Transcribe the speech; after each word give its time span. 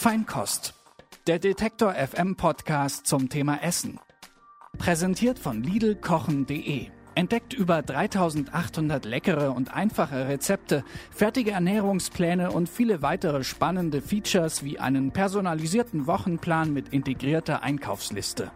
Feinkost. 0.00 0.72
Der 1.26 1.38
Detektor 1.38 1.92
FM 1.92 2.34
Podcast 2.34 3.06
zum 3.06 3.28
Thema 3.28 3.62
Essen. 3.62 4.00
Präsentiert 4.78 5.38
von 5.38 5.62
Lidlkochen.de. 5.62 6.86
Entdeckt 7.14 7.52
über 7.52 7.82
3800 7.82 9.04
leckere 9.04 9.54
und 9.54 9.74
einfache 9.74 10.26
Rezepte, 10.26 10.84
fertige 11.10 11.50
Ernährungspläne 11.50 12.50
und 12.50 12.70
viele 12.70 13.02
weitere 13.02 13.44
spannende 13.44 14.00
Features 14.00 14.64
wie 14.64 14.78
einen 14.78 15.10
personalisierten 15.10 16.06
Wochenplan 16.06 16.72
mit 16.72 16.94
integrierter 16.94 17.62
Einkaufsliste. 17.62 18.50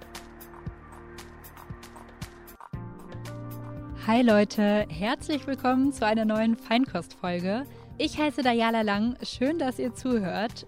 Hi 4.07 4.23
Leute, 4.23 4.87
herzlich 4.89 5.47
willkommen 5.47 5.93
zu 5.93 6.07
einer 6.07 6.25
neuen 6.25 6.57
Feinkostfolge. 6.57 7.67
Ich 7.99 8.19
heiße 8.19 8.43
Dayala 8.43 8.81
Lang, 8.81 9.19
schön, 9.23 9.59
dass 9.59 9.79
ihr 9.79 9.93
zuhört. 9.93 10.67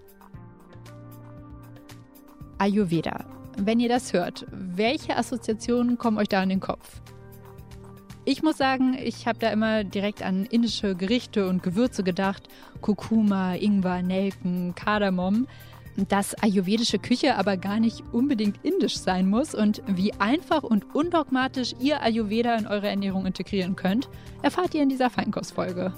Ayurveda. 2.67 3.23
Wenn 3.57 3.79
ihr 3.79 3.87
das 3.87 4.11
hört, 4.11 4.45
welche 4.51 5.15
Assoziationen 5.15 5.97
kommen 5.97 6.17
euch 6.17 6.27
da 6.27 6.43
in 6.43 6.49
den 6.49 6.59
Kopf? 6.59 7.01
Ich 8.25 8.43
muss 8.43 8.57
sagen, 8.57 8.97
ich 9.01 9.25
habe 9.25 9.39
da 9.39 9.49
immer 9.51 9.85
direkt 9.85 10.21
an 10.21 10.45
indische 10.45 10.93
Gerichte 10.93 11.47
und 11.47 11.63
Gewürze 11.63 12.03
gedacht. 12.03 12.49
Kurkuma, 12.81 13.55
Ingwer, 13.55 14.01
Nelken, 14.01 14.75
Kardamom. 14.75 15.47
Dass 15.95 16.35
ayurvedische 16.35 16.99
Küche 16.99 17.37
aber 17.37 17.55
gar 17.55 17.79
nicht 17.79 18.03
unbedingt 18.11 18.63
indisch 18.63 18.97
sein 18.97 19.29
muss 19.29 19.55
und 19.55 19.81
wie 19.87 20.13
einfach 20.15 20.63
und 20.63 20.93
undogmatisch 20.93 21.73
ihr 21.79 22.03
Ayurveda 22.03 22.55
in 22.55 22.67
eure 22.67 22.89
Ernährung 22.89 23.25
integrieren 23.25 23.77
könnt, 23.77 24.09
erfahrt 24.43 24.75
ihr 24.75 24.83
in 24.83 24.89
dieser 24.89 25.09
Feinkostfolge. 25.09 25.93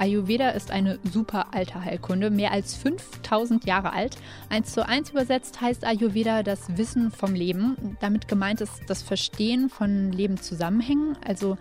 Ayurveda 0.00 0.48
ist 0.50 0.70
eine 0.70 0.98
super 1.12 1.52
alte 1.52 1.84
Heilkunde, 1.84 2.30
mehr 2.30 2.52
als 2.52 2.74
5000 2.74 3.66
Jahre 3.66 3.92
alt. 3.92 4.16
Eins 4.48 4.72
zu 4.72 4.88
eins 4.88 5.10
übersetzt 5.10 5.60
heißt 5.60 5.84
Ayurveda 5.84 6.42
das 6.42 6.78
Wissen 6.78 7.10
vom 7.10 7.34
Leben. 7.34 7.96
Damit 8.00 8.26
gemeint 8.26 8.62
ist 8.62 8.80
das 8.86 9.02
Verstehen 9.02 9.68
von 9.68 10.10
Lebenszusammenhängen, 10.10 11.18
also 11.22 11.58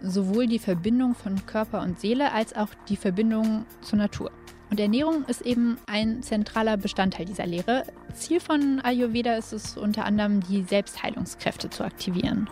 sowohl 0.00 0.46
die 0.46 0.60
Verbindung 0.60 1.16
von 1.16 1.44
Körper 1.46 1.82
und 1.82 1.98
Seele 1.98 2.32
als 2.32 2.54
auch 2.54 2.68
die 2.88 2.96
Verbindung 2.96 3.66
zur 3.80 3.98
Natur. 3.98 4.30
Und 4.70 4.78
Ernährung 4.78 5.24
ist 5.24 5.40
eben 5.40 5.76
ein 5.86 6.22
zentraler 6.22 6.76
Bestandteil 6.76 7.26
dieser 7.26 7.46
Lehre. 7.46 7.82
Ziel 8.14 8.38
von 8.38 8.80
Ayurveda 8.84 9.34
ist 9.34 9.52
es 9.52 9.76
unter 9.76 10.04
anderem, 10.04 10.40
die 10.48 10.62
Selbstheilungskräfte 10.62 11.70
zu 11.70 11.82
aktivieren. 11.82 12.48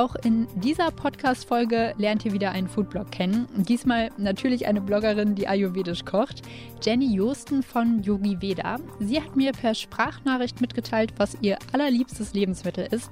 Auch 0.00 0.14
in 0.14 0.48
dieser 0.54 0.90
Podcast-Folge 0.90 1.92
lernt 1.98 2.24
ihr 2.24 2.32
wieder 2.32 2.52
einen 2.52 2.68
Foodblog 2.68 3.12
kennen. 3.12 3.46
Diesmal 3.54 4.08
natürlich 4.16 4.66
eine 4.66 4.80
Bloggerin, 4.80 5.34
die 5.34 5.46
ayurvedisch 5.46 6.06
kocht, 6.06 6.40
Jenny 6.80 7.14
Josten 7.14 7.62
von 7.62 8.02
Yogi 8.02 8.40
Veda. 8.40 8.78
Sie 8.98 9.20
hat 9.20 9.36
mir 9.36 9.52
per 9.52 9.74
Sprachnachricht 9.74 10.62
mitgeteilt, 10.62 11.12
was 11.18 11.36
ihr 11.42 11.58
allerliebstes 11.72 12.32
Lebensmittel 12.32 12.88
ist. 12.90 13.10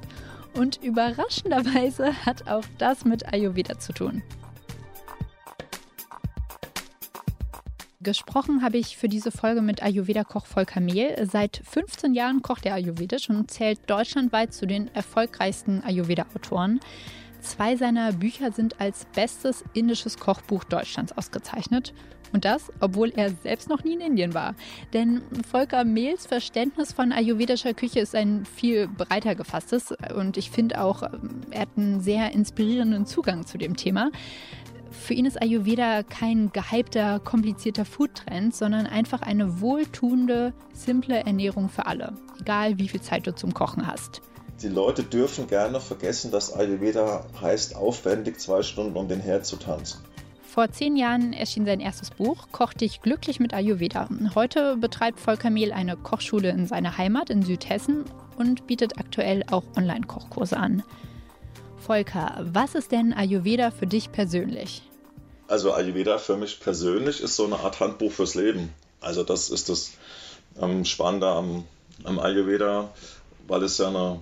Und 0.54 0.82
überraschenderweise 0.82 2.24
hat 2.24 2.48
auch 2.48 2.64
das 2.78 3.04
mit 3.04 3.34
Ayurveda 3.34 3.78
zu 3.78 3.92
tun. 3.92 4.22
Gesprochen 8.08 8.62
habe 8.62 8.78
ich 8.78 8.96
für 8.96 9.06
diese 9.06 9.30
Folge 9.30 9.60
mit 9.60 9.82
Ayurveda-Koch 9.82 10.46
Volker 10.46 10.80
Mehl. 10.80 11.28
Seit 11.30 11.60
15 11.62 12.14
Jahren 12.14 12.40
kocht 12.40 12.64
er 12.64 12.72
ayurvedisch 12.72 13.28
und 13.28 13.50
zählt 13.50 13.80
deutschlandweit 13.86 14.54
zu 14.54 14.66
den 14.66 14.88
erfolgreichsten 14.94 15.84
Ayurveda-Autoren. 15.84 16.80
Zwei 17.42 17.76
seiner 17.76 18.12
Bücher 18.12 18.50
sind 18.50 18.80
als 18.80 19.04
bestes 19.14 19.62
indisches 19.74 20.16
Kochbuch 20.16 20.64
Deutschlands 20.64 21.12
ausgezeichnet. 21.18 21.92
Und 22.32 22.46
das, 22.46 22.70
obwohl 22.80 23.10
er 23.14 23.30
selbst 23.30 23.68
noch 23.68 23.84
nie 23.84 23.92
in 23.94 24.00
Indien 24.00 24.32
war. 24.32 24.54
Denn 24.94 25.20
Volker 25.50 25.84
Mehls 25.84 26.26
Verständnis 26.26 26.94
von 26.94 27.12
ayurvedischer 27.12 27.74
Küche 27.74 28.00
ist 28.00 28.14
ein 28.14 28.46
viel 28.46 28.88
breiter 28.88 29.34
gefasstes. 29.34 29.92
Und 30.14 30.38
ich 30.38 30.50
finde 30.50 30.80
auch, 30.80 31.02
er 31.02 31.60
hat 31.60 31.68
einen 31.76 32.00
sehr 32.00 32.32
inspirierenden 32.32 33.04
Zugang 33.04 33.46
zu 33.46 33.58
dem 33.58 33.76
Thema. 33.76 34.10
Für 34.90 35.14
ihn 35.14 35.26
ist 35.26 35.40
Ayurveda 35.40 36.02
kein 36.02 36.50
gehypter, 36.52 37.20
komplizierter 37.20 37.84
Foodtrend, 37.84 38.54
sondern 38.54 38.86
einfach 38.86 39.22
eine 39.22 39.60
wohltuende, 39.60 40.52
simple 40.72 41.16
Ernährung 41.24 41.68
für 41.68 41.86
alle, 41.86 42.14
egal 42.40 42.78
wie 42.78 42.88
viel 42.88 43.00
Zeit 43.00 43.26
du 43.26 43.34
zum 43.34 43.54
Kochen 43.54 43.86
hast. 43.86 44.22
Die 44.62 44.68
Leute 44.68 45.04
dürfen 45.04 45.46
gerne 45.46 45.80
vergessen, 45.80 46.30
dass 46.30 46.52
Ayurveda 46.52 47.24
heißt, 47.40 47.76
aufwendig 47.76 48.40
zwei 48.40 48.62
Stunden 48.62 48.96
um 48.96 49.08
den 49.08 49.20
Herd 49.20 49.46
zu 49.46 49.56
tanzen. 49.56 50.00
Vor 50.42 50.72
zehn 50.72 50.96
Jahren 50.96 51.32
erschien 51.32 51.66
sein 51.66 51.78
erstes 51.78 52.10
Buch, 52.10 52.48
Koch 52.50 52.72
dich 52.72 53.00
glücklich 53.00 53.38
mit 53.38 53.54
Ayurveda. 53.54 54.08
Heute 54.34 54.76
betreibt 54.76 55.20
Volker 55.20 55.50
Mehl 55.50 55.72
eine 55.72 55.96
Kochschule 55.96 56.50
in 56.50 56.66
seiner 56.66 56.98
Heimat 56.98 57.30
in 57.30 57.42
Südhessen 57.42 58.04
und 58.36 58.66
bietet 58.66 58.98
aktuell 58.98 59.44
auch 59.50 59.64
Online-Kochkurse 59.76 60.56
an. 60.56 60.82
Volker, 61.88 62.44
was 62.52 62.74
ist 62.74 62.92
denn 62.92 63.14
Ayurveda 63.14 63.70
für 63.70 63.86
dich 63.86 64.12
persönlich? 64.12 64.82
Also 65.46 65.72
Ayurveda 65.72 66.18
für 66.18 66.36
mich 66.36 66.60
persönlich 66.60 67.22
ist 67.22 67.34
so 67.34 67.46
eine 67.46 67.60
Art 67.60 67.80
Handbuch 67.80 68.12
fürs 68.12 68.34
Leben. 68.34 68.74
Also 69.00 69.24
das 69.24 69.48
ist 69.48 69.70
das 69.70 69.92
ähm, 70.60 70.84
Spannende 70.84 71.28
am, 71.28 71.64
am, 72.04 72.18
Ayurveda, 72.18 72.92
weil 73.46 73.62
es 73.62 73.78
ja 73.78 73.88
eine, 73.88 74.20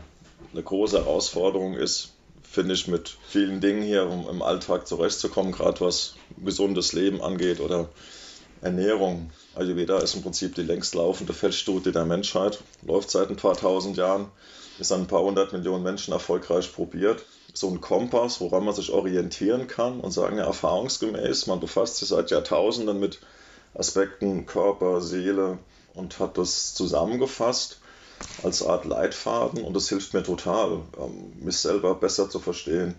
eine 0.53 0.63
große 0.63 0.97
Herausforderung 0.97 1.75
ist, 1.75 2.13
finde 2.45 2.73
ich, 2.75 2.87
mit 2.87 3.17
vielen 3.27 3.61
Dingen 3.61 3.83
hier, 3.83 4.09
um 4.09 4.29
im 4.29 4.43
Alltag 4.43 4.87
zurechtzukommen, 4.87 5.51
gerade 5.51 5.81
was 5.81 6.15
gesundes 6.39 6.93
Leben 6.93 7.21
angeht 7.21 7.59
oder 7.59 7.89
Ernährung. 8.63 9.33
Ayurveda 9.57 9.99
ist 9.99 10.15
im 10.15 10.23
Prinzip 10.23 10.55
die 10.55 10.63
längst 10.63 10.95
laufende 10.95 11.33
Feldstudie 11.33 11.91
der 11.91 12.05
Menschheit, 12.05 12.63
läuft 12.87 13.11
seit 13.11 13.29
ein 13.29 13.37
paar 13.37 13.57
tausend 13.57 13.97
Jahren, 13.97 14.27
ist 14.79 14.93
an 14.93 15.01
ein 15.01 15.09
paar 15.09 15.25
hundert 15.25 15.53
Millionen 15.53 15.83
Menschen 15.83 16.13
erfolgreich 16.13 16.73
probiert 16.73 17.25
so 17.57 17.69
ein 17.69 17.81
Kompass, 17.81 18.41
woran 18.41 18.65
man 18.65 18.75
sich 18.75 18.93
orientieren 18.93 19.67
kann 19.67 20.01
und 20.01 20.11
sagen 20.11 20.37
ja 20.37 20.45
erfahrungsgemäß, 20.45 21.47
man 21.47 21.59
befasst 21.59 21.97
sich 21.97 22.09
seit 22.09 22.31
Jahrtausenden 22.31 23.01
mit 23.01 23.21
Aspekten 23.75 24.45
Körper, 24.45 25.01
Seele 25.01 25.59
und 25.95 26.19
hat 26.19 26.37
das 26.37 26.75
zusammengefasst 26.75 27.79
als 28.43 28.63
Art 28.63 28.85
Leitfaden 28.85 29.65
und 29.65 29.75
das 29.75 29.89
hilft 29.89 30.13
mir 30.13 30.23
total, 30.23 30.83
ähm, 30.99 31.33
mich 31.41 31.57
selber 31.57 31.95
besser 31.95 32.29
zu 32.29 32.41
verstehen, 32.41 32.95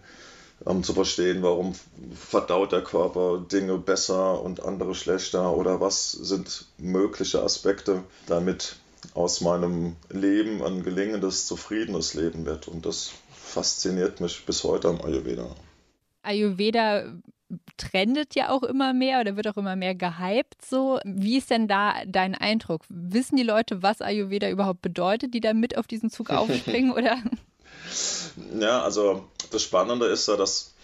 ähm, 0.65 0.83
zu 0.83 0.93
verstehen, 0.93 1.43
warum 1.43 1.75
verdaut 2.15 2.71
der 2.71 2.83
Körper 2.83 3.39
Dinge 3.39 3.77
besser 3.77 4.41
und 4.41 4.63
andere 4.63 4.95
schlechter 4.95 5.55
oder 5.55 5.79
was 5.81 6.11
sind 6.11 6.65
mögliche 6.79 7.43
Aspekte, 7.43 8.03
damit 8.25 8.77
aus 9.13 9.41
meinem 9.41 9.95
Leben 10.09 10.63
ein 10.63 10.83
gelingendes, 10.83 11.45
zufriedenes 11.45 12.15
Leben 12.15 12.45
wird. 12.45 12.67
Und 12.67 12.85
das 12.85 13.11
fasziniert 13.57 14.21
mich 14.21 14.45
bis 14.45 14.63
heute 14.63 14.87
am 14.89 15.01
Ayurveda. 15.01 15.47
Ayurveda 16.21 17.11
trendet 17.77 18.35
ja 18.35 18.49
auch 18.49 18.61
immer 18.61 18.93
mehr 18.93 19.19
oder 19.19 19.35
wird 19.35 19.47
auch 19.47 19.57
immer 19.57 19.75
mehr 19.75 19.95
gehypt. 19.95 20.63
So, 20.63 20.99
wie 21.03 21.37
ist 21.37 21.49
denn 21.49 21.67
da 21.67 21.95
dein 22.05 22.35
Eindruck? 22.35 22.83
Wissen 22.87 23.35
die 23.35 23.43
Leute, 23.43 23.81
was 23.81 24.01
Ayurveda 24.01 24.47
überhaupt 24.49 24.83
bedeutet, 24.83 25.33
die 25.33 25.39
da 25.39 25.55
mit 25.55 25.75
auf 25.75 25.87
diesen 25.87 26.11
Zug 26.11 26.29
aufspringen 26.41 26.91
oder? 26.91 27.17
Ja, 28.59 28.83
also 28.83 29.27
das 29.51 29.63
Spannende 29.63 30.05
ist 30.05 30.27
ja, 30.27 30.35
dass 30.35 30.75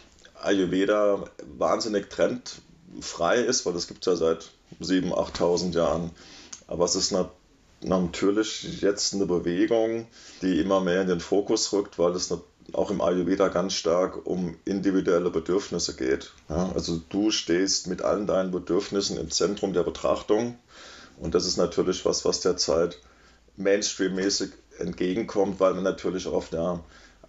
Ayurveda 0.41 1.25
wahnsinnig 1.57 2.09
trendfrei 2.09 3.38
ist, 3.38 3.67
weil 3.67 3.73
das 3.73 3.88
gibt 3.88 4.07
es 4.07 4.11
ja 4.11 4.16
seit 4.16 4.50
7.000, 4.81 5.13
8.000 5.13 5.75
Jahren. 5.75 6.09
Aber 6.66 6.85
es 6.85 6.95
ist 6.95 7.13
natürlich 7.84 8.81
jetzt 8.81 9.14
eine 9.14 9.25
Bewegung, 9.25 10.08
die 10.41 10.59
immer 10.59 10.81
mehr 10.81 11.02
in 11.02 11.08
den 11.08 11.20
Fokus 11.20 11.72
rückt, 11.73 11.99
weil 11.99 12.11
es 12.14 12.29
auch 12.71 12.91
im 12.91 13.01
Ayurveda 13.01 13.49
ganz 13.49 13.73
stark 13.73 14.25
um 14.25 14.55
individuelle 14.65 15.29
Bedürfnisse 15.29 15.95
geht. 15.95 16.31
Ja, 16.49 16.71
also 16.73 17.01
du 17.09 17.31
stehst 17.31 17.87
mit 17.87 18.01
allen 18.01 18.27
deinen 18.27 18.51
Bedürfnissen 18.51 19.17
im 19.17 19.29
Zentrum 19.31 19.73
der 19.73 19.83
Betrachtung 19.83 20.57
und 21.17 21.35
das 21.35 21.45
ist 21.45 21.57
natürlich 21.57 22.05
was, 22.05 22.25
was 22.25 22.39
derzeit 22.41 22.97
Mainstream-mäßig 23.57 24.51
entgegenkommt, 24.79 25.59
weil 25.59 25.75
wir 25.75 25.81
natürlich 25.81 26.27
auf 26.27 26.49
der 26.49 26.79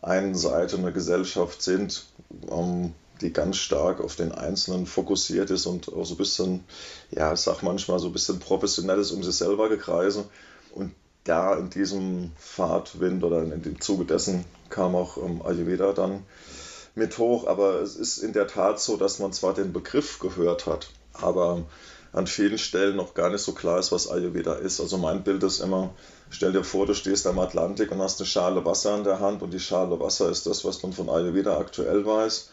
einen 0.03 0.35
Seite 0.35 0.77
eine 0.77 0.93
Gesellschaft 0.93 1.63
sind, 1.63 2.07
ähm, 2.51 2.95
die 3.21 3.33
ganz 3.33 3.57
stark 3.57 4.01
auf 4.01 4.17
den 4.17 4.33
Einzelnen 4.33 4.87
fokussiert 4.87 5.51
ist 5.51 5.67
und 5.67 5.89
auch 5.93 6.05
so 6.05 6.15
ein 6.15 6.19
bisschen, 6.19 6.65
ja, 7.11 7.33
ich 7.33 7.41
sag 7.41 7.63
manchmal 7.63 7.99
so 7.99 8.09
ein 8.09 8.13
bisschen 8.13 8.39
professionelles 8.39 9.13
um 9.13 9.23
sich 9.23 9.37
selber 9.37 9.69
gekreise. 9.69 10.25
Und 10.73 10.93
da 11.23 11.55
in 11.55 11.71
diesem 11.71 12.33
Fahrtwind 12.37 13.25
oder 13.25 13.43
in 13.43 13.63
dem 13.63 13.81
Zuge 13.81 14.05
dessen 14.05 14.45
kam 14.75 14.97
auch 14.97 15.17
ähm, 15.19 15.41
Ayurveda 15.45 15.93
dann 15.93 16.25
mit 16.97 17.17
hoch. 17.19 17.47
Aber 17.47 17.81
es 17.81 17.95
ist 17.95 18.19
in 18.19 18.33
der 18.33 18.49
Tat 18.49 18.81
so, 18.81 18.97
dass 18.97 19.21
man 19.21 19.33
zwar 19.33 19.55
den 19.55 19.73
Begriff 19.73 20.19
gehört 20.19 20.67
hat, 20.67 20.89
aber 21.13 21.63
an 22.13 22.27
vielen 22.27 22.59
Stellen 22.59 22.97
noch 22.97 23.15
gar 23.15 23.31
nicht 23.31 23.43
so 23.43 23.53
klar 23.53 23.79
ist, 23.79 23.93
was 23.93 24.09
Ayurveda 24.11 24.55
ist. 24.55 24.81
Also 24.81 24.99
mein 24.99 25.25
Bild 25.25 25.43
ist 25.43 25.61
immer, 25.61 25.91
stell 26.31 26.53
dir 26.53 26.65
vor, 26.65 26.87
du 26.87 26.95
stehst 26.95 27.27
am 27.27 27.39
Atlantik 27.39 27.91
und 27.91 28.01
hast 28.01 28.21
eine 28.21 28.27
Schale 28.27 28.65
Wasser 28.65 28.97
in 28.97 29.05
der 29.05 29.21
Hand 29.21 29.43
und 29.43 29.53
die 29.53 29.61
Schale 29.61 29.99
Wasser 29.99 30.29
ist 30.29 30.47
das, 30.47 30.65
was 30.65 30.83
man 30.83 30.93
von 30.93 31.09
Ayurveda 31.09 31.57
aktuell 31.59 32.05
weiß. 32.05 32.51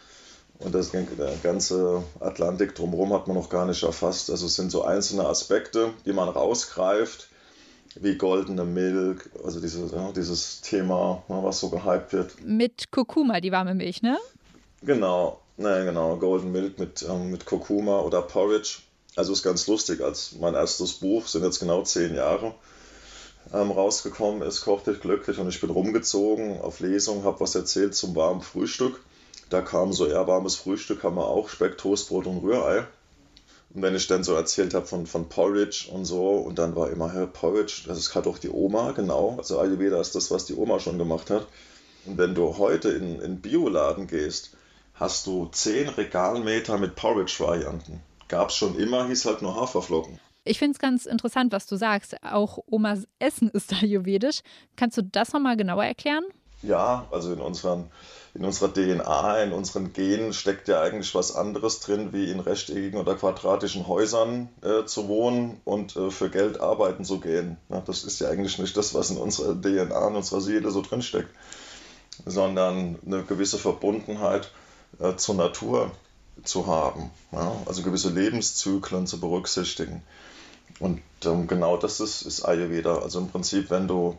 Und 0.59 0.75
das, 0.75 0.91
der 0.91 1.07
ganze 1.41 2.03
Atlantik 2.19 2.75
drumherum 2.75 3.13
hat 3.13 3.27
man 3.27 3.35
noch 3.35 3.49
gar 3.49 3.65
nicht 3.65 3.81
erfasst. 3.81 4.29
Also 4.29 4.45
es 4.45 4.55
sind 4.55 4.71
so 4.71 4.83
einzelne 4.83 5.25
Aspekte, 5.25 5.91
die 6.05 6.13
man 6.13 6.29
rausgreift, 6.29 7.30
wie 7.99 8.15
goldene 8.15 8.65
Milch, 8.65 9.21
also 9.43 9.59
dieses, 9.59 9.91
ja, 9.91 10.11
dieses 10.11 10.61
Thema, 10.61 11.23
was 11.27 11.59
so 11.59 11.69
gehypt 11.69 12.13
wird. 12.13 12.41
Mit 12.43 12.91
Kurkuma, 12.91 13.41
die 13.41 13.51
warme 13.51 13.73
Milch, 13.73 14.01
ne? 14.01 14.17
Genau, 14.81 15.39
naja, 15.57 15.85
genau, 15.85 16.15
Golden 16.17 16.51
Milk 16.51 16.79
mit, 16.79 17.05
ähm, 17.07 17.31
mit 17.31 17.45
Kurkuma 17.45 17.99
oder 17.99 18.21
Porridge. 18.21 18.79
Also 19.15 19.33
ist 19.33 19.43
ganz 19.43 19.67
lustig, 19.67 20.01
als 20.01 20.33
mein 20.39 20.53
erstes 20.53 20.93
Buch, 20.93 21.27
sind 21.27 21.43
jetzt 21.43 21.59
genau 21.59 21.83
zehn 21.83 22.15
Jahre, 22.15 22.55
ähm, 23.53 23.71
rausgekommen 23.71 24.41
ist, 24.41 24.61
kochte 24.61 24.93
ich 24.93 25.01
glücklich 25.01 25.37
und 25.37 25.49
ich 25.49 25.59
bin 25.59 25.69
rumgezogen 25.69 26.61
auf 26.61 26.79
Lesung, 26.79 27.25
habe 27.25 27.41
was 27.41 27.55
erzählt 27.55 27.93
zum 27.93 28.15
warmen 28.15 28.41
Frühstück. 28.41 29.01
Da 29.49 29.61
kam 29.61 29.91
so 29.91 30.07
eher 30.07 30.27
warmes 30.27 30.55
Frühstück, 30.55 31.03
haben 31.03 31.17
wir 31.17 31.27
auch 31.27 31.49
Speck, 31.49 31.77
Toastbrot 31.77 32.25
und 32.25 32.37
Rührei. 32.37 32.87
Und 33.73 33.81
wenn 33.81 33.95
ich 33.95 34.07
dann 34.07 34.23
so 34.23 34.33
erzählt 34.33 34.73
habe 34.73 34.85
von, 34.85 35.07
von 35.07 35.29
Porridge 35.29 35.87
und 35.91 36.05
so, 36.05 36.31
und 36.31 36.59
dann 36.59 36.75
war 36.75 36.89
immer, 36.89 37.13
hey, 37.13 37.25
Porridge, 37.27 37.83
das 37.87 37.97
ist 37.97 38.11
gerade 38.11 38.29
auch 38.29 38.37
die 38.37 38.49
Oma, 38.49 38.91
genau. 38.91 39.35
Also 39.37 39.59
Ayurveda 39.59 39.99
ist 40.01 40.15
das, 40.15 40.29
was 40.29 40.45
die 40.45 40.55
Oma 40.55 40.79
schon 40.79 40.97
gemacht 40.97 41.29
hat. 41.29 41.47
Und 42.05 42.17
wenn 42.17 42.35
du 42.35 42.57
heute 42.57 42.89
in 42.89 43.21
in 43.21 43.41
Bioladen 43.41 44.07
gehst, 44.07 44.57
hast 44.93 45.25
du 45.27 45.47
zehn 45.51 45.89
Regalmeter 45.89 46.77
mit 46.77 46.95
Porridge-Varianten. 46.95 48.01
Gab 48.27 48.49
es 48.49 48.55
schon 48.55 48.77
immer, 48.77 49.07
hieß 49.07 49.25
halt 49.25 49.41
nur 49.41 49.55
Haferflocken. 49.55 50.19
Ich 50.43 50.57
finde 50.57 50.73
es 50.73 50.79
ganz 50.79 51.05
interessant, 51.05 51.51
was 51.51 51.67
du 51.67 51.75
sagst. 51.75 52.15
Auch 52.23 52.59
Omas 52.67 53.07
Essen 53.19 53.49
ist 53.49 53.73
ayurvedisch. 53.81 54.41
Kannst 54.75 54.97
du 54.97 55.03
das 55.03 55.33
nochmal 55.33 55.57
genauer 55.57 55.85
erklären? 55.85 56.23
Ja, 56.63 57.07
also 57.11 57.33
in, 57.33 57.39
unseren, 57.39 57.89
in 58.33 58.45
unserer 58.45 58.71
DNA, 58.73 59.43
in 59.43 59.51
unseren 59.51 59.93
Genen 59.93 60.33
steckt 60.33 60.67
ja 60.67 60.81
eigentlich 60.81 61.13
was 61.15 61.35
anderes 61.35 61.79
drin, 61.79 62.13
wie 62.13 62.29
in 62.29 62.39
rechteckigen 62.39 62.99
oder 62.99 63.15
quadratischen 63.15 63.87
Häusern 63.87 64.49
äh, 64.61 64.85
zu 64.85 65.07
wohnen 65.07 65.59
und 65.65 65.95
äh, 65.95 66.11
für 66.11 66.29
Geld 66.29 66.59
arbeiten 66.59 67.03
zu 67.03 67.19
gehen. 67.19 67.57
Ja, 67.69 67.81
das 67.81 68.03
ist 68.03 68.19
ja 68.19 68.29
eigentlich 68.29 68.59
nicht 68.59 68.77
das, 68.77 68.93
was 68.93 69.09
in 69.09 69.17
unserer 69.17 69.59
DNA, 69.59 70.07
in 70.07 70.15
unserer 70.15 70.41
Seele 70.41 70.69
so 70.71 70.81
drinsteckt, 70.81 71.33
sondern 72.25 72.99
eine 73.05 73.23
gewisse 73.23 73.57
Verbundenheit 73.57 74.51
äh, 74.99 75.15
zur 75.15 75.35
Natur 75.35 75.91
zu 76.43 76.67
haben. 76.67 77.09
Ja? 77.31 77.55
Also 77.65 77.81
gewisse 77.81 78.09
Lebenszyklen 78.09 79.07
zu 79.07 79.19
berücksichtigen. 79.19 80.03
Und 80.79 81.01
ähm, 81.25 81.47
genau 81.47 81.77
das 81.77 81.99
ist, 81.99 82.23
ist 82.23 82.43
Ayurveda. 82.43 82.99
Also 82.99 83.19
im 83.19 83.29
Prinzip, 83.29 83.69
wenn 83.69 83.87
du 83.87 84.17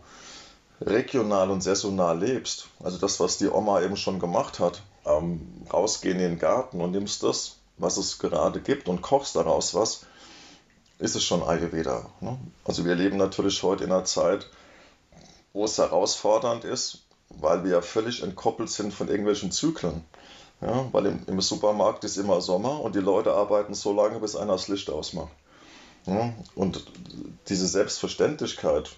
regional 0.86 1.50
und 1.50 1.62
saisonal 1.62 2.18
lebst, 2.18 2.68
also 2.82 2.98
das, 2.98 3.20
was 3.20 3.38
die 3.38 3.48
Oma 3.48 3.82
eben 3.82 3.96
schon 3.96 4.18
gemacht 4.18 4.58
hat, 4.58 4.82
ähm, 5.06 5.64
rausgehen 5.72 6.18
in 6.18 6.30
den 6.30 6.38
Garten 6.38 6.80
und 6.80 6.92
nimmst 6.92 7.22
das, 7.22 7.56
was 7.78 7.96
es 7.96 8.18
gerade 8.18 8.60
gibt 8.60 8.88
und 8.88 9.02
kochst 9.02 9.36
daraus 9.36 9.74
was, 9.74 10.06
ist 10.98 11.16
es 11.16 11.24
schon 11.24 11.42
Ayurveda. 11.42 12.10
Ne? 12.20 12.38
Also 12.64 12.84
wir 12.84 12.94
leben 12.94 13.16
natürlich 13.16 13.62
heute 13.62 13.84
in 13.84 13.92
einer 13.92 14.04
Zeit, 14.04 14.48
wo 15.52 15.64
es 15.64 15.78
herausfordernd 15.78 16.64
ist, 16.64 17.02
weil 17.28 17.64
wir 17.64 17.72
ja 17.72 17.82
völlig 17.82 18.22
entkoppelt 18.22 18.70
sind 18.70 18.94
von 18.94 19.08
irgendwelchen 19.08 19.52
Zyklen. 19.52 20.04
Ja, 20.60 20.86
weil 20.92 21.06
im, 21.06 21.24
im, 21.26 21.40
Supermarkt 21.40 22.04
ist 22.04 22.16
immer 22.16 22.40
Sommer 22.40 22.80
und 22.80 22.94
die 22.94 23.00
Leute 23.00 23.32
arbeiten 23.32 23.74
so 23.74 23.92
lange, 23.92 24.20
bis 24.20 24.36
einer 24.36 24.52
das 24.52 24.68
Licht 24.68 24.90
ausmacht. 24.90 25.32
Ja, 26.06 26.32
und 26.54 26.84
diese 27.48 27.66
Selbstverständlichkeit, 27.66 28.92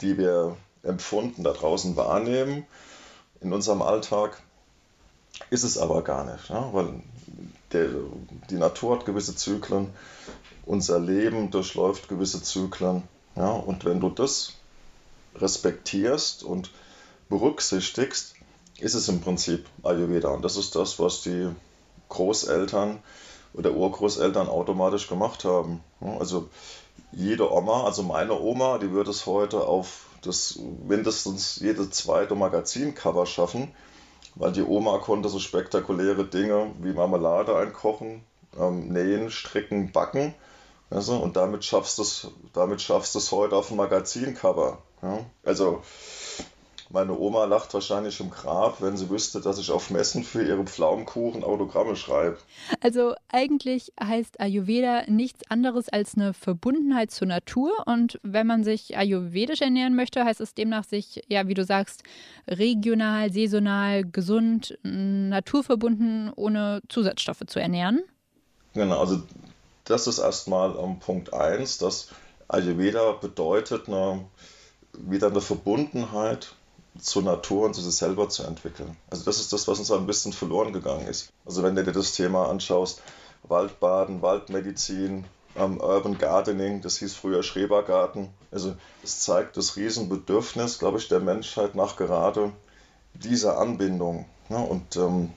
die 0.00 0.18
wir 0.18 0.56
empfunden 0.84 1.44
da 1.44 1.52
draußen 1.52 1.96
wahrnehmen 1.96 2.66
in 3.40 3.52
unserem 3.52 3.82
Alltag, 3.82 4.42
ist 5.50 5.64
es 5.64 5.78
aber 5.78 6.02
gar 6.02 6.24
nicht. 6.24 6.48
Ja, 6.48 6.72
weil 6.72 6.88
der, 7.72 7.88
die 8.50 8.56
Natur 8.56 8.96
hat 8.96 9.06
gewisse 9.06 9.34
Zyklen, 9.34 9.90
unser 10.64 10.98
Leben 10.98 11.50
durchläuft 11.50 12.08
gewisse 12.08 12.42
Zyklen. 12.42 13.02
Ja, 13.36 13.50
und 13.50 13.84
wenn 13.84 14.00
du 14.00 14.10
das 14.10 14.52
respektierst 15.36 16.44
und 16.44 16.70
berücksichtigst, 17.28 18.34
ist 18.78 18.94
es 18.94 19.08
im 19.08 19.20
Prinzip 19.20 19.66
Ayurveda. 19.82 20.28
Und 20.28 20.42
das 20.42 20.56
ist 20.56 20.76
das, 20.76 20.98
was 20.98 21.22
die 21.22 21.48
Großeltern 22.08 23.00
oder 23.52 23.72
Urgroßeltern 23.72 24.48
automatisch 24.48 25.08
gemacht 25.08 25.44
haben. 25.44 25.80
Also 26.00 26.48
jede 27.12 27.52
Oma, 27.52 27.84
also 27.84 28.02
meine 28.02 28.38
Oma, 28.38 28.78
die 28.78 28.90
würde 28.90 29.10
es 29.10 29.26
heute 29.26 29.60
auf 29.66 30.03
das 30.26 30.58
mindestens 30.86 31.56
jede 31.56 31.90
zweite 31.90 32.34
Magazincover 32.34 33.26
schaffen, 33.26 33.74
weil 34.34 34.52
die 34.52 34.62
Oma 34.62 34.98
konnte 34.98 35.28
so 35.28 35.38
spektakuläre 35.38 36.24
Dinge 36.24 36.72
wie 36.80 36.92
Marmelade 36.92 37.56
einkochen, 37.56 38.24
ähm, 38.58 38.88
nähen, 38.88 39.30
stricken, 39.30 39.92
backen. 39.92 40.34
Also, 40.90 41.16
und 41.16 41.36
damit 41.36 41.64
schaffst 41.64 41.98
du 41.98 42.02
es, 42.02 43.32
heute 43.32 43.56
auf 43.56 43.68
dem 43.68 43.78
Magazincover. 43.78 44.78
Ja? 45.02 45.20
Also 45.44 45.82
meine 46.90 47.18
Oma 47.18 47.44
lacht 47.44 47.72
wahrscheinlich 47.72 48.20
im 48.20 48.30
Grab, 48.30 48.80
wenn 48.82 48.96
sie 48.96 49.08
wüsste, 49.08 49.40
dass 49.40 49.58
ich 49.58 49.70
auf 49.70 49.90
Messen 49.90 50.22
für 50.22 50.42
ihre 50.42 50.64
Pflaumenkuchen 50.64 51.42
Autogramme 51.42 51.96
schreibe. 51.96 52.38
Also 52.80 53.14
eigentlich 53.28 53.92
heißt 54.02 54.40
Ayurveda 54.40 55.04
nichts 55.06 55.50
anderes 55.50 55.88
als 55.88 56.14
eine 56.14 56.34
Verbundenheit 56.34 57.10
zur 57.10 57.28
Natur. 57.28 57.72
Und 57.86 58.20
wenn 58.22 58.46
man 58.46 58.64
sich 58.64 58.96
ayurvedisch 58.96 59.62
ernähren 59.62 59.96
möchte, 59.96 60.24
heißt 60.24 60.40
es 60.40 60.54
demnach 60.54 60.84
sich, 60.84 61.22
ja, 61.28 61.48
wie 61.48 61.54
du 61.54 61.64
sagst, 61.64 62.02
regional, 62.48 63.32
saisonal, 63.32 64.04
gesund, 64.04 64.78
naturverbunden, 64.82 66.32
ohne 66.36 66.82
Zusatzstoffe 66.88 67.42
zu 67.46 67.60
ernähren. 67.60 68.02
Genau, 68.74 69.00
also 69.00 69.22
das 69.84 70.06
ist 70.06 70.18
erstmal 70.18 70.72
um, 70.72 70.98
Punkt 70.98 71.32
1, 71.32 71.78
dass 71.78 72.08
Ayurveda 72.48 73.12
bedeutet 73.12 73.88
eine, 73.88 74.24
wieder 74.92 75.28
eine 75.28 75.40
Verbundenheit 75.40 76.54
zur 76.98 77.22
Natur 77.22 77.66
und 77.66 77.74
zu 77.74 77.82
sich 77.82 77.94
selber 77.94 78.28
zu 78.28 78.44
entwickeln. 78.44 78.96
Also 79.10 79.24
das 79.24 79.40
ist 79.40 79.52
das, 79.52 79.66
was 79.66 79.78
uns 79.78 79.90
ein 79.90 80.06
bisschen 80.06 80.32
verloren 80.32 80.72
gegangen 80.72 81.06
ist. 81.06 81.32
Also 81.44 81.62
wenn 81.62 81.74
du 81.74 81.84
dir 81.84 81.92
das 81.92 82.12
Thema 82.12 82.48
anschaust, 82.48 83.02
Waldbaden, 83.42 84.22
Waldmedizin, 84.22 85.24
ähm, 85.56 85.80
Urban 85.80 86.18
Gardening, 86.18 86.80
das 86.80 86.98
hieß 86.98 87.14
früher 87.14 87.42
Schrebergarten. 87.42 88.28
Also 88.50 88.74
es 89.02 89.20
zeigt 89.20 89.56
das 89.56 89.76
Riesenbedürfnis, 89.76 90.78
glaube 90.78 90.98
ich, 90.98 91.08
der 91.08 91.20
Menschheit 91.20 91.74
nach 91.74 91.96
gerade 91.96 92.52
dieser 93.14 93.58
Anbindung. 93.58 94.26
Ne? 94.48 94.58
Und 94.58 94.96
ähm, 94.96 95.32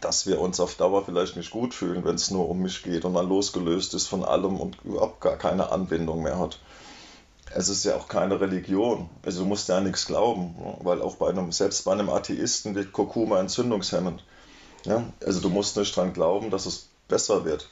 dass 0.00 0.26
wir 0.26 0.40
uns 0.40 0.60
auf 0.60 0.74
Dauer 0.74 1.04
vielleicht 1.04 1.36
nicht 1.36 1.50
gut 1.50 1.72
fühlen, 1.72 2.04
wenn 2.04 2.16
es 2.16 2.30
nur 2.30 2.48
um 2.48 2.60
mich 2.60 2.82
geht 2.82 3.04
und 3.04 3.12
man 3.12 3.28
losgelöst 3.28 3.94
ist 3.94 4.06
von 4.06 4.24
allem 4.24 4.58
und 4.58 4.76
überhaupt 4.84 5.20
gar 5.20 5.36
keine 5.36 5.70
Anbindung 5.70 6.22
mehr 6.22 6.38
hat 6.38 6.58
es 7.54 7.68
ist 7.68 7.84
ja 7.84 7.94
auch 7.96 8.08
keine 8.08 8.40
Religion. 8.40 9.08
Also 9.24 9.42
du 9.42 9.46
musst 9.46 9.68
ja 9.68 9.80
nichts 9.80 10.06
glauben, 10.06 10.54
weil 10.80 11.00
auch 11.00 11.16
bei 11.16 11.28
einem, 11.28 11.52
selbst 11.52 11.84
bei 11.84 11.92
einem 11.92 12.10
Atheisten 12.10 12.74
wird 12.74 12.92
Kurkuma 12.92 13.38
entzündungshemmend. 13.40 14.24
Ja? 14.84 15.04
Also 15.24 15.40
du 15.40 15.48
musst 15.48 15.76
nicht 15.76 15.96
dran 15.96 16.12
glauben, 16.12 16.50
dass 16.50 16.66
es 16.66 16.88
besser 17.08 17.44
wird, 17.44 17.68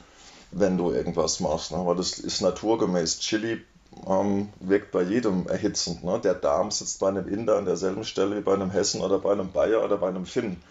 wenn 0.52 0.78
du 0.78 0.92
irgendwas 0.92 1.40
machst, 1.40 1.72
ne? 1.72 1.78
weil 1.84 1.96
das 1.96 2.18
ist 2.18 2.40
naturgemäß. 2.40 3.18
Chili 3.18 3.60
ähm, 4.06 4.50
wirkt 4.60 4.92
bei 4.92 5.02
jedem 5.02 5.48
erhitzend. 5.48 6.04
Ne? 6.04 6.20
Der 6.22 6.34
Darm 6.34 6.70
sitzt 6.70 7.00
bei 7.00 7.08
einem 7.08 7.26
Inder 7.26 7.58
an 7.58 7.64
derselben 7.64 8.04
Stelle 8.04 8.36
wie 8.36 8.42
bei 8.42 8.54
einem 8.54 8.70
Hessen 8.70 9.00
oder 9.00 9.18
bei 9.18 9.32
einem 9.32 9.50
Bayer 9.50 9.84
oder 9.84 9.96
bei 9.96 10.08
einem 10.08 10.26
Finn. 10.26 10.62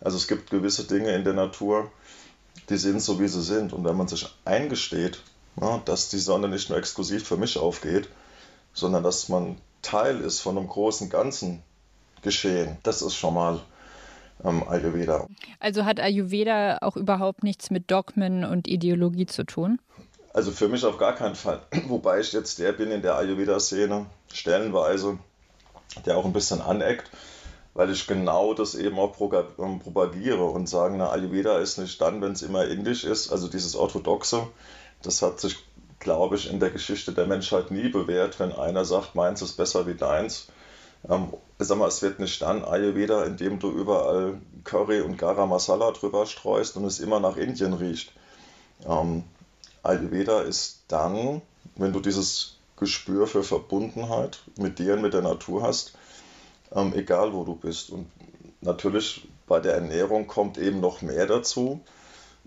Also 0.00 0.16
es 0.16 0.28
gibt 0.28 0.50
gewisse 0.50 0.84
Dinge 0.84 1.14
in 1.14 1.24
der 1.24 1.34
Natur, 1.34 1.90
die 2.68 2.76
sind 2.76 3.00
so, 3.00 3.18
wie 3.18 3.28
sie 3.28 3.42
sind. 3.42 3.72
Und 3.72 3.84
wenn 3.84 3.96
man 3.96 4.08
sich 4.08 4.32
eingesteht, 4.44 5.20
ne, 5.56 5.82
dass 5.84 6.10
die 6.10 6.18
Sonne 6.18 6.48
nicht 6.48 6.68
nur 6.68 6.78
exklusiv 6.78 7.26
für 7.26 7.36
mich 7.36 7.58
aufgeht, 7.58 8.08
sondern 8.72 9.02
dass 9.02 9.28
man 9.28 9.56
Teil 9.82 10.20
ist 10.20 10.40
von 10.40 10.56
einem 10.56 10.68
großen 10.68 11.10
Ganzen 11.10 11.62
geschehen. 12.22 12.78
Das 12.82 13.02
ist 13.02 13.14
schon 13.14 13.34
mal 13.34 13.60
ähm, 14.44 14.66
Ayurveda. 14.68 15.26
Also 15.60 15.84
hat 15.84 16.00
Ayurveda 16.00 16.78
auch 16.80 16.96
überhaupt 16.96 17.42
nichts 17.42 17.70
mit 17.70 17.90
Dogmen 17.90 18.44
und 18.44 18.68
Ideologie 18.68 19.26
zu 19.26 19.44
tun? 19.44 19.80
Also 20.32 20.50
für 20.50 20.68
mich 20.68 20.84
auf 20.84 20.98
gar 20.98 21.14
keinen 21.14 21.34
Fall. 21.34 21.60
Wobei 21.88 22.20
ich 22.20 22.32
jetzt 22.32 22.58
der 22.58 22.72
bin 22.72 22.90
in 22.90 23.02
der 23.02 23.16
Ayurveda-Szene, 23.16 24.06
stellenweise, 24.32 25.18
der 26.06 26.16
auch 26.16 26.24
ein 26.24 26.32
bisschen 26.32 26.60
aneckt, 26.62 27.10
weil 27.74 27.90
ich 27.90 28.06
genau 28.06 28.54
das 28.54 28.74
eben 28.74 28.98
auch 28.98 29.14
ähm, 29.58 29.80
propagiere 29.80 30.44
und 30.44 30.68
sagen, 30.68 30.96
na, 30.98 31.10
Ayurveda 31.10 31.58
ist 31.58 31.78
nicht 31.78 32.00
dann, 32.00 32.20
wenn 32.22 32.32
es 32.32 32.42
immer 32.42 32.66
indisch 32.66 33.04
ist, 33.04 33.30
also 33.30 33.48
dieses 33.48 33.74
Orthodoxe, 33.74 34.46
das 35.02 35.22
hat 35.22 35.40
sich 35.40 35.56
glaube 36.02 36.36
ich, 36.36 36.50
in 36.50 36.60
der 36.60 36.70
Geschichte 36.70 37.12
der 37.12 37.26
Menschheit 37.26 37.70
nie 37.70 37.88
bewährt, 37.88 38.38
wenn 38.40 38.52
einer 38.52 38.84
sagt, 38.84 39.14
meins 39.14 39.40
ist 39.42 39.56
besser 39.56 39.86
wie 39.86 39.94
deins. 39.94 40.48
Ähm, 41.08 41.32
sag 41.58 41.78
mal, 41.78 41.88
es 41.88 42.02
wird 42.02 42.18
nicht 42.20 42.42
dann 42.42 42.64
Ayurveda, 42.64 43.24
indem 43.24 43.58
du 43.58 43.70
überall 43.70 44.40
Curry 44.64 45.00
und 45.00 45.16
Garam 45.16 45.48
Masala 45.48 45.90
drüber 45.92 46.26
streust 46.26 46.76
und 46.76 46.84
es 46.84 47.00
immer 47.00 47.20
nach 47.20 47.36
Indien 47.36 47.72
riecht. 47.72 48.12
Ähm, 48.86 49.24
Ayurveda 49.82 50.42
ist 50.42 50.82
dann, 50.88 51.42
wenn 51.76 51.92
du 51.92 52.00
dieses 52.00 52.58
Gespür 52.76 53.26
für 53.26 53.42
Verbundenheit 53.42 54.40
mit 54.56 54.78
dir 54.78 54.94
und 54.94 55.02
mit 55.02 55.14
der 55.14 55.22
Natur 55.22 55.62
hast, 55.62 55.94
ähm, 56.72 56.92
egal 56.94 57.32
wo 57.32 57.44
du 57.44 57.54
bist. 57.54 57.90
Und 57.90 58.10
natürlich 58.60 59.28
bei 59.46 59.60
der 59.60 59.74
Ernährung 59.74 60.26
kommt 60.26 60.58
eben 60.58 60.80
noch 60.80 61.02
mehr 61.02 61.26
dazu, 61.26 61.80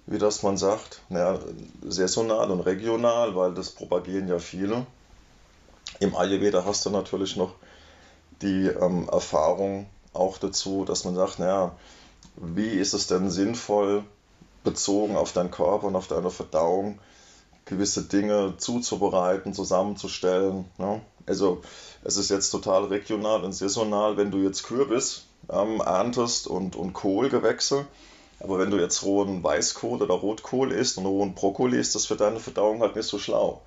wie 0.07 0.17
das 0.17 0.43
man 0.43 0.57
sagt, 0.57 1.01
naja, 1.09 1.39
saisonal 1.83 2.51
und 2.51 2.61
regional, 2.61 3.35
weil 3.35 3.53
das 3.53 3.71
propagieren 3.71 4.27
ja 4.27 4.39
viele. 4.39 4.85
Im 5.99 6.15
Ayurveda 6.15 6.65
hast 6.65 6.85
du 6.85 6.89
natürlich 6.89 7.35
noch 7.35 7.53
die 8.41 8.67
ähm, 8.67 9.09
Erfahrung 9.09 9.87
auch 10.13 10.37
dazu, 10.37 10.85
dass 10.85 11.05
man 11.05 11.15
sagt, 11.15 11.39
naja, 11.39 11.75
wie 12.35 12.69
ist 12.69 12.93
es 12.93 13.07
denn 13.07 13.29
sinnvoll, 13.29 14.03
bezogen 14.63 15.15
auf 15.15 15.31
deinen 15.31 15.51
Körper 15.51 15.87
und 15.87 15.95
auf 15.95 16.07
deine 16.07 16.29
Verdauung, 16.29 16.99
gewisse 17.65 18.03
Dinge 18.03 18.55
zuzubereiten, 18.57 19.53
zusammenzustellen. 19.53 20.65
Ne? 20.77 21.01
Also 21.25 21.61
es 22.03 22.17
ist 22.17 22.29
jetzt 22.29 22.51
total 22.51 22.85
regional 22.85 23.43
und 23.43 23.53
saisonal, 23.53 24.17
wenn 24.17 24.31
du 24.31 24.39
jetzt 24.39 24.63
Kürbis 24.63 25.25
ähm, 25.49 25.81
erntest 25.81 26.47
und, 26.47 26.75
und 26.75 26.93
Kohlgewächse, 26.93 27.85
aber 28.39 28.59
wenn 28.59 28.71
du 28.71 28.77
jetzt 28.77 29.03
rohen 29.03 29.43
Weißkohl 29.43 30.01
oder 30.01 30.15
Rotkohl 30.15 30.71
isst 30.71 30.97
und 30.97 31.05
rohen 31.05 31.35
Brokkoli, 31.35 31.79
ist 31.79 31.95
das 31.95 32.05
für 32.05 32.15
deine 32.15 32.39
Verdauung 32.39 32.81
halt 32.81 32.95
nicht 32.95 33.07
so 33.07 33.17
schlau. 33.17 33.61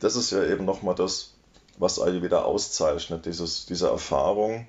Das 0.00 0.16
ist 0.16 0.30
ja 0.30 0.44
eben 0.44 0.64
nochmal 0.64 0.94
das, 0.94 1.34
was 1.78 2.00
Ayurveda 2.00 2.42
auszeichnet, 2.42 3.26
dieses, 3.26 3.66
diese 3.66 3.88
Erfahrung 3.88 4.66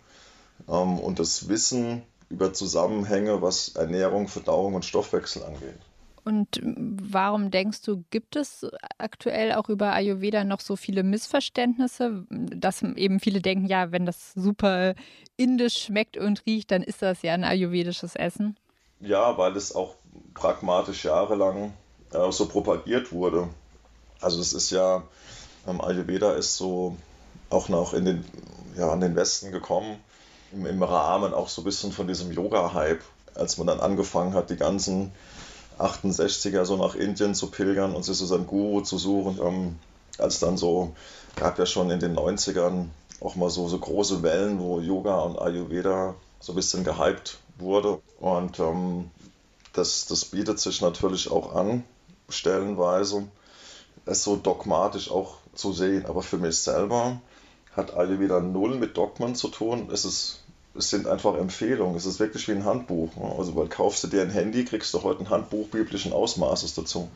ähm, 0.67 0.99
und 0.99 1.19
das 1.19 1.49
Wissen 1.49 2.03
über 2.29 2.53
Zusammenhänge, 2.53 3.41
was 3.41 3.69
Ernährung, 3.69 4.27
Verdauung 4.27 4.73
und 4.75 4.85
Stoffwechsel 4.85 5.43
angeht. 5.43 5.79
Und 6.23 6.59
warum 6.63 7.51
denkst 7.51 7.83
du, 7.83 8.03
gibt 8.09 8.35
es 8.35 8.65
aktuell 8.97 9.53
auch 9.53 9.69
über 9.69 9.93
Ayurveda 9.93 10.43
noch 10.43 10.59
so 10.59 10.75
viele 10.75 11.03
Missverständnisse, 11.03 12.25
dass 12.31 12.81
eben 12.81 13.19
viele 13.19 13.41
denken, 13.41 13.67
ja, 13.67 13.91
wenn 13.91 14.07
das 14.07 14.33
super 14.33 14.95
indisch 15.37 15.83
schmeckt 15.83 16.17
und 16.17 16.43
riecht, 16.47 16.71
dann 16.71 16.81
ist 16.81 17.03
das 17.03 17.21
ja 17.21 17.35
ein 17.35 17.43
ayurvedisches 17.43 18.15
Essen? 18.15 18.57
Ja, 18.99 19.37
weil 19.37 19.55
es 19.57 19.75
auch 19.75 19.95
pragmatisch 20.33 21.05
jahrelang 21.05 21.73
äh, 22.11 22.31
so 22.31 22.45
propagiert 22.47 23.11
wurde. 23.11 23.49
Also 24.21 24.39
es 24.39 24.53
ist 24.53 24.71
ja, 24.71 25.03
ähm, 25.67 25.81
Ayurveda 25.81 26.33
ist 26.33 26.55
so 26.55 26.95
auch 27.49 27.69
noch 27.69 27.93
in 27.93 28.05
den, 28.05 28.25
ja, 28.77 28.89
an 28.89 29.01
den 29.01 29.15
Westen 29.15 29.51
gekommen, 29.51 29.99
im, 30.51 30.65
im 30.65 30.83
Rahmen 30.83 31.33
auch 31.33 31.49
so 31.49 31.61
ein 31.61 31.65
bisschen 31.65 31.91
von 31.91 32.07
diesem 32.07 32.31
Yoga-Hype, 32.31 33.01
als 33.35 33.57
man 33.57 33.67
dann 33.67 33.81
angefangen 33.81 34.33
hat, 34.33 34.49
die 34.49 34.55
ganzen 34.55 35.11
68er 35.77 36.63
so 36.63 36.77
nach 36.77 36.95
Indien 36.95 37.35
zu 37.35 37.51
pilgern 37.51 37.93
und 37.93 38.03
sich 38.03 38.17
so 38.17 38.25
seinen 38.25 38.47
Guru 38.47 38.81
zu 38.81 38.97
suchen. 38.97 39.39
Ähm, 39.43 39.79
als 40.17 40.39
dann 40.39 40.57
so, 40.57 40.93
gab 41.35 41.59
ja 41.59 41.65
schon 41.65 41.89
in 41.91 41.99
den 41.99 42.15
90ern 42.15 42.85
auch 43.19 43.35
mal 43.35 43.49
so, 43.49 43.67
so 43.67 43.77
große 43.77 44.23
Wellen, 44.23 44.59
wo 44.59 44.79
Yoga 44.79 45.19
und 45.19 45.37
Ayurveda 45.37 46.15
so 46.39 46.53
ein 46.53 46.55
bisschen 46.55 46.85
gehypt 46.85 47.39
wurde. 47.57 48.01
Und 48.19 48.59
ähm, 48.59 49.11
das, 49.73 50.05
das 50.07 50.25
bietet 50.25 50.59
sich 50.59 50.81
natürlich 50.81 51.29
auch 51.31 51.55
an, 51.55 51.83
stellenweise, 52.29 53.27
es 54.05 54.23
so 54.23 54.35
dogmatisch 54.35 55.09
auch 55.11 55.37
zu 55.53 55.73
sehen. 55.73 56.05
Aber 56.05 56.21
für 56.21 56.37
mich 56.37 56.57
selber 56.57 57.21
hat 57.75 57.95
Ayurveda 57.95 58.39
null 58.39 58.75
mit 58.75 58.97
Dogmen 58.97 59.35
zu 59.35 59.49
tun. 59.49 59.89
Es 59.91 60.05
ist 60.05 60.39
es 60.77 60.89
sind 60.89 61.07
einfach 61.07 61.35
Empfehlungen. 61.35 61.95
Es 61.95 62.05
ist 62.05 62.19
wirklich 62.19 62.47
wie 62.47 62.51
ein 62.51 62.65
Handbuch. 62.65 63.11
Also, 63.37 63.55
weil 63.55 63.67
kaufst 63.67 64.03
du 64.03 64.07
dir 64.07 64.21
ein 64.21 64.29
Handy, 64.29 64.65
kriegst 64.65 64.93
du 64.93 65.03
heute 65.03 65.21
ein 65.21 65.29
Handbuch 65.29 65.67
biblischen 65.67 66.13
Ausmaßes 66.13 66.73
dazu. 66.73 67.09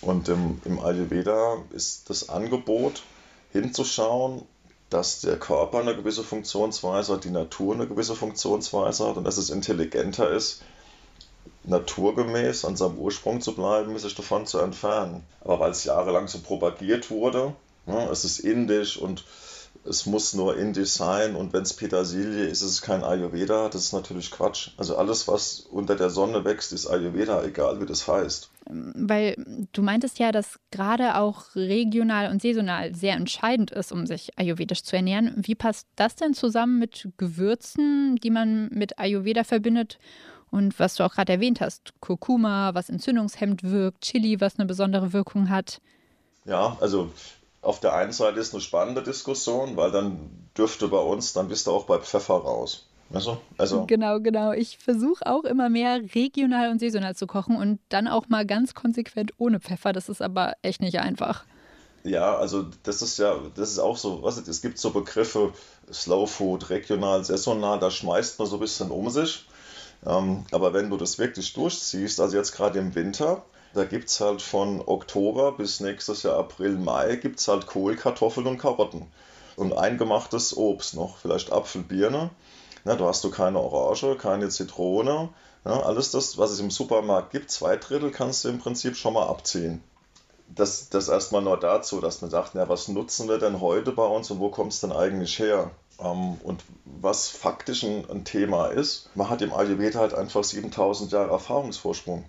Und 0.00 0.28
im, 0.28 0.60
im 0.64 0.78
Ayurveda 0.78 1.58
ist 1.70 2.10
das 2.10 2.28
Angebot, 2.28 3.02
hinzuschauen, 3.52 4.42
dass 4.92 5.20
der 5.20 5.38
Körper 5.38 5.80
eine 5.80 5.96
gewisse 5.96 6.22
Funktionsweise 6.22 7.14
hat, 7.14 7.24
die 7.24 7.30
Natur 7.30 7.74
eine 7.74 7.86
gewisse 7.86 8.14
Funktionsweise 8.14 9.08
hat 9.08 9.16
und 9.16 9.24
dass 9.24 9.38
es 9.38 9.50
intelligenter 9.50 10.30
ist, 10.30 10.62
naturgemäß 11.64 12.64
an 12.64 12.76
seinem 12.76 12.98
Ursprung 12.98 13.40
zu 13.40 13.54
bleiben, 13.54 13.96
sich 13.98 14.14
davon 14.14 14.46
zu 14.46 14.58
entfernen. 14.58 15.24
Aber 15.40 15.60
weil 15.60 15.70
es 15.70 15.84
jahrelang 15.84 16.28
so 16.28 16.38
propagiert 16.40 17.10
wurde, 17.10 17.54
ne, 17.86 18.08
es 18.10 18.24
ist 18.24 18.40
indisch 18.40 18.96
und 18.96 19.24
es 19.84 20.06
muss 20.06 20.34
nur 20.34 20.56
indisch 20.56 20.90
sein 20.90 21.34
und 21.34 21.52
wenn 21.52 21.62
es 21.62 21.72
Petersilie 21.72 22.46
ist, 22.46 22.62
ist 22.62 22.70
es 22.70 22.82
kein 22.82 23.02
Ayurveda. 23.02 23.68
Das 23.68 23.82
ist 23.82 23.92
natürlich 23.92 24.30
Quatsch. 24.30 24.70
Also 24.76 24.96
alles, 24.96 25.26
was 25.26 25.66
unter 25.70 25.96
der 25.96 26.10
Sonne 26.10 26.44
wächst, 26.44 26.72
ist 26.72 26.86
Ayurveda, 26.86 27.42
egal 27.42 27.80
wie 27.80 27.86
das 27.86 28.06
heißt. 28.06 28.51
Weil 28.66 29.36
du 29.72 29.82
meintest 29.82 30.18
ja, 30.18 30.32
dass 30.32 30.58
gerade 30.70 31.16
auch 31.16 31.56
regional 31.56 32.30
und 32.30 32.40
saisonal 32.40 32.94
sehr 32.94 33.14
entscheidend 33.14 33.70
ist, 33.70 33.92
um 33.92 34.06
sich 34.06 34.38
ayurvedisch 34.38 34.82
zu 34.82 34.96
ernähren. 34.96 35.32
Wie 35.36 35.54
passt 35.54 35.88
das 35.96 36.14
denn 36.14 36.34
zusammen 36.34 36.78
mit 36.78 37.08
Gewürzen, 37.16 38.16
die 38.16 38.30
man 38.30 38.68
mit 38.70 38.98
Ayurveda 38.98 39.44
verbindet? 39.44 39.98
Und 40.50 40.78
was 40.78 40.96
du 40.96 41.04
auch 41.04 41.14
gerade 41.14 41.32
erwähnt 41.32 41.60
hast, 41.60 41.94
Kurkuma, 42.00 42.74
was 42.74 42.90
entzündungshemmend 42.90 43.62
wirkt, 43.64 44.02
Chili, 44.02 44.40
was 44.40 44.58
eine 44.58 44.66
besondere 44.66 45.12
Wirkung 45.12 45.48
hat. 45.48 45.80
Ja, 46.44 46.76
also 46.80 47.10
auf 47.62 47.80
der 47.80 47.94
einen 47.94 48.12
Seite 48.12 48.38
ist 48.38 48.52
eine 48.52 48.60
spannende 48.60 49.02
Diskussion, 49.02 49.76
weil 49.76 49.90
dann 49.92 50.50
dürfte 50.56 50.88
bei 50.88 50.98
uns, 50.98 51.32
dann 51.32 51.48
bist 51.48 51.66
du 51.66 51.70
auch 51.70 51.84
bei 51.84 51.98
Pfeffer 51.98 52.34
raus. 52.34 52.86
Also, 53.12 53.38
also. 53.58 53.86
Genau, 53.86 54.20
genau. 54.20 54.52
Ich 54.52 54.78
versuche 54.78 55.26
auch 55.26 55.44
immer 55.44 55.68
mehr 55.68 56.00
regional 56.14 56.70
und 56.70 56.78
saisonal 56.78 57.14
zu 57.14 57.26
kochen 57.26 57.56
und 57.56 57.80
dann 57.88 58.08
auch 58.08 58.28
mal 58.28 58.46
ganz 58.46 58.74
konsequent 58.74 59.32
ohne 59.38 59.60
Pfeffer. 59.60 59.92
Das 59.92 60.08
ist 60.08 60.22
aber 60.22 60.54
echt 60.62 60.80
nicht 60.80 60.98
einfach. 61.00 61.44
Ja, 62.04 62.36
also 62.36 62.66
das 62.82 63.00
ist 63.02 63.18
ja, 63.18 63.36
das 63.54 63.70
ist 63.70 63.78
auch 63.78 63.96
so, 63.96 64.22
was 64.22 64.36
es 64.36 64.60
gibt 64.60 64.78
so 64.78 64.90
Begriffe 64.90 65.52
Slow 65.92 66.26
Food, 66.26 66.70
regional, 66.70 67.24
saisonal, 67.24 67.78
da 67.78 67.90
schmeißt 67.90 68.38
man 68.38 68.48
so 68.48 68.56
ein 68.56 68.60
bisschen 68.60 68.90
um 68.90 69.08
sich. 69.10 69.46
Ähm, 70.04 70.44
aber 70.50 70.72
wenn 70.72 70.90
du 70.90 70.96
das 70.96 71.18
wirklich 71.18 71.52
durchziehst, 71.52 72.20
also 72.20 72.36
jetzt 72.36 72.52
gerade 72.52 72.78
im 72.78 72.94
Winter, 72.96 73.44
da 73.74 73.84
gibt 73.84 74.08
es 74.08 74.20
halt 74.20 74.42
von 74.42 74.82
Oktober 74.84 75.52
bis 75.52 75.80
nächstes 75.80 76.24
Jahr 76.24 76.38
April, 76.38 76.72
Mai 76.72 77.16
gibt 77.16 77.38
es 77.38 77.46
halt 77.46 77.66
Kohl, 77.66 77.94
Kartoffeln 77.96 78.46
und 78.46 78.58
Karotten. 78.58 79.06
Und 79.54 79.72
eingemachtes 79.72 80.56
Obst 80.56 80.94
noch, 80.94 81.18
vielleicht 81.18 81.52
Apfel, 81.52 81.82
Birne. 81.82 82.30
Na, 82.84 82.96
da 82.96 83.06
hast 83.06 83.24
du 83.24 83.30
keine 83.30 83.60
Orange, 83.60 84.16
keine 84.16 84.48
Zitrone. 84.48 85.28
Ja, 85.64 85.80
alles 85.80 86.10
das, 86.10 86.38
was 86.38 86.50
es 86.50 86.60
im 86.60 86.70
Supermarkt 86.70 87.30
gibt, 87.30 87.50
zwei 87.50 87.76
Drittel 87.76 88.10
kannst 88.10 88.44
du 88.44 88.48
im 88.48 88.58
Prinzip 88.58 88.96
schon 88.96 89.14
mal 89.14 89.28
abziehen. 89.28 89.82
Das, 90.48 90.88
das 90.88 91.08
erstmal 91.08 91.42
nur 91.42 91.58
dazu, 91.58 92.00
dass 92.00 92.20
man 92.20 92.30
sagt, 92.30 92.54
na, 92.54 92.68
was 92.68 92.88
nutzen 92.88 93.28
wir 93.28 93.38
denn 93.38 93.60
heute 93.60 93.92
bei 93.92 94.04
uns 94.04 94.30
und 94.30 94.40
wo 94.40 94.50
kommt 94.50 94.72
es 94.72 94.80
denn 94.80 94.92
eigentlich 94.92 95.38
her? 95.38 95.70
Ähm, 96.00 96.38
und 96.42 96.62
was 96.84 97.28
faktisch 97.28 97.84
ein, 97.84 98.08
ein 98.10 98.24
Thema 98.24 98.66
ist, 98.66 99.08
man 99.14 99.30
hat 99.30 99.40
im 99.40 99.52
Ayurveda 99.52 100.00
halt 100.00 100.14
einfach 100.14 100.44
7000 100.44 101.12
Jahre 101.12 101.30
Erfahrungsvorsprung 101.30 102.24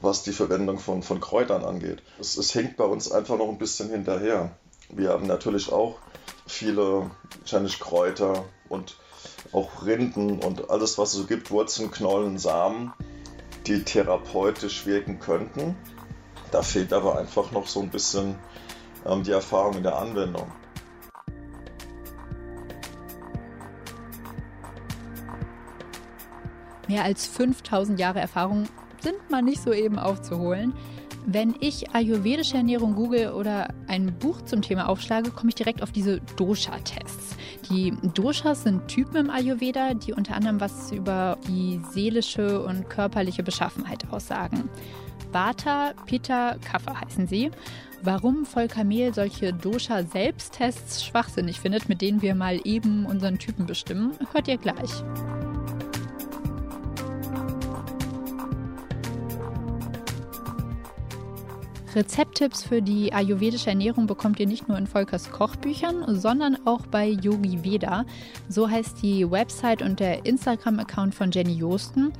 was 0.00 0.22
die 0.22 0.32
Verwendung 0.32 0.78
von, 0.78 1.02
von 1.02 1.20
Kräutern 1.20 1.64
angeht. 1.64 2.02
Es, 2.18 2.36
es 2.36 2.52
hinkt 2.52 2.76
bei 2.76 2.84
uns 2.84 3.10
einfach 3.10 3.38
noch 3.38 3.48
ein 3.48 3.58
bisschen 3.58 3.90
hinterher. 3.90 4.50
Wir 4.90 5.10
haben 5.10 5.26
natürlich 5.26 5.72
auch 5.72 5.96
viele 6.46 7.10
wahrscheinlich 7.40 7.80
Kräuter 7.80 8.44
und 8.68 8.96
auch 9.52 9.84
Rinden 9.84 10.40
und 10.40 10.70
alles, 10.70 10.98
was 10.98 11.12
es 11.12 11.20
so 11.20 11.26
gibt, 11.26 11.50
Wurzeln, 11.50 11.90
Knollen, 11.90 12.38
Samen, 12.38 12.92
die 13.66 13.82
therapeutisch 13.82 14.86
wirken 14.86 15.18
könnten. 15.18 15.76
Da 16.50 16.62
fehlt 16.62 16.92
aber 16.92 17.18
einfach 17.18 17.50
noch 17.52 17.66
so 17.66 17.80
ein 17.80 17.90
bisschen 17.90 18.36
ähm, 19.04 19.22
die 19.22 19.32
Erfahrung 19.32 19.74
in 19.74 19.82
der 19.82 19.96
Anwendung. 19.96 20.50
Mehr 26.88 27.02
als 27.02 27.26
5000 27.26 27.98
Jahre 27.98 28.20
Erfahrung 28.20 28.68
sind 29.00 29.30
mal 29.30 29.42
nicht 29.42 29.62
so 29.62 29.72
eben 29.72 29.98
aufzuholen. 29.98 30.72
Wenn 31.28 31.56
ich 31.58 31.92
ayurvedische 31.92 32.56
Ernährung 32.56 32.94
google 32.94 33.32
oder 33.32 33.74
ein 33.88 34.16
Buch 34.16 34.42
zum 34.42 34.62
Thema 34.62 34.88
aufschlage, 34.88 35.32
komme 35.32 35.48
ich 35.48 35.56
direkt 35.56 35.82
auf 35.82 35.90
diese 35.90 36.20
Dosha-Tests. 36.36 37.36
Die 37.68 37.92
Doshas 38.14 38.62
sind 38.62 38.86
Typen 38.86 39.16
im 39.16 39.30
Ayurveda, 39.30 39.94
die 39.94 40.12
unter 40.12 40.36
anderem 40.36 40.60
was 40.60 40.92
über 40.92 41.36
die 41.48 41.80
seelische 41.90 42.62
und 42.64 42.88
körperliche 42.88 43.42
Beschaffenheit 43.42 44.08
aussagen. 44.12 44.70
Vata, 45.32 45.94
Pitta, 46.06 46.58
Kapha 46.64 47.00
heißen 47.00 47.26
sie. 47.26 47.50
Warum 48.02 48.44
Volker 48.44 48.84
Mehl 48.84 49.12
solche 49.12 49.52
Dosha-Selbsttests 49.52 51.04
schwachsinnig 51.04 51.58
findet, 51.58 51.88
mit 51.88 52.02
denen 52.02 52.22
wir 52.22 52.36
mal 52.36 52.60
eben 52.62 53.04
unseren 53.04 53.40
Typen 53.40 53.66
bestimmen, 53.66 54.12
hört 54.32 54.46
ihr 54.46 54.58
gleich. 54.58 55.02
Rezepttipps 61.96 62.62
für 62.62 62.82
die 62.82 63.14
ayurvedische 63.14 63.70
Ernährung 63.70 64.06
bekommt 64.06 64.38
ihr 64.38 64.46
nicht 64.46 64.68
nur 64.68 64.76
in 64.76 64.86
Volkers 64.86 65.30
Kochbüchern, 65.30 66.04
sondern 66.14 66.58
auch 66.66 66.86
bei 66.86 67.08
Yogi 67.08 67.64
Veda. 67.64 68.04
So 68.50 68.68
heißt 68.68 69.02
die 69.02 69.28
Website 69.30 69.80
und 69.80 69.98
der 69.98 70.26
Instagram-Account 70.26 71.14
von 71.14 71.30
Jenny 71.30 71.54
Josten. 71.54 72.12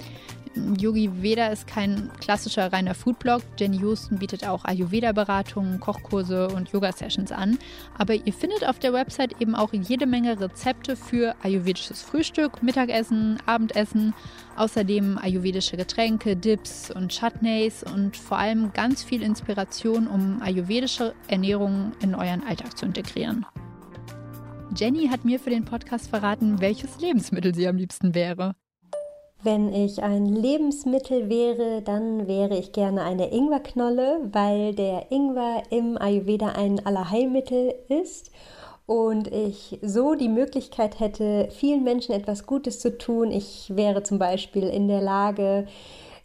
Yogi 0.79 1.11
Veda 1.23 1.49
ist 1.49 1.67
kein 1.67 2.11
klassischer 2.21 2.73
reiner 2.73 2.95
Foodblog. 2.95 3.43
Jenny 3.59 3.79
Houston 3.79 4.19
bietet 4.19 4.47
auch 4.47 4.65
Ayurveda-Beratungen, 4.65 5.81
Kochkurse 5.81 6.49
und 6.49 6.71
Yoga-Sessions 6.71 7.33
an. 7.33 7.59
Aber 7.97 8.15
ihr 8.15 8.33
findet 8.33 8.67
auf 8.67 8.79
der 8.79 8.93
Website 8.93 9.41
eben 9.41 9.55
auch 9.55 9.73
jede 9.73 10.07
Menge 10.07 10.41
Rezepte 10.41 10.97
für 10.97 11.35
ayurvedisches 11.43 12.03
Frühstück, 12.03 12.63
Mittagessen, 12.63 13.39
Abendessen, 13.47 14.15
außerdem 14.57 15.19
ayurvedische 15.19 15.77
Getränke, 15.77 16.37
Dips 16.37 16.91
und 16.91 17.13
Chutneys 17.13 17.83
und 17.83 18.17
vor 18.17 18.39
allem 18.39 18.73
ganz 18.73 19.03
viel 19.03 19.23
Inspiration, 19.23 20.07
um 20.07 20.43
ayurvedische 20.43 21.15
Ernährung 21.29 21.93
in 22.01 22.15
euren 22.15 22.43
Alltag 22.43 22.77
zu 22.77 22.87
integrieren. 22.87 23.47
Jenny 24.75 25.09
hat 25.09 25.25
mir 25.25 25.39
für 25.39 25.51
den 25.51 25.65
Podcast 25.65 26.11
verraten, 26.11 26.61
welches 26.61 26.99
Lebensmittel 27.01 27.55
sie 27.55 27.69
am 27.69 27.77
liebsten 27.77 28.15
wäre. 28.15 28.55
Wenn 29.47 29.73
ich 29.73 30.03
ein 30.03 30.27
Lebensmittel 30.27 31.29
wäre, 31.29 31.81
dann 31.81 32.27
wäre 32.27 32.59
ich 32.59 32.73
gerne 32.73 33.03
eine 33.03 33.31
Ingwerknolle, 33.31 34.29
weil 34.33 34.75
der 34.75 35.13
Ingwer 35.13 35.63
im 35.71 35.97
Ayurveda 35.97 36.49
ein 36.57 36.85
Allerheilmittel 36.85 37.73
ist 37.89 38.33
und 38.87 39.33
ich 39.33 39.79
so 39.83 40.17
die 40.17 40.29
Möglichkeit 40.29 40.99
hätte, 40.99 41.47
vielen 41.53 41.85
Menschen 41.85 42.13
etwas 42.13 42.45
Gutes 42.45 42.81
zu 42.81 42.99
tun. 42.99 43.31
Ich 43.31 43.71
wäre 43.73 44.03
zum 44.03 44.19
Beispiel 44.19 44.65
in 44.65 44.89
der 44.89 45.01
Lage, 45.01 45.67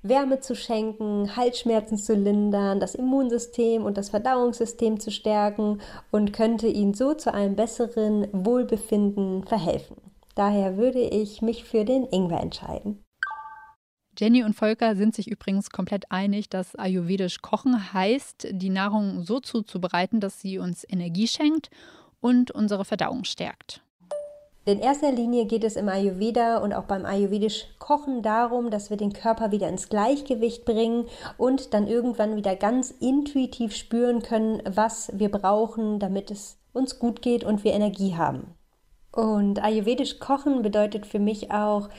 Wärme 0.01 0.40
zu 0.40 0.56
schenken, 0.56 1.36
Halsschmerzen 1.36 2.00
zu 2.00 2.16
lindern, 2.16 2.80
das 2.80 2.96
Immunsystem 2.96 3.86
und 3.86 4.00
das 4.00 4.10
Verdauungssystem 4.10 5.00
zu 5.00 5.12
stärken 5.12 5.80
und 6.10 6.34
könnte 6.34 6.66
ihnen 6.66 6.96
so 6.96 7.13
zu 7.13 7.32
einem 7.32 7.56
besseren 7.56 8.28
Wohlbefinden 8.32 9.44
verhelfen. 9.44 9.98
Daher 10.34 10.78
würde 10.78 11.01
ich 11.01 11.44
mich 11.44 11.66
für 11.66 11.86
den 11.86 12.08
Ingwer 12.08 12.42
entscheiden. 12.42 13.04
Jenny 14.22 14.44
und 14.44 14.54
Volker 14.54 14.96
sind 14.96 15.16
sich 15.16 15.32
übrigens 15.32 15.72
komplett 15.72 16.12
einig, 16.12 16.48
dass 16.48 16.75
ayurvedisch 16.75 17.42
kochen 17.42 17.92
heißt, 17.92 18.50
die 18.51 18.70
Nahrung 18.70 19.24
so 19.24 19.40
zuzubereiten, 19.40 20.20
dass 20.20 20.40
sie 20.40 20.60
uns 20.60 20.86
Energie 20.88 21.25
schenkt 21.28 21.72
und 22.20 22.51
unsere 22.51 22.86
Verdauung 22.86 23.24
stärkt. 23.24 23.82
In 24.66 24.78
erster 24.78 25.12
Linie 25.12 25.48
geht 25.48 25.63
es 25.63 25.75
im 25.75 25.90
Ayurveda 25.90 26.60
und 26.60 26.72
auch 26.72 26.84
beim 26.84 27.04
ayurvedisch 27.04 27.66
Kochen 27.80 28.22
darum, 28.22 28.70
dass 28.70 28.92
wir 28.92 28.98
den 28.98 29.12
Körper 29.12 29.51
wieder 29.51 29.68
ins 29.70 29.90
Gleichgewicht 29.90 30.66
bringen 30.66 31.06
und 31.40 31.74
dann 31.74 31.88
irgendwann 31.88 32.36
wieder 32.36 32.56
ganz 32.56 32.92
intuitiv 32.92 33.75
spüren 33.75 34.22
können, 34.22 34.62
was 34.70 35.10
wir 35.16 35.30
brauchen, 35.30 35.98
damit 35.98 36.30
es 36.30 36.60
uns 36.74 37.00
gut 37.00 37.24
geht 37.24 37.44
und 37.44 37.63
wir 37.63 37.74
Energie 37.74 38.13
haben. 38.13 38.54
Und 39.12 39.62
ayurvedisch 39.62 40.20
Kochen 40.20 40.62
bedeutet 40.62 41.08
für 41.08 41.20
mich 41.20 41.51
auch, 41.51 41.90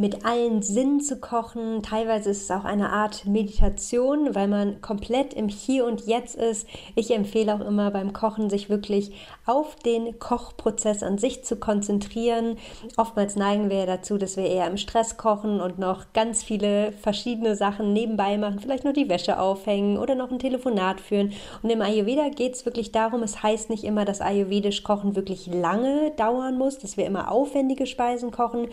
mit 0.00 0.24
allen 0.24 0.62
Sinnen 0.62 1.02
zu 1.02 1.20
kochen. 1.20 1.82
Teilweise 1.82 2.30
ist 2.30 2.44
es 2.44 2.50
auch 2.50 2.64
eine 2.64 2.88
Art 2.88 3.26
Meditation, 3.26 4.34
weil 4.34 4.48
man 4.48 4.80
komplett 4.80 5.34
im 5.34 5.48
Hier 5.48 5.84
und 5.84 6.06
Jetzt 6.06 6.36
ist. 6.36 6.66
Ich 6.94 7.10
empfehle 7.14 7.54
auch 7.54 7.60
immer 7.60 7.90
beim 7.90 8.14
Kochen, 8.14 8.48
sich 8.48 8.70
wirklich 8.70 9.12
auf 9.50 9.74
den 9.74 10.18
Kochprozess 10.20 11.02
an 11.02 11.18
sich 11.18 11.44
zu 11.44 11.56
konzentrieren. 11.56 12.56
Oftmals 12.96 13.34
neigen 13.34 13.68
wir 13.68 13.78
ja 13.78 13.86
dazu, 13.86 14.16
dass 14.16 14.36
wir 14.36 14.44
eher 14.44 14.68
im 14.68 14.76
Stress 14.76 15.16
kochen 15.16 15.60
und 15.60 15.78
noch 15.78 16.12
ganz 16.12 16.44
viele 16.44 16.92
verschiedene 16.92 17.56
Sachen 17.56 17.92
nebenbei 17.92 18.38
machen, 18.38 18.60
vielleicht 18.60 18.84
nur 18.84 18.92
die 18.92 19.08
Wäsche 19.08 19.40
aufhängen 19.40 19.98
oder 19.98 20.14
noch 20.14 20.30
ein 20.30 20.38
Telefonat 20.38 21.00
führen. 21.00 21.32
Und 21.62 21.70
im 21.70 21.82
Ayurveda 21.82 22.28
geht 22.28 22.54
es 22.54 22.64
wirklich 22.64 22.92
darum, 22.92 23.24
es 23.24 23.42
heißt 23.42 23.70
nicht 23.70 23.82
immer, 23.82 24.04
dass 24.04 24.20
ayurvedisch 24.20 24.84
Kochen 24.84 25.16
wirklich 25.16 25.48
lange 25.48 26.12
dauern 26.12 26.56
muss, 26.56 26.78
dass 26.78 26.96
wir 26.96 27.06
immer 27.06 27.32
aufwendige 27.32 27.86
Speisen 27.86 28.30
kochen, 28.30 28.68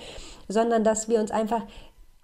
sondern 0.48 0.84
dass 0.84 1.10
wir 1.10 1.20
uns 1.20 1.32
einfach, 1.32 1.64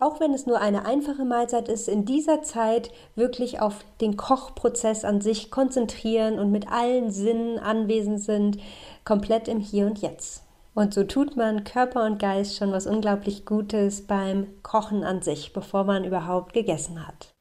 auch 0.03 0.19
wenn 0.19 0.33
es 0.33 0.45
nur 0.45 0.59
eine 0.59 0.85
einfache 0.85 1.23
Mahlzeit 1.23 1.69
ist, 1.69 1.87
in 1.87 2.03
dieser 2.03 2.43
Zeit 2.43 2.91
wirklich 3.15 3.61
auf 3.61 3.85
den 4.01 4.17
Kochprozess 4.17 5.05
an 5.05 5.21
sich 5.21 5.49
konzentrieren 5.49 6.39
und 6.39 6.51
mit 6.51 6.67
allen 6.67 7.09
Sinnen 7.09 7.57
anwesend 7.57 8.19
sind, 8.19 8.57
komplett 9.05 9.47
im 9.47 9.61
Hier 9.61 9.85
und 9.85 9.99
Jetzt. 9.99 10.43
Und 10.73 10.93
so 10.93 11.03
tut 11.03 11.37
man 11.37 11.63
Körper 11.63 12.05
und 12.05 12.19
Geist 12.19 12.57
schon 12.57 12.71
was 12.71 12.85
unglaublich 12.85 13.45
Gutes 13.45 14.05
beim 14.05 14.47
Kochen 14.61 15.03
an 15.03 15.21
sich, 15.21 15.53
bevor 15.53 15.85
man 15.85 16.03
überhaupt 16.03 16.53
gegessen 16.53 17.07
hat. 17.07 17.33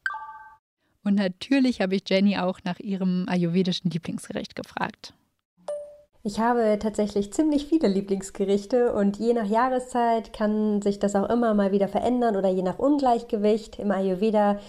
Und 1.03 1.17
natürlich 1.17 1.81
habe 1.81 1.97
ich 1.97 2.03
Jenny 2.09 2.39
auch 2.39 2.61
nach 2.63 2.79
ihrem 2.79 3.27
ayurvedischen 3.29 3.91
Lieblingsgericht 3.91 4.55
gefragt. 4.55 5.15
Ich 6.25 6.39
habe 6.39 6.79
tatsächlich 6.81 7.33
ziemlich 7.33 7.67
viele 7.67 7.89
Lieblingsgerichte 7.89 8.93
und 8.93 9.17
je 9.17 9.33
nach 9.33 9.47
Jahreszeit 9.47 10.33
kann 10.33 10.81
sich 10.81 11.01
das 11.01 11.17
auch 11.17 11.29
immer 11.29 11.53
mal 11.53 11.73
wieder 11.73 11.89
verändern 11.89 12.37
oder 12.37 12.49
je 12.49 12.63
nach 12.63 12.79
Ungleichgewicht. 12.79 13.81
Im 13.81 13.91
Ayurveda 13.91 14.61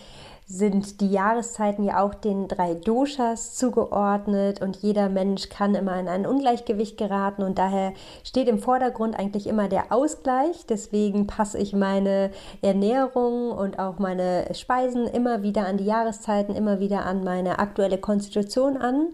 sind 0.48 1.00
die 1.00 1.12
Jahreszeiten 1.12 1.84
ja 1.84 2.04
auch 2.04 2.16
den 2.16 2.48
drei 2.48 2.74
Doshas 2.74 3.54
zugeordnet 3.54 4.64
und 4.64 4.78
jeder 4.78 5.10
Mensch 5.10 5.50
kann 5.50 5.76
immer 5.76 6.00
in 6.00 6.08
ein 6.08 6.26
Ungleichgewicht 6.26 6.98
geraten 6.98 7.44
und 7.44 7.60
daher 7.60 7.94
steht 8.24 8.48
im 8.48 8.58
Vordergrund 8.58 9.18
eigentlich 9.20 9.46
immer 9.46 9.70
der 9.70 9.92
Ausgleich. 9.92 10.66
Deswegen 10.68 11.28
passe 11.28 11.60
ich 11.60 11.74
meine 11.74 12.32
Ernährung 12.64 13.52
und 13.52 13.78
auch 13.78 14.00
meine 14.00 14.48
Speisen 14.56 15.06
immer 15.06 15.44
wieder 15.44 15.68
an 15.68 15.78
die 15.78 15.86
Jahreszeiten, 15.86 16.56
immer 16.56 16.80
wieder 16.80 17.06
an 17.06 17.24
meine 17.24 17.60
aktuelle 17.60 18.00
Konstitution 18.00 18.78
an. 18.78 19.10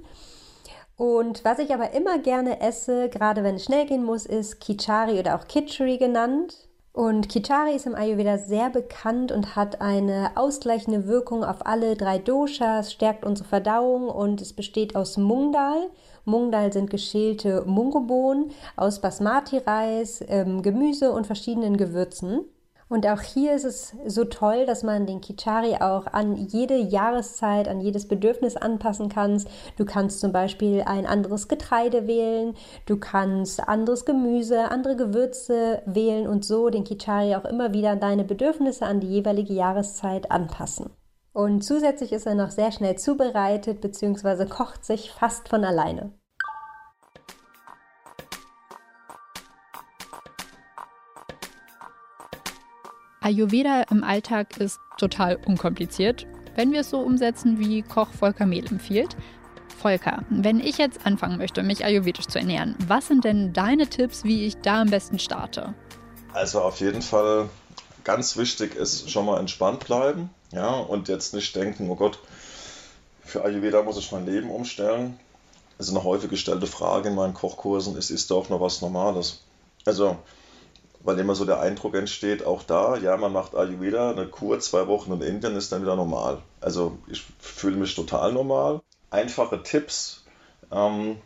Und 1.00 1.46
was 1.46 1.60
ich 1.60 1.74
aber 1.74 1.94
immer 1.94 2.20
gerne 2.20 2.60
esse, 2.60 3.08
gerade 3.08 3.42
wenn 3.42 3.56
es 3.56 3.64
schnell 3.64 3.86
gehen 3.86 4.04
muss, 4.04 4.26
ist 4.26 4.60
Kichari 4.60 5.18
oder 5.18 5.36
auch 5.36 5.48
Kitchery 5.48 5.98
genannt. 5.98 6.68
Und 6.92 7.30
Kichari 7.30 7.74
ist 7.74 7.86
im 7.86 7.96
Ayurveda 7.96 8.38
sehr 8.38 8.70
bekannt 8.70 9.32
und 9.32 9.56
hat 9.56 9.80
eine 9.80 10.32
ausgleichende 10.36 11.08
Wirkung 11.08 11.46
auf 11.46 11.66
alle 11.66 11.96
drei 11.96 12.18
Doshas, 12.18 12.92
stärkt 12.92 13.24
unsere 13.24 13.48
Verdauung 13.48 14.10
und 14.10 14.42
es 14.42 14.52
besteht 14.52 14.98
aus 14.98 15.16
Mungdal. 15.16 15.90
Mungdal 16.26 16.74
sind 16.74 16.90
geschälte 16.90 17.64
Mungobohnen 17.66 18.52
aus 18.76 19.00
Basmati-Reis, 19.00 20.26
ähm, 20.28 20.62
Gemüse 20.64 21.14
und 21.14 21.26
verschiedenen 21.26 21.78
Gewürzen. 21.78 22.42
Und 22.90 23.06
auch 23.06 23.22
hier 23.22 23.54
ist 23.54 23.66
es 23.66 23.96
so 24.08 24.26
toll, 24.26 24.66
dass 24.66 24.82
man 24.82 25.06
den 25.06 25.22
Kichari 25.22 25.76
auch 25.76 26.08
an 26.08 26.36
jede 26.36 26.76
Jahreszeit, 26.76 27.68
an 27.68 27.82
jedes 27.82 28.08
Bedürfnis 28.08 28.58
anpassen 28.58 29.10
kannst. 29.10 29.48
Du 29.78 29.86
kannst 29.86 30.20
zum 30.20 30.32
Beispiel 30.32 30.82
ein 30.82 31.06
anderes 31.06 31.48
Getreide 31.48 32.08
wählen, 32.08 32.56
du 32.88 32.98
kannst 32.98 33.68
anderes 33.68 34.06
Gemüse, 34.06 34.72
andere 34.72 34.96
Gewürze 34.96 35.84
wählen 35.86 36.28
und 36.28 36.44
so 36.44 36.72
den 36.72 36.84
Kichari 36.84 37.36
auch 37.36 37.46
immer 37.46 37.74
wieder 37.74 37.92
an 37.92 38.00
deine 38.00 38.24
Bedürfnisse 38.24 38.88
an 38.88 39.00
die 39.00 39.08
jeweilige 39.08 39.54
Jahreszeit 39.54 40.32
anpassen. 40.32 40.90
Und 41.32 41.62
zusätzlich 41.62 42.12
ist 42.12 42.26
er 42.26 42.34
noch 42.34 42.50
sehr 42.50 42.72
schnell 42.72 42.98
zubereitet 42.98 43.82
bzw. 43.82 44.48
kocht 44.48 44.84
sich 44.84 45.12
fast 45.12 45.48
von 45.48 45.64
alleine. 45.64 46.12
Ayurveda 53.30 53.84
im 53.92 54.04
Alltag 54.04 54.58
ist 54.58 54.80
total 54.98 55.38
unkompliziert, 55.46 56.26
wenn 56.56 56.72
wir 56.72 56.80
es 56.80 56.90
so 56.90 57.00
umsetzen, 57.00 57.60
wie 57.60 57.84
Koch 57.84 58.10
Volker 58.12 58.48
Mehl 58.48 58.66
empfiehlt. 58.66 59.16
Volker, 59.78 60.24
wenn 60.32 60.60
ich 60.60 60.80
jetzt 60.80 61.06
anfangen 61.06 61.38
möchte, 61.38 61.62
mich 61.62 61.86
ayurvedisch 61.86 62.26
zu 62.26 62.40
ernähren, 62.40 62.76
was 62.88 63.08
sind 63.08 63.24
denn 63.24 63.54
deine 63.54 63.86
Tipps, 63.86 64.24
wie 64.24 64.48
ich 64.48 64.58
da 64.58 64.82
am 64.82 64.90
besten 64.90 65.20
starte? 65.20 65.76
Also 66.34 66.62
auf 66.62 66.80
jeden 66.80 67.04
Fall 67.04 67.50
ganz 68.04 68.36
wichtig 68.36 68.74
ist 68.74 69.12
schon 69.12 69.28
mal 69.28 69.40
entspannt 69.40 69.86
bleiben, 69.86 70.32
ja, 70.52 70.72
und 70.72 71.08
jetzt 71.08 71.36
nicht 71.36 71.56
denken, 71.56 71.88
oh 71.88 71.96
Gott, 71.96 72.18
für 73.24 73.46
Ayurveda 73.46 73.84
muss 73.84 74.00
ich 74.00 74.12
mein 74.12 74.26
Leben 74.26 74.50
umstellen. 74.50 75.20
Also 75.78 75.96
eine 75.96 76.04
häufig 76.04 76.32
gestellte 76.32 76.66
Frage 76.66 77.10
in 77.10 77.16
meinen 77.16 77.36
Kochkursen 77.36 77.96
ist, 77.96 78.10
ist 78.10 78.32
da 78.32 78.36
auch 78.36 78.50
noch 78.50 78.60
was 78.60 78.82
Normales? 78.82 79.44
Also 79.86 80.18
weil 81.10 81.18
immer 81.18 81.34
so 81.34 81.44
der 81.44 81.60
Eindruck 81.60 81.96
entsteht, 81.96 82.46
auch 82.46 82.62
da, 82.62 82.96
ja, 82.96 83.18
man 83.18 83.34
macht 83.34 83.56
Ayurveda, 83.56 84.12
eine 84.12 84.28
Kur, 84.28 84.60
zwei 84.60 84.86
Wochen 84.86 85.12
in 85.14 85.22
Indien 85.22 85.56
ist 85.56 85.72
dann 85.72 85.82
wieder 85.82 85.96
normal. 85.96 86.38
Also 86.62 87.00
ich 87.08 87.26
fühle 87.40 87.78
mich 87.78 87.96
total 87.96 88.32
normal. 88.32 88.82
Einfache 89.10 89.64
Tipps, 89.64 90.24
ähm, 90.72 91.18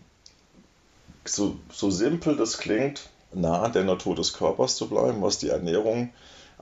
so, 1.25 1.57
so 1.69 1.91
simpel 1.91 2.37
das 2.37 2.59
klingt, 2.59 3.09
nah 3.33 3.61
an 3.61 3.73
der 3.73 3.83
Natur 3.83 4.15
des 4.15 4.31
Körpers 4.31 4.77
zu 4.77 4.87
bleiben, 4.87 5.21
was 5.21 5.37
die 5.37 5.49
Ernährung 5.49 6.13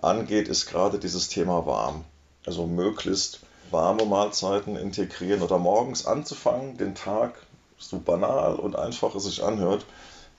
angeht, 0.01 0.47
ist 0.47 0.65
gerade 0.65 0.97
dieses 0.97 1.27
Thema 1.27 1.67
warm. 1.67 2.05
Also 2.47 2.65
möglichst 2.65 3.41
warme 3.69 4.05
Mahlzeiten 4.07 4.75
integrieren 4.77 5.43
oder 5.43 5.59
morgens 5.59 6.07
anzufangen, 6.07 6.75
den 6.77 6.95
Tag, 6.95 7.35
so 7.77 7.99
banal 7.99 8.55
und 8.55 8.75
einfach 8.75 9.13
es 9.13 9.25
sich 9.25 9.43
anhört, 9.43 9.85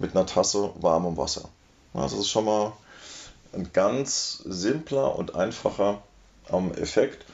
mit 0.01 0.17
einer 0.17 0.27
Tasse 0.27 0.73
warmem 0.81 1.17
Wasser. 1.17 1.49
Also 1.95 2.17
das 2.17 2.27
ist 2.27 2.31
schon 2.31 2.47
mal 2.47 2.73
ein 3.53 3.71
ganz 3.73 4.43
simpler 4.45 5.17
und 5.17 5.35
einfacher 5.35 6.03
ähm, 6.51 6.73
Effekt, 6.75 7.25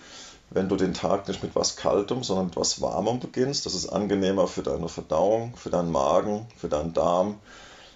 wenn 0.51 0.69
du 0.69 0.77
den 0.77 0.95
Tag 0.95 1.29
nicht 1.29 1.43
mit 1.43 1.55
was 1.55 1.77
Kaltem, 1.77 2.23
sondern 2.25 2.47
mit 2.47 2.57
was 2.57 2.81
Warmem 2.81 3.21
beginnst. 3.21 3.67
Das 3.67 3.75
ist 3.75 3.89
angenehmer 3.89 4.49
für 4.49 4.63
deine 4.63 4.89
Verdauung, 4.89 5.57
für 5.57 5.71
deinen 5.71 5.93
Magen, 5.93 6.47
für 6.57 6.69
deinen 6.69 6.95
Darm, 6.95 7.39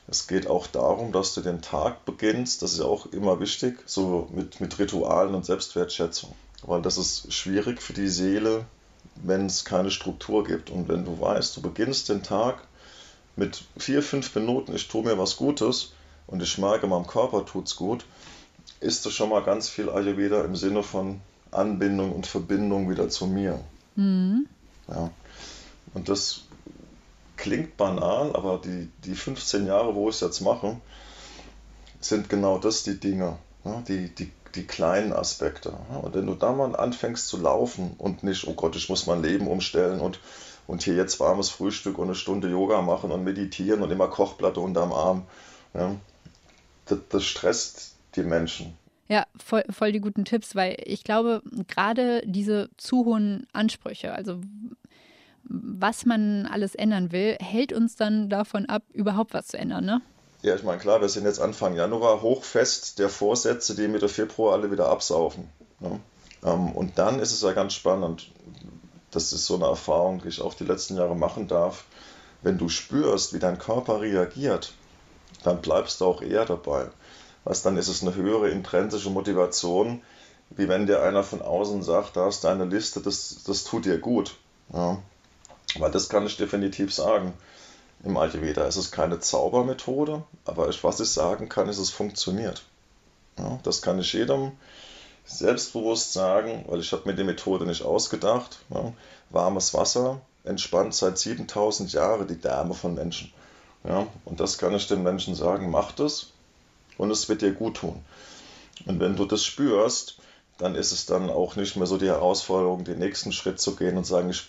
Es 0.08 0.26
geht 0.26 0.46
auch 0.46 0.66
darum, 0.66 1.12
dass 1.12 1.32
du 1.34 1.40
den 1.40 1.62
Tag 1.62 2.04
beginnst, 2.04 2.62
das 2.62 2.72
ist 2.74 2.80
auch 2.80 3.06
immer 3.06 3.40
wichtig, 3.40 3.78
so 3.86 4.28
mit, 4.32 4.60
mit 4.60 4.78
Ritualen 4.78 5.34
und 5.34 5.46
Selbstwertschätzung. 5.46 6.34
Weil 6.62 6.82
das 6.82 6.98
ist 6.98 7.32
schwierig 7.32 7.80
für 7.80 7.92
die 7.92 8.08
Seele, 8.08 8.64
wenn 9.16 9.46
es 9.46 9.64
keine 9.64 9.90
Struktur 9.90 10.44
gibt. 10.44 10.70
Und 10.70 10.88
wenn 10.88 11.04
du 11.04 11.20
weißt, 11.20 11.56
du 11.56 11.62
beginnst 11.62 12.08
den 12.08 12.22
Tag 12.22 12.58
mit 13.36 13.64
vier, 13.78 14.02
fünf 14.02 14.34
Minuten, 14.34 14.74
ich 14.74 14.88
tue 14.88 15.02
mir 15.02 15.18
was 15.18 15.36
Gutes 15.36 15.92
und 16.26 16.42
ich 16.42 16.58
merke, 16.58 16.86
meinem 16.86 17.06
Körper 17.06 17.44
tut 17.44 17.66
es 17.66 17.76
gut, 17.76 18.04
ist 18.80 19.06
das 19.06 19.12
schon 19.12 19.30
mal 19.30 19.42
ganz 19.42 19.68
viel 19.68 19.90
Ayurveda 19.90 20.42
im 20.44 20.56
Sinne 20.56 20.82
von 20.82 21.20
Anbindung 21.50 22.12
und 22.12 22.26
Verbindung 22.26 22.90
wieder 22.90 23.08
zu 23.08 23.26
mir. 23.26 23.60
Mhm. 23.96 24.46
Ja. 24.88 25.10
Und 25.94 26.08
das 26.08 26.42
klingt 27.36 27.76
banal, 27.76 28.34
aber 28.34 28.60
die, 28.64 28.88
die 29.04 29.14
15 29.14 29.66
Jahre, 29.66 29.94
wo 29.94 30.08
ich 30.08 30.16
es 30.16 30.20
jetzt 30.20 30.40
mache, 30.40 30.76
sind 32.00 32.28
genau 32.28 32.58
das 32.58 32.82
die 32.82 32.98
Dinge, 32.98 33.38
ja, 33.64 33.82
die, 33.86 34.14
die, 34.14 34.30
die 34.54 34.64
kleinen 34.64 35.12
Aspekte. 35.12 35.72
Und 36.02 36.14
wenn 36.14 36.26
du 36.26 36.34
da 36.34 36.52
mal 36.52 36.74
anfängst 36.74 37.28
zu 37.28 37.38
laufen 37.38 37.94
und 37.98 38.22
nicht, 38.22 38.46
oh 38.46 38.54
Gott, 38.54 38.76
ich 38.76 38.88
muss 38.88 39.06
mein 39.06 39.22
Leben 39.22 39.46
umstellen 39.46 40.00
und, 40.00 40.18
und 40.66 40.82
hier 40.82 40.94
jetzt 40.94 41.20
warmes 41.20 41.50
Frühstück 41.50 41.98
und 41.98 42.06
eine 42.06 42.14
Stunde 42.14 42.48
Yoga 42.48 42.80
machen 42.80 43.10
und 43.10 43.24
meditieren 43.24 43.82
und 43.82 43.90
immer 43.90 44.08
Kochplatte 44.08 44.60
unterm 44.60 44.92
Arm, 44.92 45.24
ja, 45.74 45.94
das, 46.86 46.98
das 47.08 47.24
stresst 47.24 47.96
die 48.16 48.22
Menschen. 48.22 48.76
Ja, 49.08 49.26
voll, 49.36 49.64
voll 49.70 49.92
die 49.92 50.00
guten 50.00 50.24
Tipps, 50.24 50.54
weil 50.54 50.76
ich 50.84 51.04
glaube, 51.04 51.42
gerade 51.68 52.22
diese 52.24 52.70
zu 52.76 53.04
hohen 53.04 53.46
Ansprüche, 53.52 54.12
also 54.12 54.40
was 55.44 56.06
man 56.06 56.46
alles 56.46 56.74
ändern 56.74 57.12
will, 57.12 57.36
hält 57.40 57.72
uns 57.72 57.96
dann 57.96 58.30
davon 58.30 58.66
ab, 58.66 58.84
überhaupt 58.92 59.34
was 59.34 59.48
zu 59.48 59.58
ändern, 59.58 59.84
ne? 59.84 60.00
Ja, 60.42 60.56
ich 60.56 60.64
meine, 60.64 60.78
klar, 60.78 61.00
wir 61.00 61.08
sind 61.08 61.24
jetzt 61.24 61.40
Anfang 61.40 61.76
Januar, 61.76 62.22
Hochfest 62.22 62.98
der 62.98 63.08
Vorsätze, 63.08 63.76
die 63.76 63.86
Mitte 63.86 64.08
Februar 64.08 64.54
alle 64.54 64.72
wieder 64.72 64.88
absaufen. 64.88 65.48
Ne? 65.78 66.00
Ähm, 66.44 66.72
und 66.72 66.98
dann 66.98 67.20
ist 67.20 67.32
es 67.32 67.42
ja 67.42 67.52
ganz 67.52 67.74
spannend, 67.74 68.28
das 69.12 69.32
ist 69.32 69.46
so 69.46 69.54
eine 69.54 69.66
Erfahrung, 69.66 70.20
die 70.22 70.28
ich 70.28 70.40
auch 70.40 70.54
die 70.54 70.64
letzten 70.64 70.96
Jahre 70.96 71.14
machen 71.14 71.46
darf. 71.46 71.84
Wenn 72.42 72.58
du 72.58 72.68
spürst, 72.68 73.34
wie 73.34 73.38
dein 73.38 73.58
Körper 73.58 74.00
reagiert, 74.00 74.72
dann 75.42 75.60
bleibst 75.60 76.00
du 76.00 76.06
auch 76.06 76.22
eher 76.22 76.44
dabei. 76.44 76.86
Was 77.44 77.62
dann 77.62 77.76
ist 77.76 77.88
es 77.88 78.02
eine 78.02 78.14
höhere 78.14 78.50
intrinsische 78.50 79.10
Motivation, 79.10 80.02
wie 80.50 80.68
wenn 80.68 80.86
dir 80.86 81.02
einer 81.02 81.24
von 81.24 81.42
außen 81.42 81.82
sagt, 81.82 82.16
da 82.16 82.28
ist 82.28 82.44
deine 82.44 82.64
Liste, 82.64 83.00
das, 83.00 83.42
das 83.44 83.64
tut 83.64 83.84
dir 83.84 83.98
gut. 83.98 84.36
Ja. 84.72 84.98
Weil 85.78 85.90
das 85.90 86.08
kann 86.08 86.26
ich 86.26 86.36
definitiv 86.36 86.92
sagen. 86.92 87.32
Im 88.04 88.16
Ayurveda 88.16 88.66
ist 88.66 88.76
es 88.76 88.90
keine 88.90 89.20
Zaubermethode, 89.20 90.24
aber 90.44 90.68
ich, 90.68 90.82
was 90.82 91.00
ich 91.00 91.10
sagen 91.10 91.48
kann, 91.48 91.68
ist, 91.68 91.78
es 91.78 91.90
funktioniert. 91.90 92.64
Ja, 93.38 93.58
das 93.62 93.80
kann 93.80 93.98
ich 93.98 94.12
jedem 94.12 94.52
selbstbewusst 95.24 96.12
sagen, 96.12 96.64
weil 96.68 96.80
ich 96.80 96.92
habe 96.92 97.08
mir 97.08 97.14
die 97.14 97.24
Methode 97.24 97.64
nicht 97.64 97.82
ausgedacht. 97.82 98.58
Ja, 98.70 98.92
warmes 99.30 99.72
Wasser 99.72 100.20
entspannt 100.44 100.94
seit 100.94 101.16
7000 101.16 101.92
Jahren 101.92 102.26
die 102.26 102.40
Därme 102.40 102.74
von 102.74 102.94
Menschen. 102.94 103.32
Ja, 103.84 104.06
und 104.24 104.40
das 104.40 104.58
kann 104.58 104.74
ich 104.74 104.86
den 104.86 105.02
Menschen 105.02 105.34
sagen, 105.34 105.70
mach 105.70 105.92
das 105.92 106.28
und 106.98 107.10
es 107.10 107.28
wird 107.28 107.42
dir 107.42 107.52
gut 107.52 107.78
tun. 107.78 108.04
Und 108.86 109.00
wenn 109.00 109.16
du 109.16 109.24
das 109.24 109.44
spürst, 109.44 110.18
dann 110.58 110.74
ist 110.74 110.92
es 110.92 111.06
dann 111.06 111.30
auch 111.30 111.56
nicht 111.56 111.76
mehr 111.76 111.86
so 111.86 111.98
die 111.98 112.06
Herausforderung, 112.06 112.84
den 112.84 112.98
nächsten 112.98 113.32
Schritt 113.32 113.60
zu 113.60 113.74
gehen 113.74 113.96
und 113.96 114.06
sagen, 114.06 114.30
ich, 114.30 114.48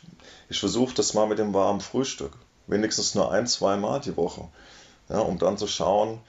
ich 0.50 0.60
versuche 0.60 0.93
das 0.93 1.13
mal 1.13 1.28
mit 1.28 1.39
dem 1.39 1.54
warmen 1.54 1.82
Frühstück. 1.82 2.34
Wenigstens 2.67 3.15
nur 3.15 3.32
ein, 3.32 3.48
zwei 3.48 3.76
Mal 3.78 4.00
die 4.00 4.15
Woche. 4.15 4.48
Ja, 5.10 5.19
um 5.19 5.39
dann 5.39 5.58
zu 5.58 5.67
schauen, 5.67 6.19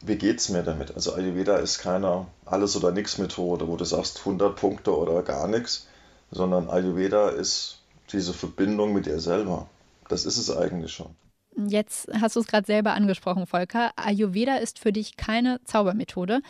wie 0.00 0.16
geht 0.16 0.40
es 0.40 0.48
mir 0.48 0.62
damit? 0.62 0.94
Also 0.94 1.12
Ayurveda 1.12 1.56
ist 1.56 1.78
keine 1.78 2.26
Alles- 2.46 2.76
oder 2.76 2.90
Nichts-Methode, 2.90 3.68
wo 3.68 3.76
du 3.76 3.84
sagst 3.84 4.24
100 4.24 4.56
Punkte 4.56 4.96
oder 4.96 5.22
gar 5.22 5.46
nichts, 5.46 5.86
sondern 6.30 6.70
Ayurveda 6.70 7.28
ist 7.28 7.78
diese 8.12 8.32
Verbindung 8.32 8.94
mit 8.94 9.06
dir 9.06 9.20
selber. 9.20 9.68
Das 10.08 10.24
ist 10.24 10.38
es 10.38 10.50
eigentlich 10.50 10.92
schon. 10.92 11.14
Jetzt 11.56 12.08
hast 12.20 12.36
du 12.36 12.40
es 12.40 12.46
gerade 12.46 12.66
selber 12.66 12.92
angesprochen, 12.92 13.46
Volker. 13.46 13.90
Ayurveda 13.96 14.56
ist 14.56 14.78
für 14.78 14.92
dich 14.92 15.16
keine 15.16 15.60
Zaubermethode. 15.64 16.40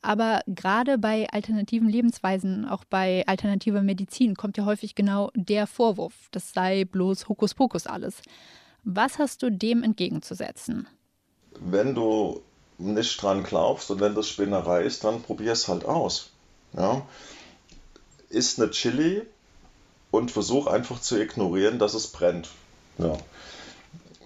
Aber 0.00 0.42
gerade 0.46 0.96
bei 0.98 1.28
alternativen 1.30 1.88
Lebensweisen, 1.88 2.68
auch 2.68 2.84
bei 2.84 3.24
alternativer 3.26 3.82
Medizin, 3.82 4.36
kommt 4.36 4.56
ja 4.56 4.64
häufig 4.64 4.94
genau 4.94 5.30
der 5.34 5.66
Vorwurf, 5.66 6.14
das 6.30 6.52
sei 6.52 6.84
bloß 6.84 7.28
Hokuspokus 7.28 7.86
alles. 7.86 8.22
Was 8.84 9.18
hast 9.18 9.42
du 9.42 9.50
dem 9.50 9.82
entgegenzusetzen? 9.82 10.86
Wenn 11.58 11.94
du 11.94 12.42
nicht 12.78 13.20
dran 13.20 13.42
glaubst 13.42 13.90
und 13.90 14.00
wenn 14.00 14.14
das 14.14 14.28
Spinnerei 14.28 14.84
ist, 14.84 15.02
dann 15.02 15.22
probier 15.22 15.52
es 15.52 15.66
halt 15.66 15.84
aus. 15.84 16.30
Ja? 16.74 17.02
Iss 18.30 18.58
eine 18.58 18.70
Chili 18.70 19.22
und 20.12 20.30
versuch 20.30 20.68
einfach 20.68 21.00
zu 21.00 21.20
ignorieren, 21.20 21.80
dass 21.80 21.94
es 21.94 22.06
brennt. 22.06 22.50
Ja. 22.98 23.16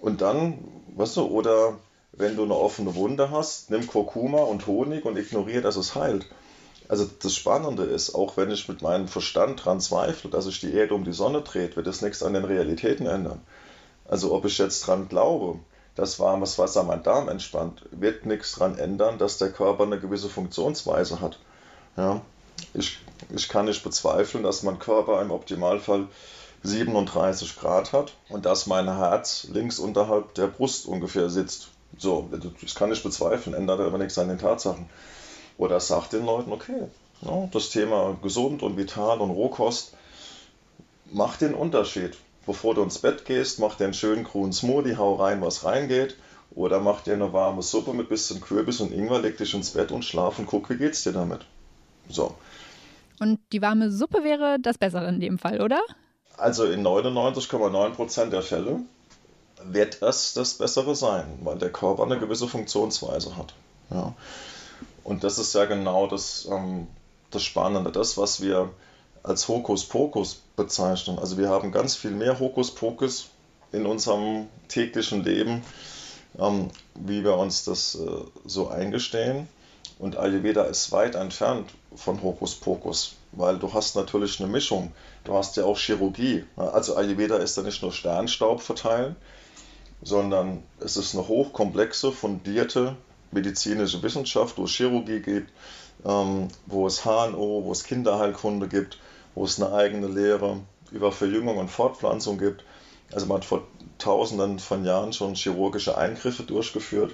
Und 0.03 0.19
dann, 0.19 0.59
weißt 0.97 1.15
du, 1.15 1.27
oder 1.27 1.77
wenn 2.11 2.35
du 2.35 2.43
eine 2.43 2.55
offene 2.55 2.93
Wunde 2.93 3.31
hast, 3.31 3.71
nimm 3.71 3.87
Kurkuma 3.87 4.39
und 4.39 4.67
Honig 4.67 5.05
und 5.05 5.17
ignoriere, 5.17 5.61
dass 5.61 5.77
es 5.77 5.95
heilt. 5.95 6.25
Also 6.89 7.09
das 7.21 7.33
Spannende 7.33 7.83
ist, 7.83 8.13
auch 8.13 8.35
wenn 8.35 8.51
ich 8.51 8.67
mit 8.67 8.81
meinem 8.81 9.07
Verstand 9.07 9.63
dran 9.63 9.79
zweifle, 9.79 10.29
dass 10.29 10.43
sich 10.43 10.59
die 10.59 10.73
Erde 10.73 10.93
um 10.93 11.05
die 11.05 11.13
Sonne 11.13 11.41
dreht, 11.41 11.77
wird 11.77 11.87
das 11.87 12.01
nichts 12.01 12.21
an 12.21 12.33
den 12.33 12.43
Realitäten 12.43 13.05
ändern. 13.05 13.39
Also 14.05 14.33
ob 14.33 14.43
ich 14.43 14.57
jetzt 14.57 14.85
dran 14.85 15.07
glaube, 15.07 15.57
dass 15.95 16.19
warmes 16.19 16.59
Wasser 16.59 16.83
mein 16.83 17.03
Darm 17.03 17.29
entspannt, 17.29 17.83
wird 17.91 18.25
nichts 18.25 18.51
dran 18.51 18.77
ändern, 18.77 19.17
dass 19.19 19.37
der 19.37 19.53
Körper 19.53 19.83
eine 19.83 20.01
gewisse 20.01 20.27
Funktionsweise 20.27 21.21
hat. 21.21 21.39
Ja, 21.95 22.19
ich, 22.73 22.99
ich 23.33 23.47
kann 23.47 23.67
nicht 23.67 23.85
bezweifeln, 23.85 24.43
dass 24.43 24.63
mein 24.63 24.79
Körper 24.79 25.21
im 25.21 25.31
Optimalfall 25.31 26.09
37 26.63 27.57
Grad 27.57 27.93
hat 27.93 28.13
und 28.29 28.45
dass 28.45 28.67
mein 28.67 28.85
Herz 28.85 29.47
links 29.51 29.79
unterhalb 29.79 30.33
der 30.35 30.47
Brust 30.47 30.85
ungefähr 30.85 31.29
sitzt. 31.29 31.69
So, 31.97 32.29
das 32.61 32.75
kann 32.75 32.91
ich 32.91 33.03
bezweifeln, 33.03 33.55
ändert 33.55 33.79
aber 33.79 33.97
nichts 33.97 34.17
an 34.17 34.29
den 34.29 34.39
Tatsachen. 34.39 34.87
Oder 35.57 35.79
sagt 35.79 36.13
den 36.13 36.25
Leuten, 36.25 36.51
okay, 36.51 36.87
ja, 37.21 37.47
das 37.51 37.69
Thema 37.69 38.17
gesund 38.21 38.63
und 38.63 38.77
vital 38.77 39.19
und 39.19 39.29
Rohkost 39.29 39.93
macht 41.11 41.41
den 41.41 41.53
Unterschied. 41.53 42.17
Bevor 42.45 42.75
du 42.75 42.81
ins 42.81 42.99
Bett 42.99 43.25
gehst, 43.25 43.59
mach 43.59 43.75
dir 43.75 43.85
einen 43.85 43.93
schönen 43.93 44.23
grünen 44.23 44.51
Smoothie, 44.51 44.97
hau 44.97 45.15
rein, 45.15 45.41
was 45.41 45.63
reingeht. 45.63 46.17
Oder 46.55 46.79
mach 46.79 47.01
dir 47.01 47.13
eine 47.13 47.33
warme 47.33 47.61
Suppe 47.61 47.93
mit 47.93 48.09
bisschen 48.09 48.41
Kürbis 48.41 48.79
und 48.79 48.91
Ingwer, 48.91 49.19
leg 49.19 49.37
dich 49.37 49.53
ins 49.53 49.71
Bett 49.71 49.91
und 49.91 50.05
schlaf 50.05 50.39
und 50.39 50.45
guck, 50.45 50.69
wie 50.69 50.77
geht's 50.77 51.03
dir 51.03 51.13
damit. 51.13 51.45
So. 52.09 52.35
Und 53.19 53.39
die 53.53 53.61
warme 53.61 53.91
Suppe 53.91 54.23
wäre 54.23 54.57
das 54.59 54.77
Bessere 54.77 55.07
in 55.07 55.19
dem 55.19 55.39
Fall, 55.39 55.61
oder? 55.61 55.79
Also 56.37 56.65
in 56.65 56.85
99,9% 56.85 58.29
der 58.29 58.41
Fälle 58.41 58.79
wird 59.63 60.01
es 60.01 60.33
das 60.33 60.55
Bessere 60.55 60.95
sein, 60.95 61.25
weil 61.43 61.57
der 61.57 61.71
Körper 61.71 62.03
eine 62.03 62.19
gewisse 62.19 62.47
Funktionsweise 62.47 63.37
hat. 63.37 63.53
Ja. 63.89 64.13
Und 65.03 65.23
das 65.23 65.37
ist 65.37 65.53
ja 65.53 65.65
genau 65.65 66.07
das, 66.07 66.47
ähm, 66.49 66.87
das 67.31 67.43
Spannende, 67.43 67.91
das, 67.91 68.17
was 68.17 68.41
wir 68.41 68.71
als 69.21 69.47
Hokuspokus 69.47 70.41
bezeichnen. 70.55 71.19
Also 71.19 71.37
wir 71.37 71.49
haben 71.49 71.71
ganz 71.71 71.95
viel 71.95 72.11
mehr 72.11 72.39
Hokuspokus 72.39 73.29
in 73.71 73.85
unserem 73.85 74.47
täglichen 74.67 75.23
Leben, 75.23 75.63
ähm, 76.37 76.69
wie 76.95 77.23
wir 77.23 77.37
uns 77.37 77.63
das 77.65 77.95
äh, 77.95 78.07
so 78.45 78.67
eingestehen. 78.69 79.47
Und 79.99 80.17
Ayurveda 80.17 80.63
ist 80.63 80.91
weit 80.91 81.15
entfernt 81.15 81.69
von 81.95 82.21
Hokuspokus, 82.21 83.15
weil 83.35 83.57
du 83.57 83.73
hast 83.73 83.95
natürlich 83.95 84.39
eine 84.39 84.49
Mischung. 84.49 84.91
Du 85.23 85.33
hast 85.33 85.57
ja 85.57 85.65
auch 85.65 85.77
Chirurgie. 85.77 86.45
Also 86.55 86.95
Ayurveda 86.95 87.37
ist 87.37 87.57
ja 87.57 87.63
nicht 87.63 87.81
nur 87.81 87.91
Sternstaub 87.91 88.61
verteilen, 88.61 89.15
sondern 90.01 90.63
es 90.79 90.97
ist 90.97 91.15
eine 91.15 91.27
hochkomplexe, 91.27 92.11
fundierte 92.11 92.95
medizinische 93.31 94.01
Wissenschaft, 94.03 94.57
wo 94.57 94.65
es 94.65 94.71
Chirurgie 94.71 95.19
gibt, 95.19 95.51
ähm, 96.05 96.49
wo 96.67 96.87
es 96.87 97.03
HNO, 97.03 97.63
wo 97.63 97.71
es 97.71 97.83
Kinderheilkunde 97.83 98.67
gibt, 98.67 98.99
wo 99.35 99.45
es 99.45 99.61
eine 99.61 99.73
eigene 99.73 100.07
Lehre 100.07 100.59
über 100.91 101.11
Verjüngung 101.11 101.57
und 101.57 101.69
Fortpflanzung 101.69 102.37
gibt. 102.37 102.63
Also 103.11 103.25
man 103.25 103.37
hat 103.37 103.45
vor 103.45 103.63
tausenden 103.97 104.59
von 104.59 104.85
Jahren 104.85 105.13
schon 105.13 105.35
chirurgische 105.35 105.97
Eingriffe 105.97 106.43
durchgeführt. 106.43 107.13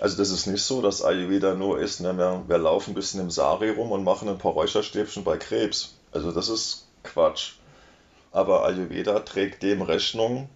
Also 0.00 0.16
das 0.16 0.30
ist 0.30 0.46
nicht 0.46 0.62
so, 0.62 0.80
dass 0.80 1.02
Ayurveda 1.02 1.54
nur 1.54 1.80
ist, 1.80 2.00
ne, 2.00 2.16
wir, 2.16 2.44
wir 2.46 2.58
laufen 2.58 2.92
ein 2.92 2.94
bisschen 2.94 3.20
im 3.20 3.30
Sari 3.30 3.70
rum 3.70 3.90
und 3.90 4.04
machen 4.04 4.28
ein 4.28 4.38
paar 4.38 4.52
Räucherstäbchen 4.52 5.24
bei 5.24 5.36
Krebs. 5.36 5.94
Also 6.12 6.30
das 6.30 6.48
ist 6.48 6.86
Quatsch. 7.02 7.54
Aber 8.30 8.64
Ayurveda 8.64 9.20
trägt 9.20 9.62
dem 9.62 9.82
Rechnung, 9.82 10.48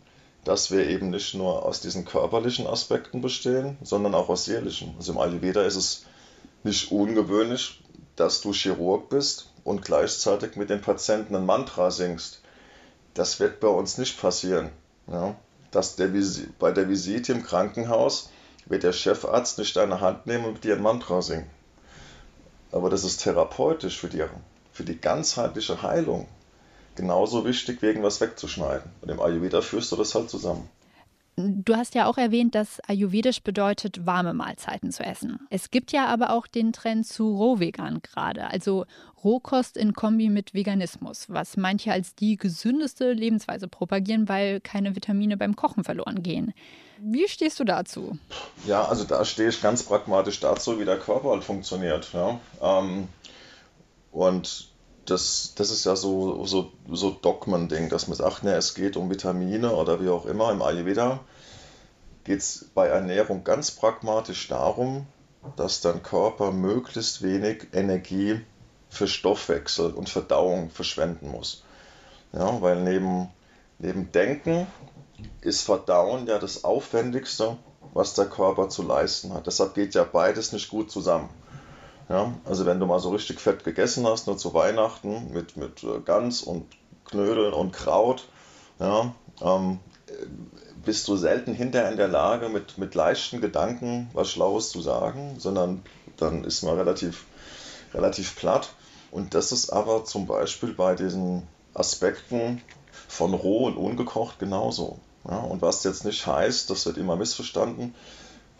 dass 0.44 0.70
wir 0.70 0.86
eben 0.88 1.10
nicht 1.10 1.34
nur 1.34 1.64
aus 1.64 1.80
diesen 1.80 2.04
körperlichen 2.04 2.66
Aspekten 2.66 3.20
bestehen, 3.20 3.78
sondern 3.82 4.14
auch 4.14 4.28
aus 4.28 4.44
seelischen. 4.44 4.94
Also 4.98 5.12
im 5.12 5.18
Ayurveda 5.18 5.62
ist 5.62 5.76
es 5.76 6.04
nicht 6.62 6.92
ungewöhnlich, 6.92 7.82
dass 8.16 8.40
du 8.40 8.52
Chirurg 8.52 9.08
bist 9.08 9.50
und 9.64 9.82
gleichzeitig 9.82 10.56
mit 10.56 10.70
den 10.70 10.80
Patienten 10.80 11.34
ein 11.34 11.46
Mantra 11.46 11.90
singst. 11.90 12.40
Das 13.14 13.40
wird 13.40 13.60
bei 13.60 13.68
uns 13.68 13.98
nicht 13.98 14.20
passieren. 14.20 14.70
Ja? 15.06 15.34
Dass 15.70 15.96
der, 15.96 16.10
bei 16.58 16.72
der 16.72 16.88
Visite 16.88 17.32
im 17.32 17.42
Krankenhaus 17.42 18.30
wird 18.66 18.82
der 18.82 18.92
Chefarzt 18.92 19.58
nicht 19.58 19.76
deine 19.76 20.00
Hand 20.00 20.26
nehmen 20.26 20.44
und 20.44 20.64
dir 20.64 20.76
ein 20.76 20.82
Mantra 20.82 21.22
singen. 21.22 21.50
Aber 22.70 22.88
das 22.88 23.04
ist 23.04 23.18
therapeutisch 23.18 23.98
für 23.98 24.08
die, 24.08 24.24
für 24.72 24.84
die 24.84 25.00
ganzheitliche 25.00 25.82
Heilung 25.82 26.26
genauso 26.94 27.44
wichtig, 27.44 27.82
wie 27.82 27.86
irgendwas 27.86 28.20
wegzuschneiden. 28.20 28.90
Und 29.00 29.10
im 29.10 29.20
Ayurveda 29.20 29.60
führst 29.60 29.92
du 29.92 29.96
das 29.96 30.14
halt 30.14 30.30
zusammen. 30.30 30.68
Du 31.36 31.74
hast 31.76 31.94
ja 31.94 32.06
auch 32.06 32.18
erwähnt, 32.18 32.54
dass 32.54 32.78
Ayurvedisch 32.80 33.42
bedeutet, 33.42 34.04
warme 34.04 34.34
Mahlzeiten 34.34 34.92
zu 34.92 35.02
essen. 35.02 35.40
Es 35.48 35.70
gibt 35.70 35.90
ja 35.90 36.06
aber 36.06 36.30
auch 36.30 36.46
den 36.46 36.74
Trend 36.74 37.06
zu 37.06 37.34
Rohvegan 37.34 38.00
gerade, 38.02 38.48
also 38.48 38.84
Rohkost 39.24 39.78
in 39.78 39.94
Kombi 39.94 40.28
mit 40.28 40.52
Veganismus, 40.52 41.30
was 41.30 41.56
manche 41.56 41.90
als 41.90 42.14
die 42.14 42.36
gesündeste 42.36 43.14
Lebensweise 43.14 43.66
propagieren, 43.66 44.28
weil 44.28 44.60
keine 44.60 44.94
Vitamine 44.94 45.38
beim 45.38 45.56
Kochen 45.56 45.84
verloren 45.84 46.22
gehen. 46.22 46.52
Wie 46.98 47.28
stehst 47.28 47.58
du 47.60 47.64
dazu? 47.64 48.18
Ja, 48.66 48.84
also 48.84 49.04
da 49.04 49.24
stehe 49.24 49.48
ich 49.48 49.60
ganz 49.60 49.82
pragmatisch 49.82 50.40
dazu, 50.40 50.78
wie 50.78 50.84
der 50.84 50.98
Körper 50.98 51.30
halt 51.30 51.44
funktioniert. 51.44 52.12
Ja. 52.12 52.38
Ähm, 52.60 53.08
und 54.12 54.68
das, 55.06 55.54
das 55.56 55.70
ist 55.70 55.84
ja 55.84 55.96
so, 55.96 56.44
so, 56.44 56.72
so 56.90 57.10
Dogmen-Ding, 57.10 57.88
dass 57.88 58.08
man 58.08 58.16
sagt, 58.16 58.44
ne, 58.44 58.54
es 58.54 58.74
geht 58.74 58.96
um 58.96 59.10
Vitamine 59.10 59.74
oder 59.74 60.00
wie 60.02 60.08
auch 60.08 60.26
immer. 60.26 60.52
Im 60.52 60.62
Ayurveda 60.62 61.20
geht 62.24 62.38
es 62.38 62.70
bei 62.74 62.86
Ernährung 62.86 63.42
ganz 63.42 63.70
pragmatisch 63.72 64.48
darum, 64.48 65.06
dass 65.56 65.80
dein 65.80 66.02
Körper 66.02 66.52
möglichst 66.52 67.22
wenig 67.22 67.68
Energie 67.72 68.40
für 68.88 69.08
Stoffwechsel 69.08 69.90
und 69.92 70.08
Verdauung 70.08 70.70
verschwenden 70.70 71.30
muss. 71.30 71.64
Ja, 72.32 72.60
weil 72.62 72.82
neben, 72.82 73.30
neben 73.78 74.12
Denken 74.12 74.66
ist 75.40 75.62
Verdauen 75.62 76.26
ja 76.26 76.38
das 76.38 76.64
Aufwendigste, 76.64 77.56
was 77.92 78.14
der 78.14 78.26
Körper 78.26 78.68
zu 78.68 78.82
leisten 78.82 79.32
hat. 79.32 79.46
Deshalb 79.46 79.74
geht 79.74 79.94
ja 79.94 80.04
beides 80.04 80.52
nicht 80.52 80.68
gut 80.68 80.90
zusammen. 80.90 81.28
Ja, 82.08 82.32
also 82.44 82.66
wenn 82.66 82.80
du 82.80 82.86
mal 82.86 82.98
so 82.98 83.10
richtig 83.10 83.40
fett 83.40 83.64
gegessen 83.64 84.06
hast, 84.06 84.26
nur 84.26 84.36
zu 84.36 84.52
Weihnachten 84.54 85.32
mit, 85.32 85.56
mit 85.56 85.82
äh, 85.82 86.00
Gans 86.04 86.42
und 86.42 86.66
Knödeln 87.04 87.54
und 87.54 87.72
Kraut, 87.72 88.28
ja, 88.78 89.14
ähm, 89.40 89.78
bist 90.84 91.06
du 91.08 91.16
selten 91.16 91.54
hinterher 91.54 91.90
in 91.90 91.96
der 91.96 92.08
Lage, 92.08 92.48
mit, 92.48 92.76
mit 92.78 92.94
leichten 92.94 93.40
Gedanken 93.40 94.10
was 94.14 94.30
Schlaues 94.30 94.70
zu 94.70 94.80
sagen, 94.80 95.36
sondern 95.38 95.82
dann 96.16 96.44
ist 96.44 96.62
man 96.62 96.76
relativ, 96.76 97.26
relativ 97.94 98.36
platt. 98.36 98.74
Und 99.10 99.34
das 99.34 99.52
ist 99.52 99.70
aber 99.70 100.04
zum 100.04 100.26
Beispiel 100.26 100.72
bei 100.74 100.94
diesen 100.94 101.46
Aspekten 101.74 102.62
von 103.08 103.34
roh 103.34 103.66
und 103.66 103.76
ungekocht 103.76 104.38
genauso. 104.38 104.98
Ja, 105.28 105.38
und 105.38 105.62
was 105.62 105.84
jetzt 105.84 106.04
nicht 106.04 106.26
heißt, 106.26 106.68
das 106.70 106.86
wird 106.86 106.98
immer 106.98 107.16
missverstanden, 107.16 107.94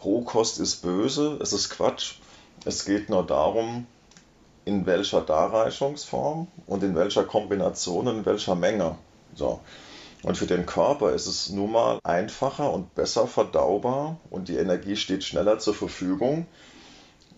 Rohkost 0.04 0.58
ist 0.58 0.82
böse, 0.82 1.38
es 1.40 1.52
ist 1.52 1.70
Quatsch. 1.70 2.16
Es 2.64 2.84
geht 2.84 3.08
nur 3.08 3.24
darum, 3.24 3.86
in 4.64 4.86
welcher 4.86 5.20
Darreichungsform 5.20 6.48
und 6.66 6.82
in 6.82 6.94
welcher 6.94 7.24
Kombination 7.24 8.08
und 8.08 8.18
in 8.18 8.26
welcher 8.26 8.54
Menge. 8.54 8.96
So. 9.34 9.60
Und 10.22 10.36
für 10.36 10.46
den 10.46 10.66
Körper 10.66 11.12
ist 11.12 11.26
es 11.26 11.50
nun 11.50 11.72
mal 11.72 11.98
einfacher 12.04 12.72
und 12.72 12.94
besser 12.94 13.26
verdaubar 13.26 14.18
und 14.30 14.48
die 14.48 14.56
Energie 14.56 14.96
steht 14.96 15.24
schneller 15.24 15.58
zur 15.58 15.74
Verfügung, 15.74 16.46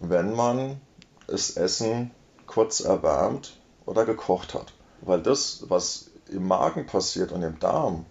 wenn 0.01 0.35
man 0.35 0.81
das 1.27 1.57
Essen 1.57 2.11
kurz 2.47 2.81
erwärmt 2.81 3.57
oder 3.87 4.05
gekocht 4.05 4.53
hat. 4.53 4.73
Weil 5.01 5.23
das, 5.23 5.65
was 5.69 6.11
im 6.31 6.47
Magen 6.47 6.87
passiert 6.87 7.33
und 7.33 7.43
im 7.43 7.59
Darm, 7.59 8.05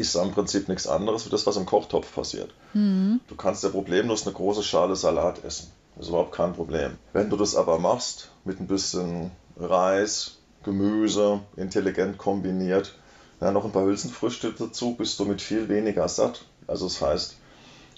ist 0.00 0.14
im 0.16 0.32
Prinzip 0.32 0.68
nichts 0.68 0.86
anderes 0.86 1.22
als 1.22 1.30
das, 1.30 1.46
was 1.46 1.56
im 1.56 1.66
Kochtopf 1.66 2.14
passiert. 2.14 2.52
Mhm. 2.72 3.20
Du 3.28 3.36
kannst 3.36 3.62
ja 3.62 3.70
problemlos 3.70 4.26
eine 4.26 4.34
große 4.34 4.62
Schale 4.62 4.96
Salat 4.96 5.44
essen. 5.44 5.70
Das 5.94 6.06
ist 6.06 6.08
überhaupt 6.10 6.32
kein 6.32 6.54
Problem. 6.54 6.96
Wenn 7.12 7.30
du 7.30 7.36
das 7.36 7.54
aber 7.54 7.78
machst 7.78 8.30
mit 8.44 8.60
ein 8.60 8.66
bisschen 8.66 9.30
Reis, 9.56 10.38
Gemüse, 10.62 11.40
intelligent 11.56 12.18
kombiniert, 12.18 12.94
ja, 13.40 13.50
noch 13.50 13.64
ein 13.64 13.72
paar 13.72 13.84
Hülsenfrüchte 13.84 14.52
dazu, 14.52 14.94
bist 14.94 15.18
du 15.18 15.24
mit 15.24 15.40
viel 15.40 15.68
weniger 15.68 16.08
satt. 16.08 16.44
Also 16.66 16.86
das 16.86 17.00
heißt, 17.00 17.36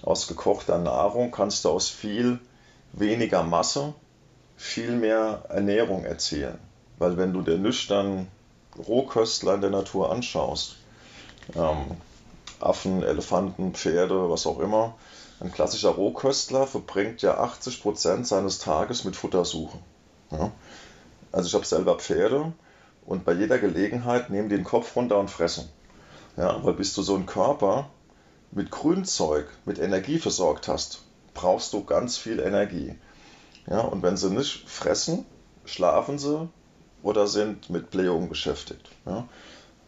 aus 0.02 0.28
gekochter 0.28 0.78
Nahrung 0.78 1.30
kannst 1.30 1.64
du 1.64 1.70
aus 1.70 1.88
viel 1.88 2.38
weniger 2.92 3.42
Masse 3.42 3.94
viel 4.56 4.92
mehr 4.92 5.44
Ernährung 5.48 6.04
erzielen. 6.04 6.58
Weil 6.98 7.16
wenn 7.16 7.32
du 7.32 7.42
dir 7.42 7.58
nüchtern 7.58 8.28
Rohköstler 8.78 9.54
in 9.54 9.60
der 9.60 9.70
Natur 9.70 10.12
anschaust, 10.12 10.76
ähm, 11.54 11.96
Affen, 12.60 13.02
Elefanten, 13.02 13.74
Pferde, 13.74 14.30
was 14.30 14.46
auch 14.46 14.60
immer, 14.60 14.94
ein 15.40 15.50
klassischer 15.50 15.90
Rohköstler 15.90 16.66
verbringt 16.66 17.22
ja 17.22 17.38
80 17.38 17.82
Prozent 17.82 18.26
seines 18.26 18.58
Tages 18.58 19.04
mit 19.04 19.16
Futtersuche. 19.16 19.78
Ja? 20.30 20.52
Also 21.32 21.48
ich 21.48 21.54
habe 21.54 21.64
selber 21.64 21.96
Pferde 21.96 22.52
und 23.06 23.24
bei 23.24 23.32
jeder 23.32 23.58
Gelegenheit 23.58 24.30
nehmen 24.30 24.48
die 24.48 24.56
den 24.56 24.64
Kopf 24.64 24.94
runter 24.94 25.18
und 25.18 25.30
fressen. 25.30 25.68
Ja, 26.36 26.64
weil 26.64 26.74
bis 26.74 26.94
du 26.94 27.02
so 27.02 27.14
einen 27.14 27.26
Körper 27.26 27.90
mit 28.52 28.70
Grünzeug, 28.70 29.48
mit 29.64 29.78
Energie 29.78 30.18
versorgt 30.18 30.68
hast, 30.68 31.02
brauchst 31.34 31.72
du 31.72 31.84
ganz 31.84 32.16
viel 32.16 32.38
Energie. 32.38 32.94
Ja, 33.66 33.80
und 33.80 34.02
wenn 34.02 34.16
sie 34.16 34.30
nicht 34.30 34.68
fressen, 34.68 35.24
schlafen 35.64 36.18
sie 36.18 36.48
oder 37.02 37.26
sind 37.26 37.70
mit 37.70 37.90
Blähungen 37.90 38.28
beschäftigt. 38.28 38.88
Ja, 39.06 39.26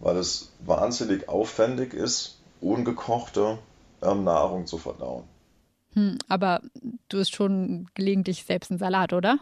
weil 0.05 0.19
es 0.19 0.53
wahnsinnig 0.61 1.29
aufwendig 1.31 1.95
ist, 1.95 2.37
ungekochte 2.61 3.59
ähm, 4.03 4.23
Nahrung 4.23 4.67
zu 4.67 4.77
verdauen. 4.77 5.25
Hm, 5.95 6.19
aber 6.29 6.61
du 7.09 7.19
isst 7.19 7.35
schon 7.35 7.89
gelegentlich 7.95 8.45
selbst 8.45 8.71
einen 8.71 8.79
Salat, 8.79 9.15
oder? 9.15 9.39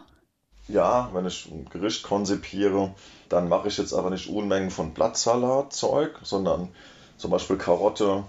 Ja, 0.69 1.09
wenn 1.13 1.25
ich 1.25 1.51
ein 1.51 1.67
Gericht 1.69 2.03
konzipiere, 2.03 2.95
dann 3.27 3.49
mache 3.49 3.67
ich 3.67 3.77
jetzt 3.77 3.93
aber 3.93 4.09
nicht 4.09 4.29
Unmengen 4.29 4.71
von 4.71 4.93
Blattsalatzeug, 4.93 6.19
sondern 6.23 6.69
zum 7.17 7.31
Beispiel 7.31 7.57
Karotte, 7.57 8.23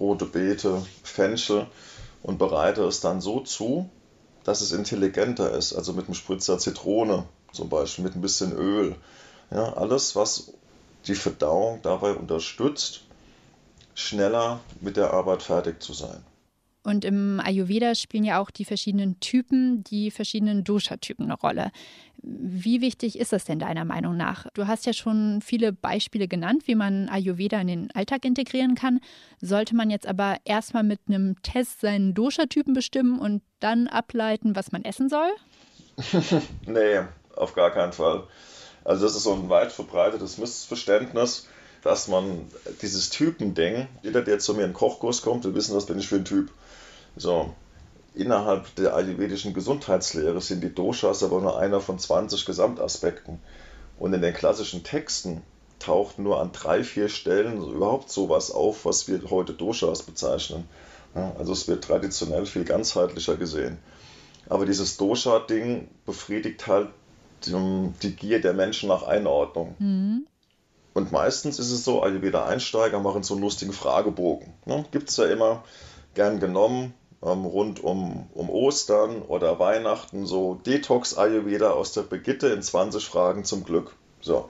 rote 0.00 0.24
Beete, 0.24 0.84
Fenchel 1.04 1.68
und 2.24 2.38
bereite 2.38 2.82
es 2.82 3.00
dann 3.00 3.20
so 3.20 3.40
zu, 3.40 3.88
dass 4.42 4.62
es 4.62 4.72
intelligenter 4.72 5.52
ist. 5.52 5.74
Also 5.74 5.92
mit 5.92 6.06
einem 6.06 6.14
Spritzer 6.14 6.58
Zitrone 6.58 7.24
zum 7.52 7.68
Beispiel, 7.68 8.02
mit 8.02 8.16
ein 8.16 8.20
bisschen 8.20 8.52
Öl. 8.52 8.96
Ja, 9.52 9.74
alles, 9.74 10.16
was 10.16 10.52
die 11.08 11.14
Verdauung 11.14 11.80
dabei 11.82 12.12
unterstützt, 12.12 13.02
schneller 13.94 14.60
mit 14.80 14.96
der 14.96 15.12
Arbeit 15.12 15.42
fertig 15.42 15.82
zu 15.82 15.92
sein. 15.92 16.22
Und 16.84 17.04
im 17.04 17.40
Ayurveda 17.40 17.94
spielen 17.94 18.24
ja 18.24 18.40
auch 18.40 18.50
die 18.50 18.64
verschiedenen 18.64 19.20
Typen, 19.20 19.84
die 19.84 20.10
verschiedenen 20.10 20.64
Dosha-Typen 20.64 21.26
eine 21.26 21.34
Rolle. 21.34 21.70
Wie 22.22 22.80
wichtig 22.80 23.18
ist 23.18 23.32
das 23.32 23.44
denn 23.44 23.58
deiner 23.58 23.84
Meinung 23.84 24.16
nach? 24.16 24.46
Du 24.54 24.66
hast 24.66 24.86
ja 24.86 24.92
schon 24.92 25.40
viele 25.42 25.72
Beispiele 25.72 26.28
genannt, 26.28 26.62
wie 26.66 26.74
man 26.74 27.08
Ayurveda 27.10 27.60
in 27.60 27.66
den 27.66 27.90
Alltag 27.90 28.24
integrieren 28.24 28.74
kann. 28.74 29.00
Sollte 29.40 29.76
man 29.76 29.90
jetzt 29.90 30.06
aber 30.06 30.36
erstmal 30.44 30.82
mit 30.82 31.00
einem 31.08 31.42
Test 31.42 31.80
seinen 31.80 32.14
Dosha-Typen 32.14 32.72
bestimmen 32.72 33.18
und 33.18 33.42
dann 33.60 33.86
ableiten, 33.88 34.56
was 34.56 34.72
man 34.72 34.82
essen 34.84 35.10
soll? 35.10 35.30
nee, 36.66 37.00
auf 37.36 37.54
gar 37.54 37.70
keinen 37.70 37.92
Fall. 37.92 38.24
Also 38.88 39.04
das 39.04 39.16
ist 39.16 39.24
so 39.24 39.34
ein 39.34 39.50
weit 39.50 39.70
verbreitetes 39.70 40.38
Missverständnis, 40.38 41.46
dass 41.82 42.08
man 42.08 42.46
dieses 42.80 43.10
Typending, 43.10 43.86
jeder, 44.02 44.22
der 44.22 44.38
zu 44.38 44.54
mir 44.54 44.62
in 44.62 44.70
den 44.70 44.74
Kochkurs 44.74 45.20
kommt, 45.20 45.44
will 45.44 45.54
wissen, 45.54 45.76
was 45.76 45.84
bin 45.84 45.98
ich 45.98 46.08
für 46.08 46.16
ein 46.16 46.24
Typ. 46.24 46.50
So, 47.14 47.52
innerhalb 48.14 48.74
der 48.76 48.94
ayurvedischen 48.94 49.52
Gesundheitslehre 49.52 50.40
sind 50.40 50.62
die 50.62 50.74
Doshas 50.74 51.22
aber 51.22 51.38
nur 51.42 51.58
einer 51.58 51.82
von 51.82 51.98
20 51.98 52.46
Gesamtaspekten. 52.46 53.40
Und 53.98 54.14
in 54.14 54.22
den 54.22 54.32
klassischen 54.32 54.84
Texten 54.84 55.42
taucht 55.80 56.18
nur 56.18 56.40
an 56.40 56.52
drei, 56.52 56.82
vier 56.82 57.10
Stellen 57.10 57.62
überhaupt 57.62 58.10
sowas 58.10 58.50
auf, 58.50 58.86
was 58.86 59.06
wir 59.06 59.20
heute 59.28 59.52
Doshas 59.52 60.02
bezeichnen. 60.02 60.66
Also 61.38 61.52
es 61.52 61.68
wird 61.68 61.84
traditionell 61.84 62.46
viel 62.46 62.64
ganzheitlicher 62.64 63.36
gesehen. 63.36 63.76
Aber 64.48 64.64
dieses 64.64 64.96
Dosha-Ding 64.96 65.88
befriedigt 66.06 66.66
halt 66.66 66.88
die, 67.46 67.92
die, 68.02 68.16
Gier 68.16 68.40
der 68.40 68.54
Menschen 68.54 68.88
nach 68.88 69.02
Einordnung. 69.02 69.74
Mhm. 69.78 70.26
Und 70.94 71.12
meistens 71.12 71.58
ist 71.58 71.70
es 71.70 71.84
so, 71.84 72.02
Ayurveda-Einsteiger 72.02 72.98
machen 72.98 73.22
so 73.22 73.34
einen 73.34 73.42
lustigen 73.42 73.72
Fragebogen. 73.72 74.52
Ne? 74.64 74.84
Gibt 74.90 75.10
es 75.10 75.16
ja 75.16 75.26
immer 75.26 75.62
gern 76.14 76.40
genommen 76.40 76.94
ähm, 77.22 77.44
rund 77.44 77.82
um, 77.82 78.28
um 78.34 78.50
Ostern 78.50 79.22
oder 79.22 79.58
Weihnachten, 79.58 80.26
so 80.26 80.54
Detox-Ayurveda 80.66 81.70
aus 81.70 81.92
der 81.92 82.02
Begitte 82.02 82.48
in 82.48 82.62
20 82.62 83.04
Fragen 83.04 83.44
zum 83.44 83.64
Glück. 83.64 83.94
So. 84.20 84.48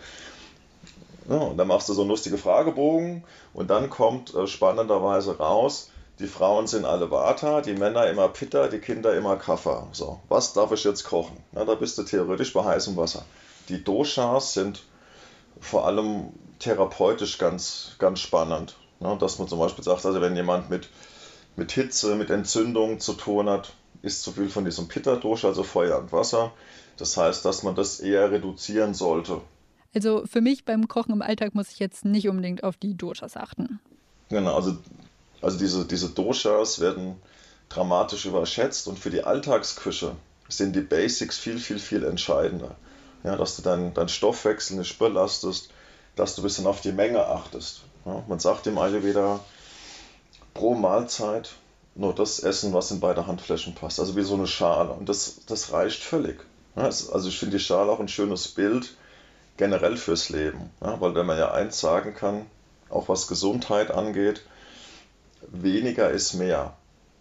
Ja, 1.29 1.37
und 1.37 1.59
dann 1.59 1.69
machst 1.69 1.89
du 1.89 1.93
so 1.93 2.03
einen 2.03 2.11
lustigen 2.11 2.39
Fragebogen 2.39 3.25
und 3.53 3.69
dann 3.69 3.91
kommt 3.91 4.35
äh, 4.35 4.47
spannenderweise 4.47 5.39
raus, 5.39 5.91
die 6.19 6.27
Frauen 6.27 6.67
sind 6.67 6.85
alle 6.85 7.11
Vata, 7.11 7.61
die 7.61 7.75
Männer 7.75 8.09
immer 8.09 8.29
Pitta, 8.29 8.69
die 8.69 8.79
Kinder 8.79 9.15
immer 9.15 9.37
Kapha. 9.37 9.89
So, 9.93 10.21
was 10.29 10.53
darf 10.53 10.73
ich 10.73 10.85
jetzt 10.85 11.05
kochen? 11.05 11.37
Na, 11.53 11.65
da 11.65 11.75
bist 11.75 11.97
du 11.99 12.03
theoretisch 12.03 12.53
bei 12.53 12.65
heißem 12.65 12.97
Wasser. 12.97 13.25
Die 13.69 13.83
Doshas 13.85 14.55
sind 14.55 14.83
vor 15.61 15.87
allem 15.87 16.33
therapeutisch 16.59 17.39
ganz, 17.39 17.97
ganz 17.99 18.21
spannend. 18.21 18.77
Ne? 19.01 19.17
Dass 19.21 19.39
man 19.39 19.49
zum 19.49 19.59
Beispiel 19.59 19.85
sagt, 19.85 20.05
also 20.05 20.21
wenn 20.21 20.35
jemand 20.35 20.71
mit 20.71 20.89
mit 21.59 21.73
Hitze, 21.73 22.15
mit 22.15 22.31
Entzündung 22.31 23.01
zu 23.01 23.15
tun 23.15 23.51
hat, 23.51 23.75
ist 24.01 24.23
zu 24.23 24.33
viel 24.33 24.49
von 24.49 24.65
diesem 24.65 24.87
Pitta 24.87 25.17
durch, 25.17 25.45
also 25.45 25.65
Feuer 25.65 25.99
und 25.99 26.13
Wasser. 26.13 26.53
Das 26.97 27.17
heißt, 27.17 27.45
dass 27.45 27.65
man 27.65 27.75
das 27.75 28.01
eher 28.01 28.31
reduzieren 28.31 28.95
sollte. 28.95 29.41
Also 29.95 30.25
für 30.27 30.41
mich 30.41 30.65
beim 30.65 30.87
Kochen 30.87 31.13
im 31.13 31.23
Alltag 31.23 31.55
muss 31.55 31.71
ich 31.71 31.81
jetzt 31.81 32.05
nicht 32.05 32.29
unbedingt 32.29 32.63
auf 32.63 32.77
die 32.77 32.97
Doshas 32.97 33.37
achten. 33.37 33.81
Genau, 34.29 34.55
also, 34.55 34.77
also 35.41 35.59
diese, 35.59 35.85
diese 35.85 36.11
Doshas 36.11 36.81
werden 36.81 37.21
dramatisch 37.69 38.27
überschätzt 38.27 38.89
und 38.89 38.99
für 38.99 39.11
die 39.11 39.25
Alltagsküche 39.25 40.13
sind 40.49 40.75
die 40.75 40.81
Basics 40.81 41.37
viel, 41.39 41.59
viel, 41.59 41.79
viel 41.79 42.05
entscheidender. 42.05 42.75
Ja, 43.25 43.37
dass 43.37 43.57
du 43.57 43.63
deinen 43.63 43.95
dein 43.95 44.09
Stoffwechsel 44.09 44.79
nicht 44.79 44.99
belastest, 44.99 45.71
dass 46.17 46.35
du 46.35 46.41
ein 46.41 46.45
bisschen 46.45 46.67
auf 46.67 46.81
die 46.81 46.93
Menge 46.93 47.27
achtest. 47.27 47.83
Ja, 48.07 48.23
man 48.29 48.39
sagt 48.39 48.67
im 48.67 48.79
Ayurveda, 48.79 49.41
pro 50.55 50.75
Mahlzeit 50.75 51.51
nur 51.95 52.15
das 52.15 52.39
essen, 52.39 52.73
was 52.73 52.91
in 52.91 53.01
beide 53.01 53.27
Handflächen 53.27 53.75
passt. 53.75 53.99
Also 53.99 54.17
wie 54.17 54.23
so 54.23 54.35
eine 54.35 54.47
Schale. 54.47 54.93
Und 54.93 55.09
das, 55.09 55.41
das 55.47 55.73
reicht 55.73 56.03
völlig. 56.03 56.41
Ja, 56.77 56.85
also 56.85 57.29
ich 57.29 57.39
finde 57.39 57.59
die 57.59 57.63
Schale 57.63 57.91
auch 57.91 58.01
ein 58.01 58.09
schönes 58.09 58.49
Bild 58.49 58.95
generell 59.57 59.97
fürs 59.97 60.29
Leben. 60.29 60.71
Ja, 60.81 61.01
weil 61.01 61.15
wenn 61.17 61.27
man 61.27 61.39
ja 61.39 61.51
eins 61.51 61.81
sagen 61.81 62.15
kann, 62.15 62.47
auch 62.89 63.09
was 63.09 63.27
Gesundheit 63.27 63.91
angeht, 63.91 64.43
weniger 65.49 66.11
ist 66.11 66.35
mehr. 66.35 66.77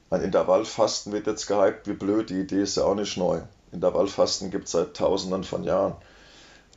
Ein 0.10 0.22
Intervallfasten 0.22 1.12
wird 1.12 1.28
jetzt 1.28 1.48
gehypt, 1.48 1.88
wie 1.88 1.94
blöd, 1.94 2.30
die 2.30 2.40
Idee 2.40 2.62
ist 2.62 2.78
ja 2.78 2.84
auch 2.84 2.96
nicht 2.96 3.18
neu. 3.18 3.42
Intervallfasten 3.72 4.52
gibt 4.52 4.66
es 4.66 4.72
seit 4.72 4.96
tausenden 4.96 5.44
von 5.44 5.64
Jahren, 5.64 5.96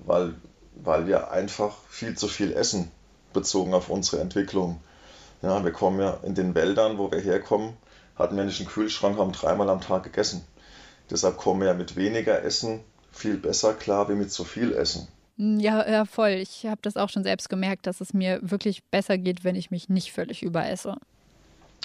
weil, 0.04 0.34
weil 0.74 1.06
wir 1.06 1.30
einfach 1.30 1.76
viel 1.88 2.16
zu 2.16 2.26
viel 2.26 2.52
essen, 2.52 2.90
bezogen 3.32 3.74
auf 3.74 3.88
unsere 3.88 4.20
Entwicklung. 4.20 4.80
Ja, 5.42 5.64
wir 5.64 5.72
kommen 5.72 6.00
ja 6.00 6.18
in 6.22 6.34
den 6.34 6.54
Wäldern, 6.54 6.98
wo 6.98 7.10
wir 7.10 7.20
herkommen, 7.20 7.74
hatten 8.16 8.36
wir 8.36 8.44
nicht 8.44 8.60
einen 8.60 8.68
Kühlschrank, 8.68 9.16
haben 9.16 9.32
dreimal 9.32 9.70
am 9.70 9.80
Tag 9.80 10.02
gegessen. 10.02 10.44
Deshalb 11.10 11.38
kommen 11.38 11.60
wir 11.60 11.68
ja 11.68 11.74
mit 11.74 11.96
weniger 11.96 12.42
Essen 12.42 12.80
viel 13.12 13.36
besser 13.36 13.74
klar 13.74 14.08
wie 14.08 14.14
mit 14.14 14.32
zu 14.32 14.44
viel 14.44 14.72
Essen. 14.72 15.08
Ja, 15.36 15.88
ja, 15.88 16.04
voll. 16.04 16.30
Ich 16.30 16.66
habe 16.66 16.80
das 16.82 16.96
auch 16.96 17.08
schon 17.08 17.22
selbst 17.22 17.48
gemerkt, 17.48 17.86
dass 17.86 18.02
es 18.02 18.12
mir 18.12 18.40
wirklich 18.42 18.84
besser 18.90 19.16
geht, 19.16 19.42
wenn 19.42 19.56
ich 19.56 19.70
mich 19.70 19.88
nicht 19.88 20.12
völlig 20.12 20.42
überesse. 20.42 20.96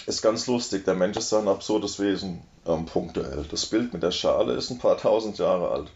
Ist 0.06 0.22
ganz 0.22 0.48
lustig. 0.48 0.86
Der 0.86 0.94
Mensch 0.94 1.18
ist 1.18 1.34
ein 1.34 1.48
absurdes 1.48 2.00
Wesen, 2.00 2.42
ähm, 2.66 2.86
punktuell. 2.86 3.46
Das 3.50 3.66
Bild 3.66 3.94
mit 3.94 4.04
der 4.04 4.12
Schale 4.12 4.54
ist 4.54 4.70
ein 4.70 4.78
paar 4.78 4.98
tausend 4.98 5.38
Jahre 5.38 5.72
alt. 5.72 5.92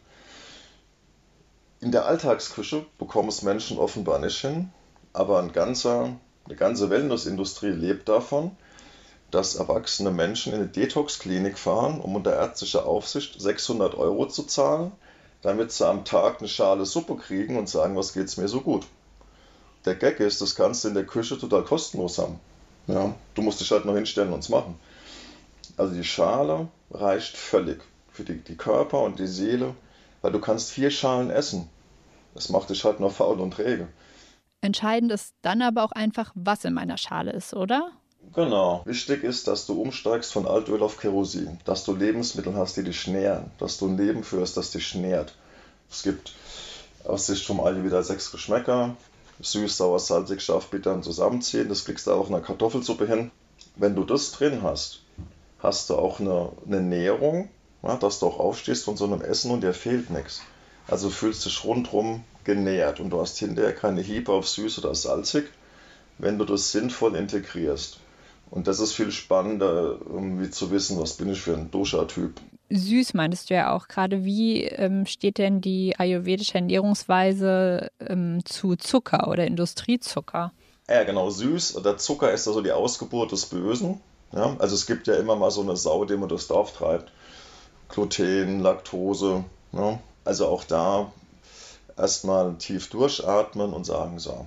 In 1.82 1.92
der 1.92 2.06
Alltagsküche 2.06 2.86
bekommen 2.98 3.30
es 3.30 3.42
Menschen 3.42 3.78
offenbar 3.78 4.20
nicht 4.20 4.40
hin, 4.40 4.72
aber 5.14 5.40
ein 5.40 5.54
ganzer, 5.54 6.16
eine 6.46 6.56
ganze 6.56 6.90
Wellnessindustrie 6.90 7.72
lebt 7.72 8.10
davon, 8.10 8.56
dass 9.32 9.56
erwachsene 9.56 10.12
Menschen 10.12 10.54
in 10.54 10.60
eine 10.60 10.70
Detox-Klinik 10.70 11.58
fahren, 11.58 12.02
um 12.02 12.16
unter 12.16 12.34
ärztlicher 12.34 12.86
Aufsicht 12.86 13.40
600 13.40 13.96
Euro 13.96 14.28
zu 14.28 14.44
zahlen 14.44 14.92
damit 15.42 15.72
sie 15.72 15.88
am 15.88 16.06
Tag 16.06 16.40
eine 16.40 16.48
Schale 16.48 16.86
Suppe 16.86 17.16
kriegen 17.16 17.58
und 17.58 17.70
sagen, 17.70 17.96
was 17.96 18.14
geht's 18.14 18.38
mir 18.38 18.48
so 18.48 18.62
gut. 18.62 18.86
Der 19.86 19.96
Gag 19.96 20.20
ist, 20.20 20.42
das 20.42 20.56
kannst 20.56 20.84
du 20.84 20.90
in 20.90 20.94
der 20.94 21.06
Küche 21.06 21.38
total 21.38 21.64
kostenlos 21.64 22.18
haben. 22.18 22.40
Ja, 22.90 23.14
du 23.36 23.44
musst 23.44 23.62
dich 23.62 23.70
halt 23.70 23.86
noch 23.86 23.94
hinstellen 23.94 24.34
und 24.34 24.40
es 24.40 24.50
machen. 24.50 24.80
Also 25.78 25.94
die 25.94 26.04
Schale 26.04 26.68
reicht 26.90 27.38
völlig 27.38 27.82
für 28.12 28.24
die, 28.24 28.38
die 28.40 28.58
Körper 28.58 29.02
und 29.02 29.20
die 29.20 29.28
Seele, 29.28 29.76
weil 30.24 30.32
du 30.32 30.40
kannst 30.40 30.72
vier 30.72 30.90
Schalen 30.90 31.30
essen. 31.30 31.70
Das 32.34 32.50
macht 32.50 32.72
dich 32.72 32.84
halt 32.84 33.00
nur 33.00 33.12
faul 33.12 33.40
und 33.42 33.52
träge. 33.52 33.88
Entscheidend 34.62 35.12
ist 35.12 35.36
dann 35.44 35.62
aber 35.62 35.84
auch 35.84 35.92
einfach, 35.92 36.32
was 36.34 36.66
in 36.66 36.74
meiner 36.74 36.98
Schale 36.98 37.32
ist, 37.32 37.54
oder? 37.54 37.92
Genau. 38.34 38.82
Wichtig 38.86 39.24
ist, 39.24 39.48
dass 39.48 39.68
du 39.68 39.80
umsteigst 39.80 40.34
von 40.34 40.48
Altöl 40.48 40.82
auf 40.82 40.98
Kerosin, 40.98 41.60
dass 41.66 41.86
du 41.86 41.96
Lebensmittel 41.96 42.56
hast, 42.56 42.76
die 42.76 42.84
dich 42.84 43.06
nähren, 43.08 43.52
dass 43.60 43.78
du 43.78 43.88
ein 43.88 43.98
Leben 43.98 44.24
führst, 44.24 44.58
das 44.58 44.72
dich 44.72 44.96
nährt. 44.96 45.36
Es 45.92 46.02
gibt 46.02 46.34
aus 47.04 47.28
Sicht 47.28 47.46
vom 47.46 47.60
Ayurveda 47.60 48.02
sechs 48.02 48.32
Geschmäcker, 48.32 48.98
süß, 49.42 49.78
sauer, 49.78 50.00
salzig, 50.00 50.42
scharf, 50.42 50.68
bitter 50.68 50.94
und 50.94 51.04
zusammenziehen. 51.04 51.70
Das 51.70 51.86
kriegst 51.86 52.08
du 52.08 52.12
auch 52.12 52.30
in 52.30 52.36
einer 52.36 52.44
Kartoffelsuppe 52.44 53.08
hin. 53.08 53.32
Wenn 53.76 53.96
du 53.96 54.04
das 54.04 54.32
drin 54.32 54.62
hast, 54.62 55.02
hast 55.60 55.90
du 55.90 55.96
auch 55.96 56.20
eine, 56.20 56.52
eine 56.66 56.82
Nährung, 56.82 57.50
ja, 57.84 57.96
dass 57.96 58.20
du 58.20 58.28
auch 58.28 58.40
aufstehst 58.40 58.86
von 58.86 58.98
so 58.98 59.06
einem 59.06 59.22
Essen 59.22 59.52
und 59.52 59.62
dir 59.62 59.74
fehlt 59.74 60.10
nichts. 60.10 60.42
Also 60.88 61.10
fühlst 61.10 61.46
dich 61.46 61.64
rundherum 61.64 62.24
genährt 62.44 63.00
und 63.00 63.12
du 63.12 63.22
hast 63.22 63.38
hinterher 63.38 63.74
keine 63.74 64.02
Hiebe 64.02 64.32
auf 64.32 64.48
süß 64.48 64.80
oder 64.80 64.96
salzig, 64.96 65.46
wenn 66.18 66.38
du 66.38 66.46
das 66.46 66.72
sinnvoll 66.72 67.16
integrierst. 67.16 68.00
Und 68.52 68.68
das 68.68 68.80
ist 68.80 68.94
viel 68.94 69.12
spannender, 69.12 69.98
irgendwie 70.06 70.50
zu 70.50 70.72
wissen, 70.72 71.00
was 71.00 71.14
bin 71.14 71.30
ich 71.32 71.42
für 71.42 71.54
ein 71.54 71.70
Dosha-Typ. 71.70 72.42
Süß 72.70 73.14
meintest 73.14 73.50
du 73.50 73.56
ja 73.56 73.74
auch 73.74 73.88
gerade. 73.88 74.24
Wie 74.24 74.64
ähm, 74.64 75.06
steht 75.06 75.38
denn 75.38 75.62
die 75.62 75.98
ayurvedische 75.98 76.56
Ernährungsweise 76.56 77.90
ähm, 78.00 78.42
zu 78.46 78.76
Zucker 78.76 79.28
oder 79.28 79.46
Industriezucker? 79.46 80.52
Ja, 80.88 81.04
genau. 81.04 81.30
Süß 81.30 81.76
oder 81.76 81.98
Zucker 81.98 82.32
ist 82.32 82.48
also 82.48 82.62
die 82.62 82.72
Ausgeburt 82.72 83.32
des 83.32 83.48
Bösen. 83.48 84.00
Ja? 84.34 84.56
Also 84.60 84.76
es 84.76 84.86
gibt 84.86 85.08
ja 85.08 85.16
immer 85.16 85.36
mal 85.36 85.52
so 85.52 85.62
eine 85.62 85.76
Sau, 85.76 86.06
die 86.06 86.18
man 86.18 86.30
durchs 86.30 86.48
Dorf 86.48 86.74
treibt. 86.74 87.12
Gluten, 87.90 88.62
Laktose. 88.62 89.44
Ja? 89.72 90.00
Also 90.26 90.48
auch 90.48 90.64
da 90.64 91.12
erstmal 91.98 92.56
tief 92.56 92.90
durchatmen 92.90 93.74
und 93.74 93.86
sagen 93.86 94.20
so, 94.20 94.46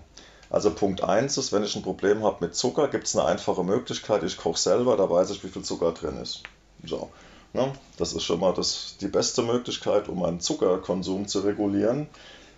also 0.48 0.70
Punkt 0.70 1.02
1 1.02 1.38
ist, 1.38 1.52
wenn 1.52 1.64
ich 1.64 1.74
ein 1.76 1.82
Problem 1.82 2.22
habe 2.24 2.44
mit 2.44 2.54
Zucker, 2.54 2.88
gibt 2.88 3.06
es 3.06 3.16
eine 3.16 3.26
einfache 3.26 3.64
Möglichkeit. 3.64 4.22
Ich 4.22 4.36
koche 4.36 4.58
selber, 4.58 4.96
da 4.96 5.08
weiß 5.08 5.30
ich, 5.30 5.42
wie 5.42 5.48
viel 5.48 5.62
Zucker 5.62 5.92
drin 5.92 6.18
ist. 6.20 6.42
So, 6.84 7.10
ne? 7.52 7.72
Das 7.96 8.12
ist 8.12 8.24
schon 8.24 8.40
mal 8.40 8.52
das, 8.54 8.96
die 9.00 9.08
beste 9.08 9.42
Möglichkeit, 9.42 10.08
um 10.08 10.20
meinen 10.20 10.40
Zuckerkonsum 10.40 11.28
zu 11.28 11.40
regulieren, 11.40 12.08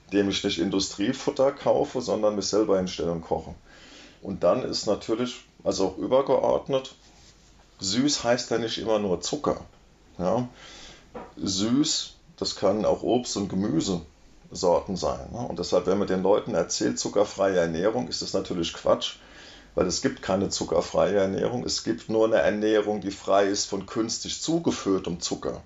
indem 0.06 0.28
ich 0.28 0.44
nicht 0.44 0.58
Industriefutter 0.58 1.52
kaufe, 1.52 2.00
sondern 2.00 2.36
mich 2.36 2.46
selber 2.46 2.76
hinstelle 2.76 3.12
und 3.12 3.22
koche. 3.22 3.54
Und 4.22 4.42
dann 4.42 4.62
ist 4.62 4.86
natürlich, 4.86 5.44
also 5.64 5.88
auch 5.88 5.98
übergeordnet, 5.98 6.94
süß 7.80 8.24
heißt 8.24 8.50
ja 8.50 8.58
nicht 8.58 8.78
immer 8.78 8.98
nur 8.98 9.20
Zucker. 9.20 9.60
Ja? 10.18 10.48
Süß, 11.36 12.14
das 12.36 12.56
kann 12.56 12.84
auch 12.84 13.02
Obst 13.02 13.36
und 13.36 13.48
Gemüse 13.48 14.00
Sorten 14.50 14.96
sein. 14.96 15.30
Ne? 15.32 15.38
Und 15.38 15.58
deshalb, 15.58 15.86
wenn 15.86 15.98
man 15.98 16.08
den 16.08 16.22
Leuten 16.22 16.54
erzählt, 16.54 16.98
zuckerfreie 16.98 17.58
Ernährung, 17.58 18.08
ist 18.08 18.22
das 18.22 18.32
natürlich 18.32 18.72
Quatsch, 18.72 19.16
weil 19.74 19.86
es 19.86 20.02
gibt 20.02 20.22
keine 20.22 20.48
zuckerfreie 20.48 21.16
Ernährung. 21.16 21.64
Es 21.64 21.84
gibt 21.84 22.08
nur 22.08 22.26
eine 22.26 22.36
Ernährung, 22.36 23.00
die 23.00 23.10
frei 23.10 23.46
ist 23.46 23.66
von 23.66 23.86
künstlich 23.86 24.40
zugeführtem 24.40 25.20
Zucker. 25.20 25.62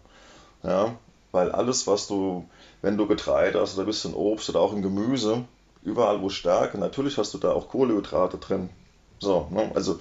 Ja? 0.63 0.95
Weil 1.33 1.53
alles, 1.53 1.87
was 1.87 2.07
du, 2.07 2.49
wenn 2.81 2.97
du 2.97 3.07
Getreide 3.07 3.61
hast 3.61 3.75
oder 3.75 3.85
ein 3.85 3.87
bisschen 3.87 4.15
Obst 4.15 4.49
oder 4.49 4.61
auch 4.61 4.73
ein 4.73 4.83
Gemüse, 4.83 5.45
überall 5.83 6.23
wo 6.23 6.31
Stärke, 6.31 6.79
natürlich 6.79 7.19
hast 7.19 7.35
du 7.35 7.39
da 7.39 7.53
auch 7.53 7.69
Kohlenhydrate 7.69 8.39
drin. 8.39 8.71
So, 9.19 9.49
ne? 9.51 9.71
also 9.75 9.99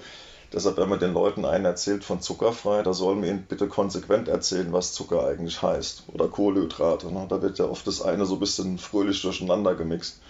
Deshalb, 0.52 0.78
wenn 0.78 0.88
man 0.88 0.98
den 0.98 1.12
Leuten 1.12 1.44
einen 1.44 1.66
erzählt 1.66 2.04
von 2.04 2.22
zuckerfrei, 2.22 2.82
da 2.82 2.94
sollen 2.94 3.22
wir 3.22 3.30
ihnen 3.30 3.44
bitte 3.46 3.68
konsequent 3.68 4.28
erzählen, 4.28 4.72
was 4.72 4.94
Zucker 4.94 5.26
eigentlich 5.26 5.60
heißt. 5.60 6.04
Oder 6.14 6.28
Kohlenhydrate. 6.28 7.12
Ne? 7.12 7.26
Da 7.28 7.42
wird 7.42 7.58
ja 7.58 7.66
oft 7.66 7.86
das 7.86 8.00
eine 8.00 8.24
so 8.24 8.36
ein 8.36 8.40
bisschen 8.40 8.78
fröhlich 8.78 9.20
durcheinander 9.20 9.74
gemixt. 9.74 10.20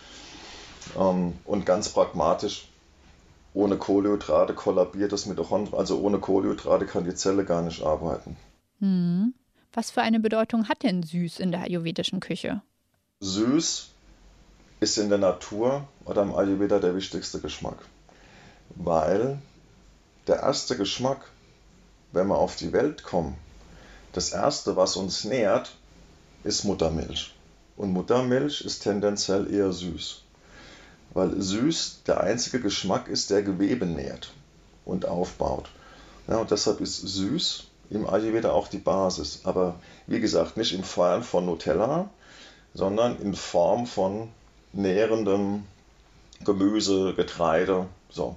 Ähm, 0.98 1.34
und 1.44 1.66
ganz 1.66 1.90
pragmatisch, 1.90 2.67
ohne 3.54 3.76
Kohlenhydrate 3.76 4.54
kollabiert 4.54 5.12
das 5.12 5.26
Mitochondrien. 5.26 5.78
Also 5.78 5.98
ohne 6.00 6.18
Kohlenhydrate 6.18 6.86
kann 6.86 7.04
die 7.04 7.14
Zelle 7.14 7.44
gar 7.44 7.62
nicht 7.62 7.82
arbeiten. 7.82 8.36
Hm. 8.80 9.34
Was 9.72 9.90
für 9.90 10.02
eine 10.02 10.20
Bedeutung 10.20 10.68
hat 10.68 10.82
denn 10.82 11.02
süß 11.02 11.40
in 11.40 11.52
der 11.52 11.62
ayurvedischen 11.62 12.20
Küche? 12.20 12.62
Süß 13.20 13.90
ist 14.80 14.98
in 14.98 15.08
der 15.08 15.18
Natur 15.18 15.86
oder 16.04 16.22
im 16.22 16.34
Ayurveda 16.34 16.78
der 16.78 16.94
wichtigste 16.94 17.40
Geschmack. 17.40 17.78
Weil 18.70 19.38
der 20.26 20.36
erste 20.36 20.76
Geschmack, 20.76 21.30
wenn 22.12 22.28
wir 22.28 22.38
auf 22.38 22.56
die 22.56 22.72
Welt 22.72 23.02
kommen, 23.02 23.36
das 24.12 24.32
erste, 24.32 24.76
was 24.76 24.96
uns 24.96 25.24
nährt, 25.24 25.74
ist 26.44 26.64
Muttermilch. 26.64 27.34
Und 27.76 27.92
Muttermilch 27.92 28.62
ist 28.62 28.80
tendenziell 28.80 29.52
eher 29.52 29.72
süß. 29.72 30.22
Weil 31.18 31.42
süß 31.42 32.04
der 32.06 32.20
einzige 32.20 32.60
Geschmack 32.60 33.08
ist, 33.08 33.30
der 33.30 33.42
Gewebe 33.42 33.86
nährt 33.86 34.30
und 34.84 35.04
aufbaut. 35.04 35.68
Ja, 36.28 36.36
und 36.36 36.52
deshalb 36.52 36.80
ist 36.80 37.00
süß 37.00 37.64
im 37.90 38.08
Ayurveda 38.08 38.52
auch 38.52 38.68
die 38.68 38.78
Basis. 38.78 39.40
Aber 39.42 39.80
wie 40.06 40.20
gesagt, 40.20 40.56
nicht 40.56 40.72
in 40.72 40.84
Form 40.84 41.24
von 41.24 41.44
Nutella, 41.46 42.08
sondern 42.72 43.20
in 43.20 43.34
Form 43.34 43.88
von 43.88 44.28
nährendem 44.72 45.64
Gemüse, 46.44 47.14
Getreide. 47.14 47.86
So. 48.10 48.36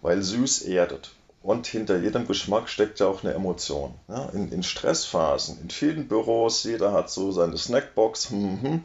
Weil 0.00 0.22
süß 0.22 0.62
erdet. 0.62 1.10
Und 1.42 1.66
hinter 1.66 1.98
jedem 1.98 2.26
Geschmack 2.26 2.70
steckt 2.70 2.98
ja 2.98 3.08
auch 3.08 3.24
eine 3.24 3.34
Emotion. 3.34 3.92
Ja, 4.08 4.30
in, 4.30 4.50
in, 4.50 4.62
Stressphasen, 4.62 5.58
in 5.60 5.68
vielen 5.68 6.08
Büros, 6.08 6.64
jeder 6.64 6.94
hat 6.94 7.10
so 7.10 7.30
seine 7.30 7.58
Snackbox, 7.58 8.32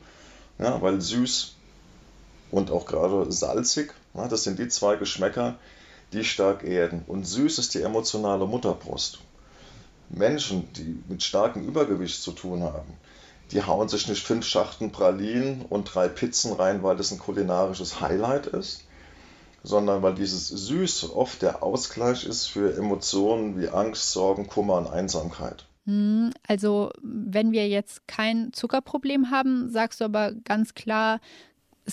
ja, 0.59 0.81
weil 0.81 0.99
süß 0.99 1.55
und 2.51 2.71
auch 2.71 2.85
gerade 2.85 3.31
salzig, 3.31 3.93
das 4.13 4.43
sind 4.43 4.59
die 4.59 4.67
zwei 4.67 4.95
Geschmäcker, 4.97 5.57
die 6.13 6.23
stark 6.23 6.63
erden. 6.63 7.03
Und 7.07 7.25
süß 7.25 7.57
ist 7.57 7.73
die 7.73 7.81
emotionale 7.81 8.45
Mutterbrust. 8.45 9.19
Menschen, 10.09 10.71
die 10.73 11.01
mit 11.07 11.23
starkem 11.23 11.65
Übergewicht 11.65 12.21
zu 12.21 12.31
tun 12.31 12.63
haben, 12.63 12.93
die 13.51 13.63
hauen 13.63 13.87
sich 13.87 14.07
nicht 14.07 14.25
fünf 14.25 14.45
Schachten 14.45 14.91
Pralinen 14.91 15.65
und 15.69 15.93
drei 15.93 16.07
Pizzen 16.07 16.53
rein, 16.53 16.83
weil 16.83 16.97
das 16.97 17.11
ein 17.11 17.19
kulinarisches 17.19 18.01
Highlight 18.01 18.47
ist, 18.47 18.83
sondern 19.63 20.01
weil 20.01 20.15
dieses 20.15 20.47
Süß 20.47 21.11
oft 21.11 21.41
der 21.41 21.63
Ausgleich 21.63 22.25
ist 22.25 22.47
für 22.47 22.75
Emotionen 22.75 23.59
wie 23.59 23.69
Angst, 23.69 24.11
Sorgen, 24.11 24.47
Kummer 24.47 24.77
und 24.77 24.87
Einsamkeit. 24.87 25.65
Hm, 25.85 26.31
also 26.47 26.91
wenn 27.01 27.51
wir 27.51 27.67
jetzt 27.67 28.07
kein 28.07 28.53
Zuckerproblem 28.53 29.31
haben, 29.31 29.69
sagst 29.69 30.01
du 30.01 30.05
aber 30.05 30.33
ganz 30.45 30.73
klar, 30.73 31.19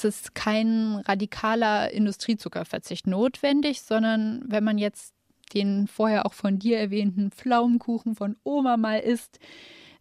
es 0.05 0.21
ist 0.21 0.35
kein 0.35 1.03
radikaler 1.07 1.91
Industriezuckerverzicht 1.93 3.07
notwendig, 3.07 3.83
sondern 3.83 4.45
wenn 4.47 4.65
man 4.65 4.79
jetzt 4.79 5.15
den 5.55 5.87
vorher 5.87 6.27
auch 6.27 6.35
von 6.35 6.59
dir 6.59 6.79
erwähnten 6.79 7.31
Pflaumenkuchen 7.31 8.15
von 8.15 8.37
Oma 8.45 8.77
mal 8.77 8.99
isst, 9.01 9.39